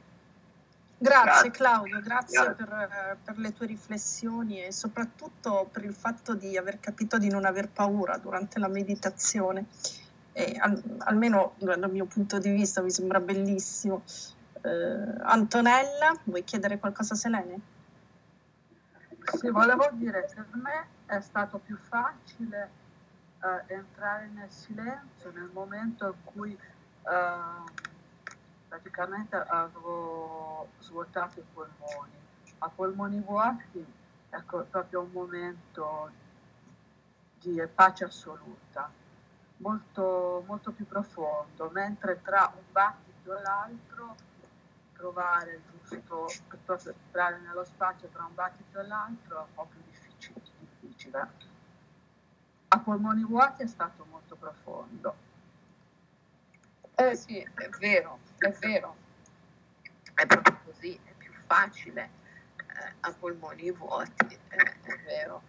Grazie 1.00 1.52
Claudio, 1.52 2.00
grazie, 2.00 2.40
grazie. 2.40 2.66
Per, 2.66 3.18
per, 3.24 3.38
le 3.38 3.52
tue 3.52 3.66
riflessioni 3.66 4.64
e 4.64 4.72
soprattutto 4.72 5.68
per 5.70 5.84
il 5.84 5.94
fatto 5.94 6.34
di 6.34 6.56
aver 6.56 6.80
capito 6.80 7.18
di 7.18 7.30
non 7.30 7.44
aver 7.44 7.68
paura 7.68 8.16
durante 8.18 8.60
la 8.60 8.70
meditazione. 8.70 9.66
E 10.32 10.56
al, 10.58 10.82
almeno 11.00 11.56
dal 11.58 11.92
mio 11.92 12.06
punto 12.06 12.38
di 12.38 12.52
vista 12.52 12.82
mi 12.82 12.92
sembra 12.92 13.20
bellissimo. 13.20 14.04
Eh, 14.62 15.22
Antonella, 15.24 16.18
vuoi 16.24 16.44
chiedere 16.44 16.80
qualcosa 16.80 17.16
a 17.16 17.18
Selene? 17.18 17.60
Sì, 19.36 19.50
volevo 19.50 19.90
dire 19.94 20.26
che 20.28 20.36
per 20.36 20.48
me 20.54 20.88
è 21.06 21.20
stato 21.22 21.58
più 21.58 21.78
facile 21.78 22.82
uh, 23.44 23.62
entrare 23.68 24.28
nel 24.28 24.50
silenzio 24.50 25.32
nel 25.32 25.50
momento 25.54 26.08
in 26.08 26.24
cui 26.24 26.58
uh, 27.02 27.70
praticamente 28.68 29.36
avevo 29.36 30.70
svuotato 30.80 31.40
i 31.40 31.44
polmoni. 31.54 32.12
A 32.60 32.70
polmoni 32.70 33.20
vuoti 33.20 33.86
ecco 34.30 34.66
proprio 34.70 35.02
un 35.02 35.12
momento 35.12 36.12
di 37.40 37.62
pace 37.74 38.06
assoluta, 38.06 38.90
molto, 39.58 40.44
molto 40.48 40.72
più 40.72 40.88
profondo, 40.88 41.70
mentre 41.72 42.22
tra 42.22 42.52
un 42.56 42.64
battito 42.72 43.38
e 43.38 43.42
l'altro 43.42 44.16
trovare 44.94 45.52
il 45.56 45.62
giusto, 45.86 46.28
piuttosto 46.48 46.90
entrare 46.90 47.40
nello 47.40 47.66
spazio 47.66 48.08
tra 48.08 48.24
un 48.24 48.34
battito 48.34 48.80
e 48.80 48.88
l'altro 48.88 49.40
è 49.40 49.42
un 49.42 49.54
po' 49.54 49.68
più 49.70 49.82
difficile. 49.90 50.42
difficile. 50.80 51.53
A 52.74 52.80
polmoni 52.80 53.24
vuoti 53.24 53.62
è 53.62 53.68
stato 53.68 54.04
molto 54.10 54.36
profondo. 54.36 55.16
Eh 56.96 57.16
sì, 57.16 57.38
è 57.38 57.70
vero, 57.78 58.18
è 58.40 58.50
vero, 58.50 58.96
è 60.16 60.26
proprio 60.26 60.60
così, 60.66 61.00
è 61.04 61.12
più 61.16 61.32
facile 61.46 62.10
eh, 62.58 62.94
a 63.02 63.12
polmoni 63.12 63.70
vuoti, 63.70 64.40
eh, 64.50 64.82
è 64.82 65.00
vero. 65.06 65.44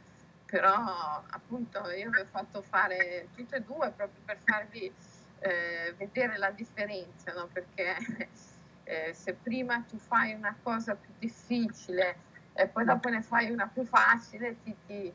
Però 0.44 1.24
appunto 1.30 1.90
io 1.92 2.10
vi 2.10 2.20
ho 2.20 2.26
fatto 2.26 2.60
fare 2.60 3.28
tutte 3.34 3.56
e 3.56 3.62
due 3.62 3.90
proprio 3.96 4.20
per 4.22 4.38
farvi 4.44 4.92
eh, 5.38 5.94
vedere 5.96 6.36
la 6.36 6.50
differenza, 6.50 7.32
no? 7.32 7.48
perché 7.50 7.96
eh, 8.84 9.14
se 9.14 9.32
prima 9.32 9.82
tu 9.88 9.96
fai 9.96 10.34
una 10.34 10.54
cosa 10.62 10.94
più 10.94 11.10
difficile 11.18 12.16
e 12.52 12.68
poi 12.68 12.84
dopo 12.84 13.08
ne 13.08 13.22
fai 13.22 13.50
una 13.50 13.66
più 13.66 13.84
facile, 13.84 14.62
ti, 14.62 14.76
ti, 14.86 15.12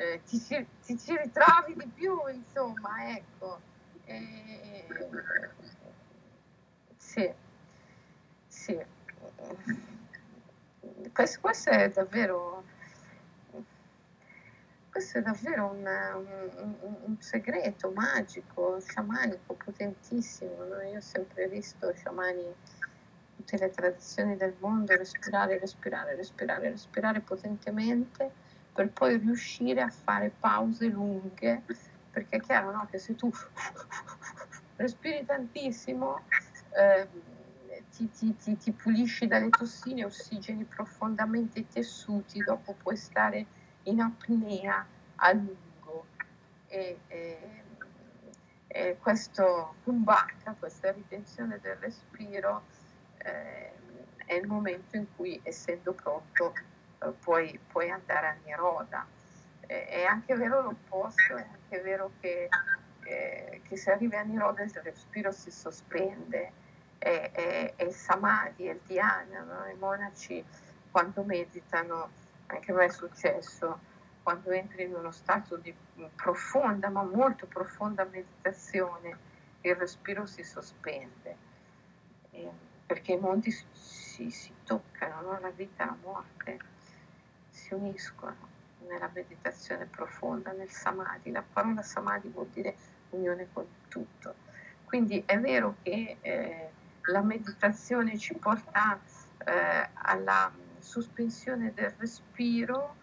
eh, 0.00 0.22
ti, 0.24 0.38
ti 0.38 0.98
ci 0.98 1.14
ritrovi 1.14 1.74
di 1.74 1.86
più, 1.94 2.18
insomma, 2.28 3.14
ecco. 3.14 3.60
E, 4.06 4.86
sì, 6.96 7.30
sì. 8.46 8.82
Questo, 11.12 11.40
questo, 11.40 11.70
è 11.70 11.90
davvero 11.90 12.64
questo 14.90 15.18
è 15.18 15.22
davvero 15.22 15.66
un, 15.66 15.86
un, 16.80 16.96
un 17.04 17.16
segreto 17.20 17.90
magico, 17.90 18.80
sciamanico, 18.80 19.52
potentissimo. 19.52 20.64
No? 20.64 20.80
Io 20.80 20.96
ho 20.96 21.02
sempre 21.02 21.46
visto 21.46 21.92
sciamani 21.94 22.54
tutte 23.36 23.58
le 23.58 23.70
tradizioni 23.70 24.36
del 24.36 24.54
mondo, 24.60 24.96
respirare, 24.96 25.58
respirare, 25.58 26.14
respirare, 26.14 26.70
respirare 26.70 27.20
potentemente 27.20 28.48
per 28.72 28.90
poi 28.90 29.18
riuscire 29.18 29.80
a 29.80 29.90
fare 29.90 30.32
pause 30.38 30.86
lunghe, 30.86 31.62
perché 32.10 32.36
è 32.36 32.40
chiaro 32.40 32.72
no? 32.72 32.86
che 32.90 32.98
se 32.98 33.14
tu 33.14 33.30
respiri 34.76 35.24
tantissimo 35.24 36.24
eh, 36.76 37.08
ti, 37.90 38.10
ti, 38.10 38.36
ti, 38.36 38.56
ti, 38.56 38.72
pulisci 38.72 39.26
dalle 39.26 39.50
tossine, 39.50 40.04
ossigeni 40.04 40.64
profondamente 40.64 41.60
i 41.60 41.68
tessuti, 41.68 42.42
dopo 42.42 42.74
puoi 42.74 42.96
stare 42.96 43.46
in 43.84 44.00
apnea 44.00 44.86
a 45.16 45.32
lungo. 45.32 46.06
E, 46.68 47.00
e, 47.08 47.64
e 48.68 48.96
questo 48.98 49.74
kumbhaka, 49.82 50.54
questa 50.58 50.92
ritenzione 50.92 51.58
del 51.60 51.76
respiro, 51.76 52.62
eh, 53.18 53.72
è 54.24 54.34
il 54.34 54.46
momento 54.46 54.96
in 54.96 55.06
cui, 55.16 55.40
essendo 55.42 55.92
pronto, 55.92 56.54
puoi, 57.08 57.58
puoi, 57.70 57.90
andare 57.90 58.26
a 58.26 58.36
Niroda. 58.44 59.06
Eh, 59.66 59.86
è 59.86 60.04
anche 60.04 60.34
vero 60.34 60.62
l'opposto, 60.62 61.36
è 61.36 61.46
anche 61.50 61.80
vero 61.80 62.12
che, 62.20 62.48
eh, 63.04 63.60
che 63.66 63.76
se 63.76 63.92
arrivi 63.92 64.16
a 64.16 64.22
Niroda 64.22 64.62
il 64.62 64.72
respiro 64.82 65.32
si 65.32 65.50
sospende, 65.50 66.52
è, 66.98 67.30
è, 67.32 67.74
è 67.76 67.84
il 67.84 67.94
samadhi, 67.94 68.66
è 68.66 68.72
il 68.72 68.80
dhyana, 68.84 69.40
no? 69.40 69.66
i 69.66 69.76
monaci 69.76 70.44
quando 70.90 71.22
meditano, 71.22 72.10
anche 72.46 72.72
a 72.72 72.74
me 72.74 72.84
è 72.86 72.90
successo, 72.90 73.78
quando 74.22 74.50
entri 74.50 74.84
in 74.84 74.94
uno 74.94 75.10
stato 75.12 75.56
di 75.56 75.74
profonda, 76.14 76.88
ma 76.90 77.02
molto 77.02 77.46
profonda 77.46 78.04
meditazione, 78.04 79.16
il 79.62 79.74
respiro 79.76 80.26
si 80.26 80.42
sospende. 80.42 81.48
E, 82.32 82.50
perché 82.84 83.12
i 83.12 83.18
mondi 83.18 83.52
si, 83.52 84.30
si 84.30 84.52
toccano, 84.64 85.20
no? 85.20 85.38
la 85.40 85.50
vita 85.50 85.84
e 85.84 85.86
la 85.86 85.96
morte 86.02 86.58
si 87.70 87.74
uniscono 87.74 88.48
nella 88.88 89.08
meditazione 89.14 89.86
profonda, 89.86 90.50
nel 90.50 90.68
samadhi. 90.68 91.30
La 91.30 91.42
parola 91.42 91.82
samadhi 91.82 92.28
vuol 92.28 92.48
dire 92.48 92.74
unione 93.10 93.46
con 93.52 93.64
tutto. 93.86 94.34
Quindi 94.84 95.22
è 95.24 95.38
vero 95.38 95.76
che 95.82 96.16
eh, 96.20 96.70
la 97.02 97.22
meditazione 97.22 98.18
ci 98.18 98.34
porta 98.34 98.98
eh, 99.44 99.88
alla 99.92 100.50
sospensione 100.80 101.72
del 101.72 101.94
respiro, 101.96 102.96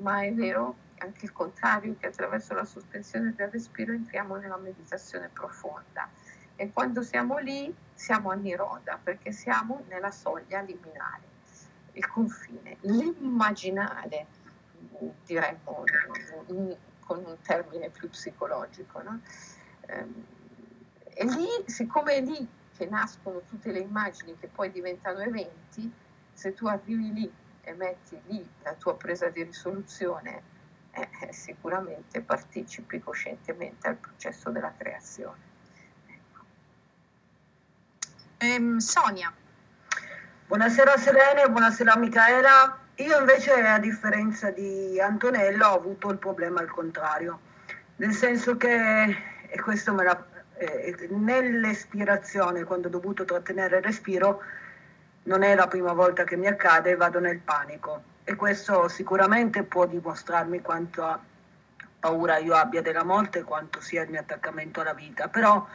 ma 0.00 0.22
è 0.22 0.32
vero 0.32 0.76
anche 0.98 1.24
il 1.24 1.32
contrario, 1.32 1.96
che 1.98 2.06
attraverso 2.06 2.54
la 2.54 2.64
sospensione 2.64 3.34
del 3.34 3.48
respiro 3.48 3.92
entriamo 3.92 4.36
nella 4.36 4.56
meditazione 4.56 5.28
profonda 5.32 6.08
e 6.56 6.70
quando 6.72 7.02
siamo 7.02 7.38
lì 7.38 7.74
siamo 7.92 8.30
a 8.30 8.34
Niroda 8.34 8.98
perché 9.02 9.32
siamo 9.32 9.82
nella 9.88 10.12
soglia 10.12 10.60
liminale, 10.60 11.33
il 11.94 12.06
confine, 12.06 12.76
l'immaginare, 12.82 14.26
diremmo 15.24 15.84
con 17.00 17.24
un 17.24 17.36
termine 17.42 17.90
più 17.90 18.08
psicologico. 18.10 19.02
No? 19.02 19.20
Ehm, 19.86 20.26
e 21.14 21.24
lì, 21.24 21.48
siccome 21.66 22.14
è 22.14 22.20
lì 22.20 22.46
che 22.76 22.86
nascono 22.86 23.42
tutte 23.48 23.70
le 23.70 23.80
immagini 23.80 24.36
che 24.38 24.48
poi 24.48 24.70
diventano 24.70 25.20
eventi, 25.20 25.90
se 26.32 26.52
tu 26.54 26.66
arrivi 26.66 27.12
lì 27.12 27.32
e 27.62 27.72
metti 27.74 28.20
lì 28.26 28.46
la 28.62 28.74
tua 28.74 28.96
presa 28.96 29.28
di 29.28 29.42
risoluzione, 29.44 30.42
eh, 30.90 31.08
eh 31.22 31.32
sicuramente 31.32 32.20
partecipi 32.20 32.98
coscientemente 32.98 33.86
al 33.86 33.96
processo 33.96 34.50
della 34.50 34.72
creazione. 34.76 35.52
Ehm, 38.38 38.78
Sonia. 38.78 39.32
Buonasera 40.54 40.96
Selene, 40.96 41.48
buonasera 41.48 41.96
Michaela. 41.96 42.78
Io 42.98 43.18
invece, 43.18 43.54
a 43.54 43.80
differenza 43.80 44.52
di 44.52 45.00
Antonello, 45.00 45.66
ho 45.66 45.74
avuto 45.74 46.10
il 46.10 46.18
problema 46.18 46.60
al 46.60 46.70
contrario, 46.70 47.40
nel 47.96 48.12
senso 48.12 48.56
che, 48.56 49.16
e 49.48 49.60
questo 49.60 49.92
me 49.92 50.04
la, 50.04 50.24
eh, 50.58 51.08
nell'espirazione, 51.10 52.62
quando 52.62 52.86
ho 52.86 52.90
dovuto 52.92 53.24
trattenere 53.24 53.78
il 53.78 53.82
respiro, 53.82 54.42
non 55.24 55.42
è 55.42 55.56
la 55.56 55.66
prima 55.66 55.92
volta 55.92 56.22
che 56.22 56.36
mi 56.36 56.46
accade, 56.46 56.94
vado 56.94 57.18
nel 57.18 57.40
panico. 57.40 58.02
E 58.22 58.36
questo 58.36 58.86
sicuramente 58.86 59.64
può 59.64 59.86
dimostrarmi 59.86 60.60
quanto 60.60 61.20
paura 61.98 62.38
io 62.38 62.54
abbia 62.54 62.80
della 62.80 63.02
morte, 63.02 63.42
quanto 63.42 63.80
sia 63.80 64.02
il 64.02 64.10
mio 64.10 64.20
attaccamento 64.20 64.82
alla 64.82 64.94
vita, 64.94 65.26
però 65.26 65.66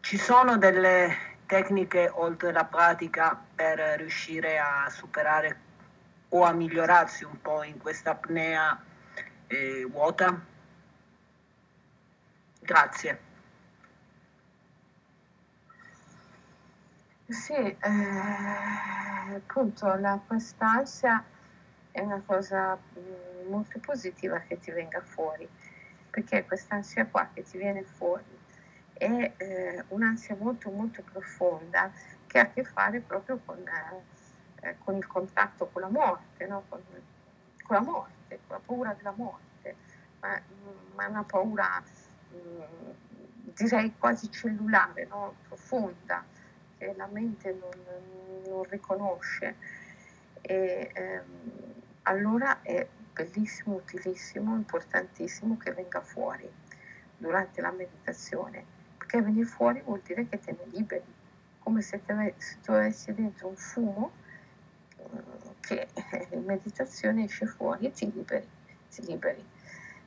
ci 0.00 0.18
sono 0.18 0.58
delle 0.58 1.33
tecniche 1.46 2.08
oltre 2.12 2.52
la 2.52 2.64
pratica 2.64 3.40
per 3.54 3.78
riuscire 3.98 4.58
a 4.58 4.88
superare 4.90 5.60
o 6.30 6.42
a 6.42 6.52
migliorarsi 6.52 7.24
un 7.24 7.40
po' 7.40 7.62
in 7.62 7.78
questa 7.78 8.10
apnea 8.10 8.82
eh, 9.46 9.86
vuota? 9.90 10.40
Grazie. 12.60 13.32
Sì, 17.26 17.52
eh, 17.54 17.76
appunto 19.34 19.94
la, 19.94 20.20
quest'ansia 20.26 21.24
è 21.90 22.00
una 22.00 22.22
cosa 22.24 22.76
mm, 22.76 23.48
molto 23.50 23.78
positiva 23.80 24.40
che 24.40 24.58
ti 24.58 24.70
venga 24.70 25.00
fuori, 25.00 25.48
perché 26.10 26.44
quest'ansia 26.44 27.06
qua 27.06 27.28
che 27.32 27.42
ti 27.42 27.56
viene 27.56 27.82
fuori 27.82 28.33
è 28.94 29.32
eh, 29.36 29.84
un'ansia 29.88 30.36
molto 30.38 30.70
molto 30.70 31.02
profonda 31.02 31.90
che 32.26 32.38
ha 32.38 32.42
a 32.42 32.50
che 32.50 32.64
fare 32.64 33.00
proprio 33.00 33.40
con, 33.44 33.58
eh, 34.60 34.76
con 34.78 34.96
il 34.96 35.06
contatto 35.06 35.66
con 35.66 35.82
la 35.82 35.88
morte, 35.88 36.46
no? 36.46 36.64
con, 36.68 36.80
con, 37.62 37.76
la 37.76 37.82
morte, 37.82 38.40
con 38.46 38.56
la 38.56 38.62
paura 38.64 38.94
della 38.94 39.12
morte, 39.16 39.76
ma, 40.20 40.40
ma 40.94 41.06
una 41.08 41.24
paura 41.24 41.80
mh, 41.80 42.36
mm, 42.36 42.90
direi 43.54 43.94
quasi 43.98 44.30
cellulare, 44.30 45.06
no? 45.06 45.34
profonda, 45.48 46.24
che 46.78 46.94
la 46.96 47.06
mente 47.06 47.52
non, 47.52 48.42
non 48.46 48.62
riconosce. 48.64 49.56
E, 50.40 50.90
ehm, 50.92 51.72
allora 52.02 52.62
è 52.62 52.86
bellissimo, 53.12 53.76
utilissimo, 53.76 54.54
importantissimo 54.54 55.56
che 55.56 55.72
venga 55.72 56.00
fuori 56.00 56.50
durante 57.16 57.60
la 57.60 57.70
meditazione 57.70 58.74
perché 59.14 59.22
venire 59.22 59.46
fuori 59.46 59.80
vuol 59.84 60.00
dire 60.04 60.26
che 60.28 60.40
te 60.40 60.50
ne 60.50 60.66
liberi 60.72 61.14
come 61.60 61.80
se, 61.82 62.02
te, 62.04 62.34
se 62.36 62.56
tu 62.62 62.72
avessi 62.72 63.14
dentro 63.14 63.48
un 63.48 63.56
fumo 63.56 64.10
che 65.60 65.86
in 66.32 66.44
meditazione 66.44 67.24
esce 67.24 67.46
fuori 67.46 67.86
e 67.86 67.92
ti 67.92 68.10
liberi, 68.12 68.46
ti 68.90 69.06
liberi. 69.06 69.42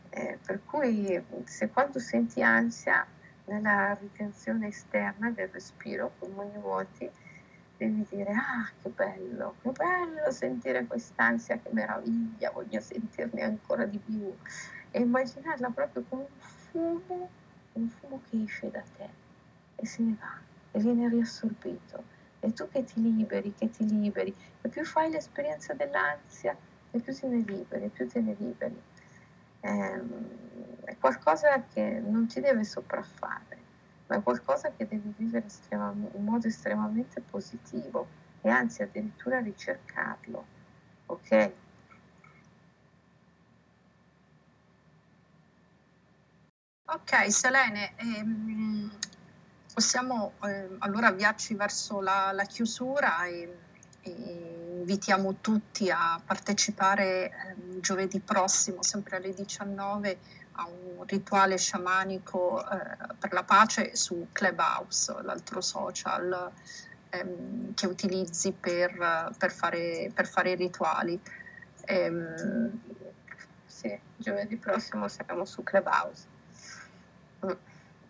Eh, 0.09 0.37
per 0.45 0.59
cui 0.65 1.23
se 1.45 1.69
quando 1.69 1.99
senti 1.99 2.43
ansia 2.43 3.05
nella 3.45 3.93
ritenzione 3.99 4.67
esterna 4.67 5.31
del 5.31 5.47
respiro, 5.47 6.11
polmoni 6.19 6.57
vuoti, 6.57 7.09
devi 7.77 8.05
dire 8.09 8.31
ah 8.31 8.69
che 8.81 8.89
bello, 8.89 9.55
che 9.61 9.71
bello 9.71 10.31
sentire 10.31 10.85
quest'ansia, 10.85 11.57
che 11.57 11.69
meraviglia, 11.71 12.51
voglio 12.51 12.79
sentirne 12.81 13.41
ancora 13.41 13.85
di 13.85 13.97
più 13.97 14.35
e 14.91 14.99
immaginarla 14.99 15.69
proprio 15.69 16.03
come 16.07 16.23
un 16.23 16.39
fumo, 16.39 17.29
un 17.77 17.89
fumo 17.89 18.21
che 18.29 18.41
esce 18.43 18.69
da 18.71 18.83
te 18.95 19.09
e 19.75 19.85
se 19.85 20.01
ne 20.03 20.17
va 20.19 20.39
e 20.71 20.79
viene 20.79 21.07
riassorbito 21.09 22.15
e 22.39 22.53
tu 22.53 22.67
che 22.69 22.83
ti 22.83 23.01
liberi, 23.01 23.53
che 23.53 23.69
ti 23.69 23.85
liberi, 23.87 24.35
e 24.61 24.69
più 24.69 24.85
fai 24.85 25.09
l'esperienza 25.09 25.73
dell'ansia, 25.73 26.55
e 26.91 26.99
più 26.99 27.13
te 27.13 27.27
ne 27.27 27.37
liberi, 27.37 27.89
più 27.89 28.07
te 28.07 28.21
ne 28.21 28.35
liberi. 28.37 28.81
Ehm, 29.61 30.79
è 30.85 30.95
qualcosa 30.97 31.63
che 31.63 31.99
non 31.99 32.27
ti 32.27 32.39
deve 32.39 32.63
sopraffare, 32.63 33.57
ma 34.07 34.17
è 34.17 34.23
qualcosa 34.23 34.71
che 34.71 34.87
devi 34.87 35.13
vivere 35.17 35.47
in 35.71 36.23
modo 36.23 36.47
estremamente 36.47 37.21
positivo 37.21 38.07
e 38.41 38.49
anzi 38.49 38.83
addirittura 38.83 39.39
ricercarlo. 39.39 40.45
Ok? 41.07 41.51
Ok, 46.89 47.29
Selene, 47.33 47.91
ehm, 47.97 48.89
possiamo 49.73 50.35
eh, 50.45 50.69
allora 50.79 51.07
avviarci 51.07 51.53
verso 51.53 51.99
la, 51.99 52.31
la 52.31 52.45
chiusura 52.45 53.25
e, 53.25 53.57
e, 54.03 54.09
invitiamo 54.79 55.35
tutti 55.41 55.89
a 55.91 56.17
partecipare 56.25 57.25
eh, 57.25 57.79
giovedì 57.81 58.21
prossimo, 58.21 58.83
sempre 58.83 59.17
alle 59.17 59.33
19, 59.33 60.17
a 60.53 60.67
un 60.67 61.03
rituale 61.05 61.57
sciamanico 61.57 62.61
eh, 62.61 63.15
per 63.19 63.33
la 63.33 63.43
pace 63.43 63.93
su 63.97 64.27
Clubhouse, 64.31 65.13
l'altro 65.23 65.59
social 65.59 66.53
ehm, 67.09 67.73
che 67.73 67.85
utilizzi 67.85 68.53
per, 68.53 69.33
per, 69.37 69.51
fare, 69.51 70.09
per 70.13 70.25
fare 70.25 70.55
rituali. 70.55 71.19
Ehm, 71.83 72.79
sì, 73.65 73.99
giovedì 74.15 74.55
prossimo 74.55 75.09
saremo 75.09 75.43
su 75.43 75.61
Clubhouse. 75.63 76.36
Mm. 77.45 77.51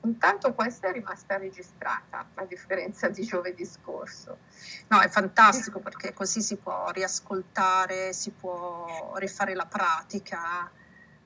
Intanto 0.03 0.53
questa 0.53 0.88
è 0.88 0.91
rimasta 0.93 1.38
registrata, 1.38 2.25
a 2.36 2.45
differenza 2.45 3.09
di 3.09 3.23
giovedì 3.23 3.65
scorso. 3.65 4.38
No, 4.88 5.01
è 5.01 5.09
fantastico 5.09 5.80
perché 5.80 6.13
così 6.13 6.41
si 6.41 6.55
può 6.55 6.89
riascoltare, 6.91 8.13
si 8.13 8.32
può 8.32 9.13
rifare 9.17 9.53
la 9.53 9.65
pratica. 9.65 10.69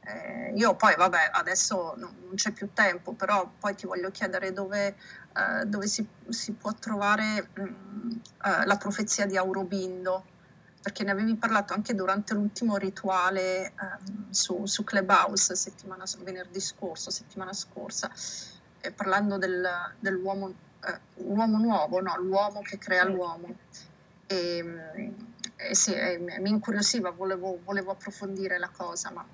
Eh, 0.04 0.54
io 0.56 0.74
poi, 0.76 0.95
vabbè, 0.95 1.30
adesso 1.32 1.93
non, 1.97 2.32
c'è 2.34 2.52
più 2.52 2.70
tempo, 2.74 3.14
però 3.14 3.52
poi 3.60 3.76
ti 3.76 3.86
voglio 3.86 4.10
chiedere 4.10 4.52
dove, 4.52 4.95
eh, 5.36 5.66
dove 5.66 5.86
si, 5.86 6.08
si, 6.30 6.54
può 6.54 6.74
trovare 6.74 7.49
mh, 7.54 7.62
mm, 7.62 8.12
eh, 8.45 8.66
la 8.66 8.78
profezia 8.78 9.28
di 9.28 9.38
Aurobindo, 9.38 10.26
perché 10.82 11.03
ne 11.03 11.11
avevi 11.11 11.36
parlato 11.36 11.73
anche 11.73 11.93
durante 11.93 12.34
l'ultimo 12.34 12.77
rituale 12.77 13.67
ehm, 13.67 14.32
su, 14.32 14.65
su 14.65 14.84
Clubhouse 14.84 15.55
settimana, 15.55 16.03
venerdì 16.23 16.59
scorso, 16.59 17.11
settimana 17.11 17.53
scorsa 17.53 18.11
eh, 18.82 18.91
parlando 18.91 19.38
del, 19.38 19.69
dell'uomo 19.99 20.53
eh, 20.84 20.99
uomo 21.15 21.57
nuovo, 21.57 22.01
no, 22.01 22.17
l'uomo 22.17 22.61
che 22.61 22.77
crea 22.77 23.05
l'uomo. 23.05 23.55
E, 24.25 25.13
e 25.55 25.75
sì, 25.75 25.93
e 25.93 26.17
mi 26.17 26.49
incuriosiva, 26.49 27.11
volevo, 27.11 27.59
volevo, 27.63 27.91
approfondire 27.91 28.57
la 28.57 28.69
cosa, 28.69 29.11
ma 29.11 29.25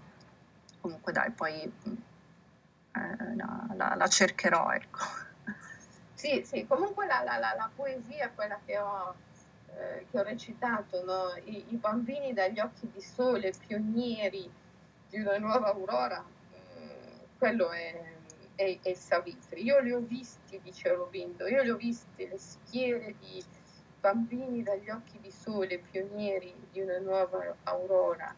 comunque 0.81 1.13
dai, 1.13 1.31
poi 1.31 1.61
eh, 1.61 3.35
la, 3.35 3.67
la, 3.75 3.95
la, 3.95 4.07
cercherò, 4.07 4.71
ecco. 4.71 4.99
Sì, 6.13 6.43
sì, 6.45 6.65
comunque 6.67 7.05
la, 7.05 7.23
la 7.23 7.69
poesia, 7.73 8.31
quella 8.33 8.59
che 8.65 8.77
ho, 8.79 9.15
eh, 9.75 10.05
che 10.09 10.19
ho 10.19 10.23
recitato, 10.23 11.03
no? 11.03 11.33
I, 11.43 11.65
I, 11.69 11.75
bambini 11.75 12.33
dagli 12.33 12.59
occhi 12.59 12.89
di 12.91 13.01
sole, 13.01 13.53
pionieri 13.65 14.49
di 15.09 15.19
una 15.19 15.37
nuova 15.37 15.71
aurora, 15.71 16.23
mm, 16.23 17.37
quello 17.37 17.69
è 17.71 18.15
e, 18.57 18.79
e 18.81 18.95
Savitri. 18.95 19.63
Io 19.63 19.79
li 19.79 19.93
ho 19.93 19.99
visti, 19.99 20.59
dice 20.61 20.89
Aurobindo, 20.89 21.47
io 21.47 21.61
li 21.61 21.69
ho 21.69 21.77
visti 21.77 22.27
le 22.27 22.37
schiere 22.37 23.15
di 23.19 23.43
bambini 23.99 24.63
dagli 24.63 24.89
occhi 24.89 25.19
di 25.19 25.31
sole, 25.31 25.79
pionieri 25.79 26.53
di 26.71 26.81
una 26.81 26.97
nuova 26.99 27.55
aurora, 27.63 28.35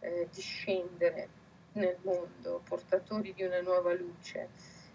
eh, 0.00 0.28
discendere 0.30 1.28
nel 1.72 1.96
mondo, 2.02 2.62
portatori 2.68 3.32
di 3.32 3.42
una 3.42 3.60
nuova 3.60 3.92
luce. 3.94 4.48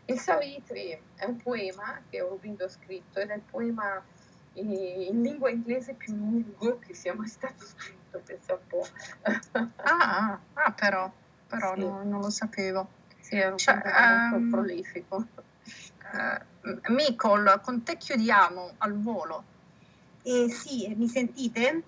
Il 0.06 0.20
Savitri 0.20 0.98
è 1.16 1.26
un 1.26 1.38
poema 1.38 2.02
che 2.10 2.20
Aurobindo 2.20 2.66
ha 2.66 2.70
scritto 2.70 3.20
ed 3.20 3.30
è 3.30 3.36
il 3.36 3.42
poema 3.42 4.04
in, 4.54 4.72
in 4.72 5.22
lingua 5.22 5.50
inglese 5.50 5.94
più 5.94 6.14
lungo 6.16 6.80
che 6.80 6.94
sia 6.94 7.14
mai 7.14 7.28
stato 7.28 7.66
scritto, 7.66 8.22
pensa 8.24 8.54
un 8.54 8.60
po'. 8.68 8.88
ah, 9.84 10.40
ah, 10.54 10.72
però, 10.72 11.12
però 11.48 11.74
sì. 11.74 11.80
no, 11.82 12.04
non 12.04 12.22
lo 12.22 12.30
sapevo. 12.30 12.88
Sì, 13.20 13.36
è 13.36 13.48
un 13.48 13.58
cioè, 13.58 13.76
molto 13.76 14.36
um, 14.36 14.50
prolifico. 14.50 15.28
Uh, 16.12 16.94
Micol, 16.94 17.60
con 17.64 17.84
te 17.84 17.98
chiudiamo 17.98 18.74
al 18.78 19.00
volo. 19.00 19.44
Eh, 20.24 20.50
sì, 20.50 20.94
mi 20.96 21.08
sentite? 21.08 21.84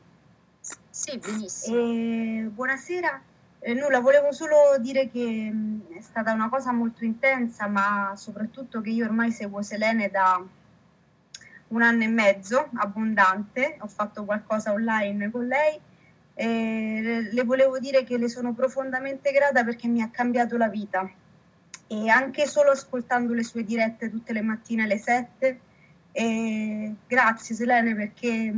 Sì, 0.90 1.18
benissimo. 1.18 1.78
Eh, 1.78 2.50
buonasera. 2.54 3.22
Eh, 3.60 3.74
nulla, 3.74 4.00
volevo 4.00 4.32
solo 4.32 4.78
dire 4.80 5.10
che 5.10 5.52
mh, 5.52 5.94
è 5.98 6.02
stata 6.02 6.32
una 6.34 6.50
cosa 6.50 6.72
molto 6.72 7.04
intensa, 7.04 7.68
ma 7.68 8.14
soprattutto 8.16 8.82
che 8.82 8.90
io 8.90 9.06
ormai 9.06 9.32
seguo 9.32 9.62
Selene 9.62 10.10
da 10.10 10.44
un 11.72 11.82
anno 11.82 12.04
e 12.04 12.08
mezzo, 12.08 12.70
abbondante, 12.76 13.78
ho 13.80 13.88
fatto 13.88 14.24
qualcosa 14.24 14.72
online 14.72 15.30
con 15.30 15.48
lei 15.48 15.80
e 16.34 17.30
le 17.32 17.44
volevo 17.44 17.78
dire 17.80 18.04
che 18.04 18.18
le 18.18 18.30
sono 18.30 18.54
profondamente 18.54 19.32
grata 19.32 19.64
perché 19.64 19.88
mi 19.88 20.02
ha 20.02 20.10
cambiato 20.10 20.58
la 20.58 20.70
vita 20.70 21.10
e 21.88 22.10
anche 22.10 22.48
solo 22.48 22.72
ascoltando 22.72 23.34
le 23.34 23.44
sue 23.44 23.64
dirette 23.64 24.10
tutte 24.10 24.32
le 24.34 24.42
mattine 24.42 24.84
alle 24.84 24.98
7. 24.98 25.60
E 26.14 26.96
grazie 27.06 27.56
Selene 27.56 27.96
perché 27.96 28.54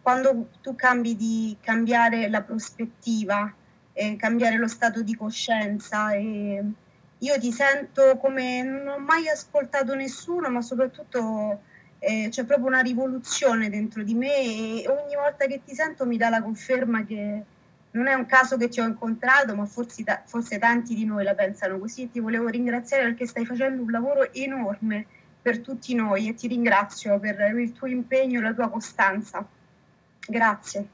quando 0.00 0.48
tu 0.62 0.74
cambi 0.74 1.16
di 1.16 1.56
cambiare 1.60 2.28
la 2.28 2.42
prospettiva, 2.42 3.52
eh, 3.92 4.16
cambiare 4.16 4.56
lo 4.56 4.68
stato 4.68 5.02
di 5.02 5.14
coscienza, 5.14 6.12
e 6.12 6.64
io 7.18 7.38
ti 7.38 7.52
sento 7.52 8.16
come 8.16 8.62
non 8.62 8.88
ho 8.88 8.98
mai 8.98 9.28
ascoltato 9.28 9.94
nessuno, 9.94 10.48
ma 10.48 10.62
soprattutto 10.62 11.60
eh, 11.98 12.28
c'è 12.30 12.44
proprio 12.44 12.66
una 12.66 12.80
rivoluzione 12.80 13.68
dentro 13.70 14.02
di 14.02 14.14
me 14.14 14.82
e 14.82 14.88
ogni 14.88 15.14
volta 15.14 15.46
che 15.46 15.60
ti 15.64 15.74
sento 15.74 16.06
mi 16.06 16.16
dà 16.16 16.28
la 16.28 16.42
conferma 16.42 17.04
che 17.04 17.42
non 17.90 18.06
è 18.06 18.14
un 18.14 18.26
caso 18.26 18.56
che 18.56 18.68
ti 18.68 18.80
ho 18.80 18.84
incontrato, 18.84 19.54
ma 19.54 19.64
forse, 19.64 20.04
forse 20.26 20.58
tanti 20.58 20.94
di 20.94 21.04
noi 21.04 21.24
la 21.24 21.34
pensano 21.34 21.78
così. 21.78 22.08
Ti 22.10 22.20
volevo 22.20 22.48
ringraziare 22.48 23.04
perché 23.04 23.26
stai 23.26 23.44
facendo 23.44 23.82
un 23.82 23.90
lavoro 23.90 24.32
enorme 24.32 25.06
per 25.40 25.60
tutti 25.60 25.94
noi 25.94 26.28
e 26.28 26.34
ti 26.34 26.46
ringrazio 26.46 27.18
per 27.18 27.40
il 27.56 27.72
tuo 27.72 27.86
impegno 27.86 28.38
e 28.38 28.42
la 28.42 28.52
tua 28.52 28.68
costanza. 28.68 29.44
Grazie. 30.26 30.88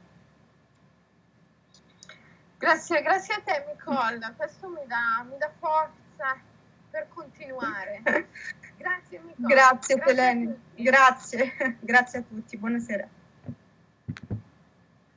Grazie, 2.57 3.03
grazie 3.03 3.35
a 3.35 3.41
te 3.45 3.65
Nicole, 3.69 4.33
questo 4.37 4.69
mi 4.69 4.87
dà, 4.87 5.23
mi 5.29 5.37
dà 5.37 5.51
forza 5.59 6.41
per 6.91 7.09
continuare. 7.13 8.01
Grazie 8.85 9.21
Nicole. 9.25 9.55
Grazie, 9.55 9.97
grazie 9.97 10.59
grazie, 10.75 11.77
grazie 11.81 12.19
a 12.19 12.23
tutti, 12.23 12.59
buonasera. 12.59 13.09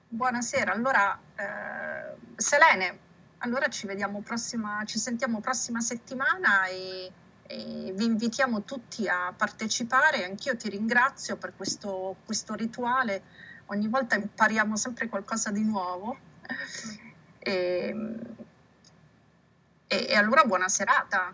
Buonasera, 0.08 0.72
allora 0.72 1.20
eh, 1.36 2.16
Selene, 2.38 3.00
allora 3.40 3.68
ci 3.68 3.86
vediamo 3.86 4.22
prossima, 4.22 4.84
ci 4.86 4.98
sentiamo 5.00 5.42
prossima 5.42 5.82
settimana 5.82 6.66
e, 6.68 7.12
e, 7.46 7.92
vi 7.94 8.06
invitiamo 8.06 8.64
tutti 8.64 9.06
a 9.10 9.34
partecipare. 9.36 10.24
Anch'io 10.24 10.56
ti 10.56 10.70
ringrazio 10.70 11.36
per 11.36 11.54
questo, 11.58 12.16
questo 12.24 12.54
rituale, 12.54 13.22
ogni 13.66 13.90
volta 13.90 14.16
impariamo 14.16 14.78
sempre 14.78 15.10
qualcosa 15.10 15.52
di 15.52 15.64
nuovo. 15.66 16.18
E, 17.40 17.94
e, 19.88 20.06
e 20.10 20.16
allora 20.16 20.46
buona 20.46 20.70
serata. 20.70 21.34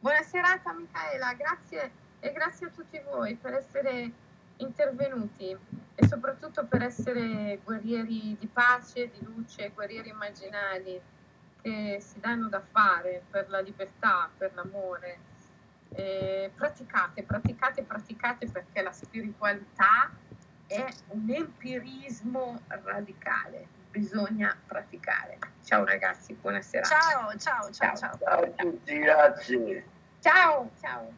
Buona 0.00 0.22
serata 0.22 0.72
Michaela, 0.72 1.34
grazie 1.34 1.90
e 2.20 2.30
grazie 2.30 2.68
a 2.68 2.70
tutti 2.70 3.00
voi 3.10 3.34
per 3.34 3.54
essere 3.54 4.12
intervenuti 4.58 5.56
e 5.96 6.06
soprattutto 6.06 6.64
per 6.66 6.82
essere 6.82 7.58
guerrieri 7.64 8.36
di 8.38 8.46
pace, 8.46 9.10
di 9.10 9.24
luce, 9.24 9.72
guerrieri 9.74 10.10
immaginali 10.10 11.00
che 11.60 11.98
si 12.00 12.20
danno 12.20 12.48
da 12.48 12.60
fare 12.60 13.24
per 13.28 13.50
la 13.50 13.58
libertà, 13.58 14.30
per 14.38 14.54
l'amore. 14.54 15.18
E 15.88 16.52
praticate, 16.54 17.24
praticate, 17.24 17.82
praticate 17.82 18.46
perché 18.46 18.82
la 18.82 18.92
spiritualità 18.92 20.12
è 20.68 20.86
un 21.08 21.28
empirismo 21.28 22.60
radicale, 22.68 23.66
bisogna 23.90 24.56
praticare. 24.66 25.38
Ciao 25.64 25.84
ragazzi, 25.84 26.34
buonasera. 26.34 26.84
Ciao, 26.84 27.36
ciao, 27.36 27.70
ciao, 27.70 27.96
ciao. 27.96 28.18
Ciao 28.18 28.42
a 28.42 28.48
tutti, 28.56 28.98
grazie. 28.98 29.84
Ciao, 30.20 30.70
ciao. 30.80 31.12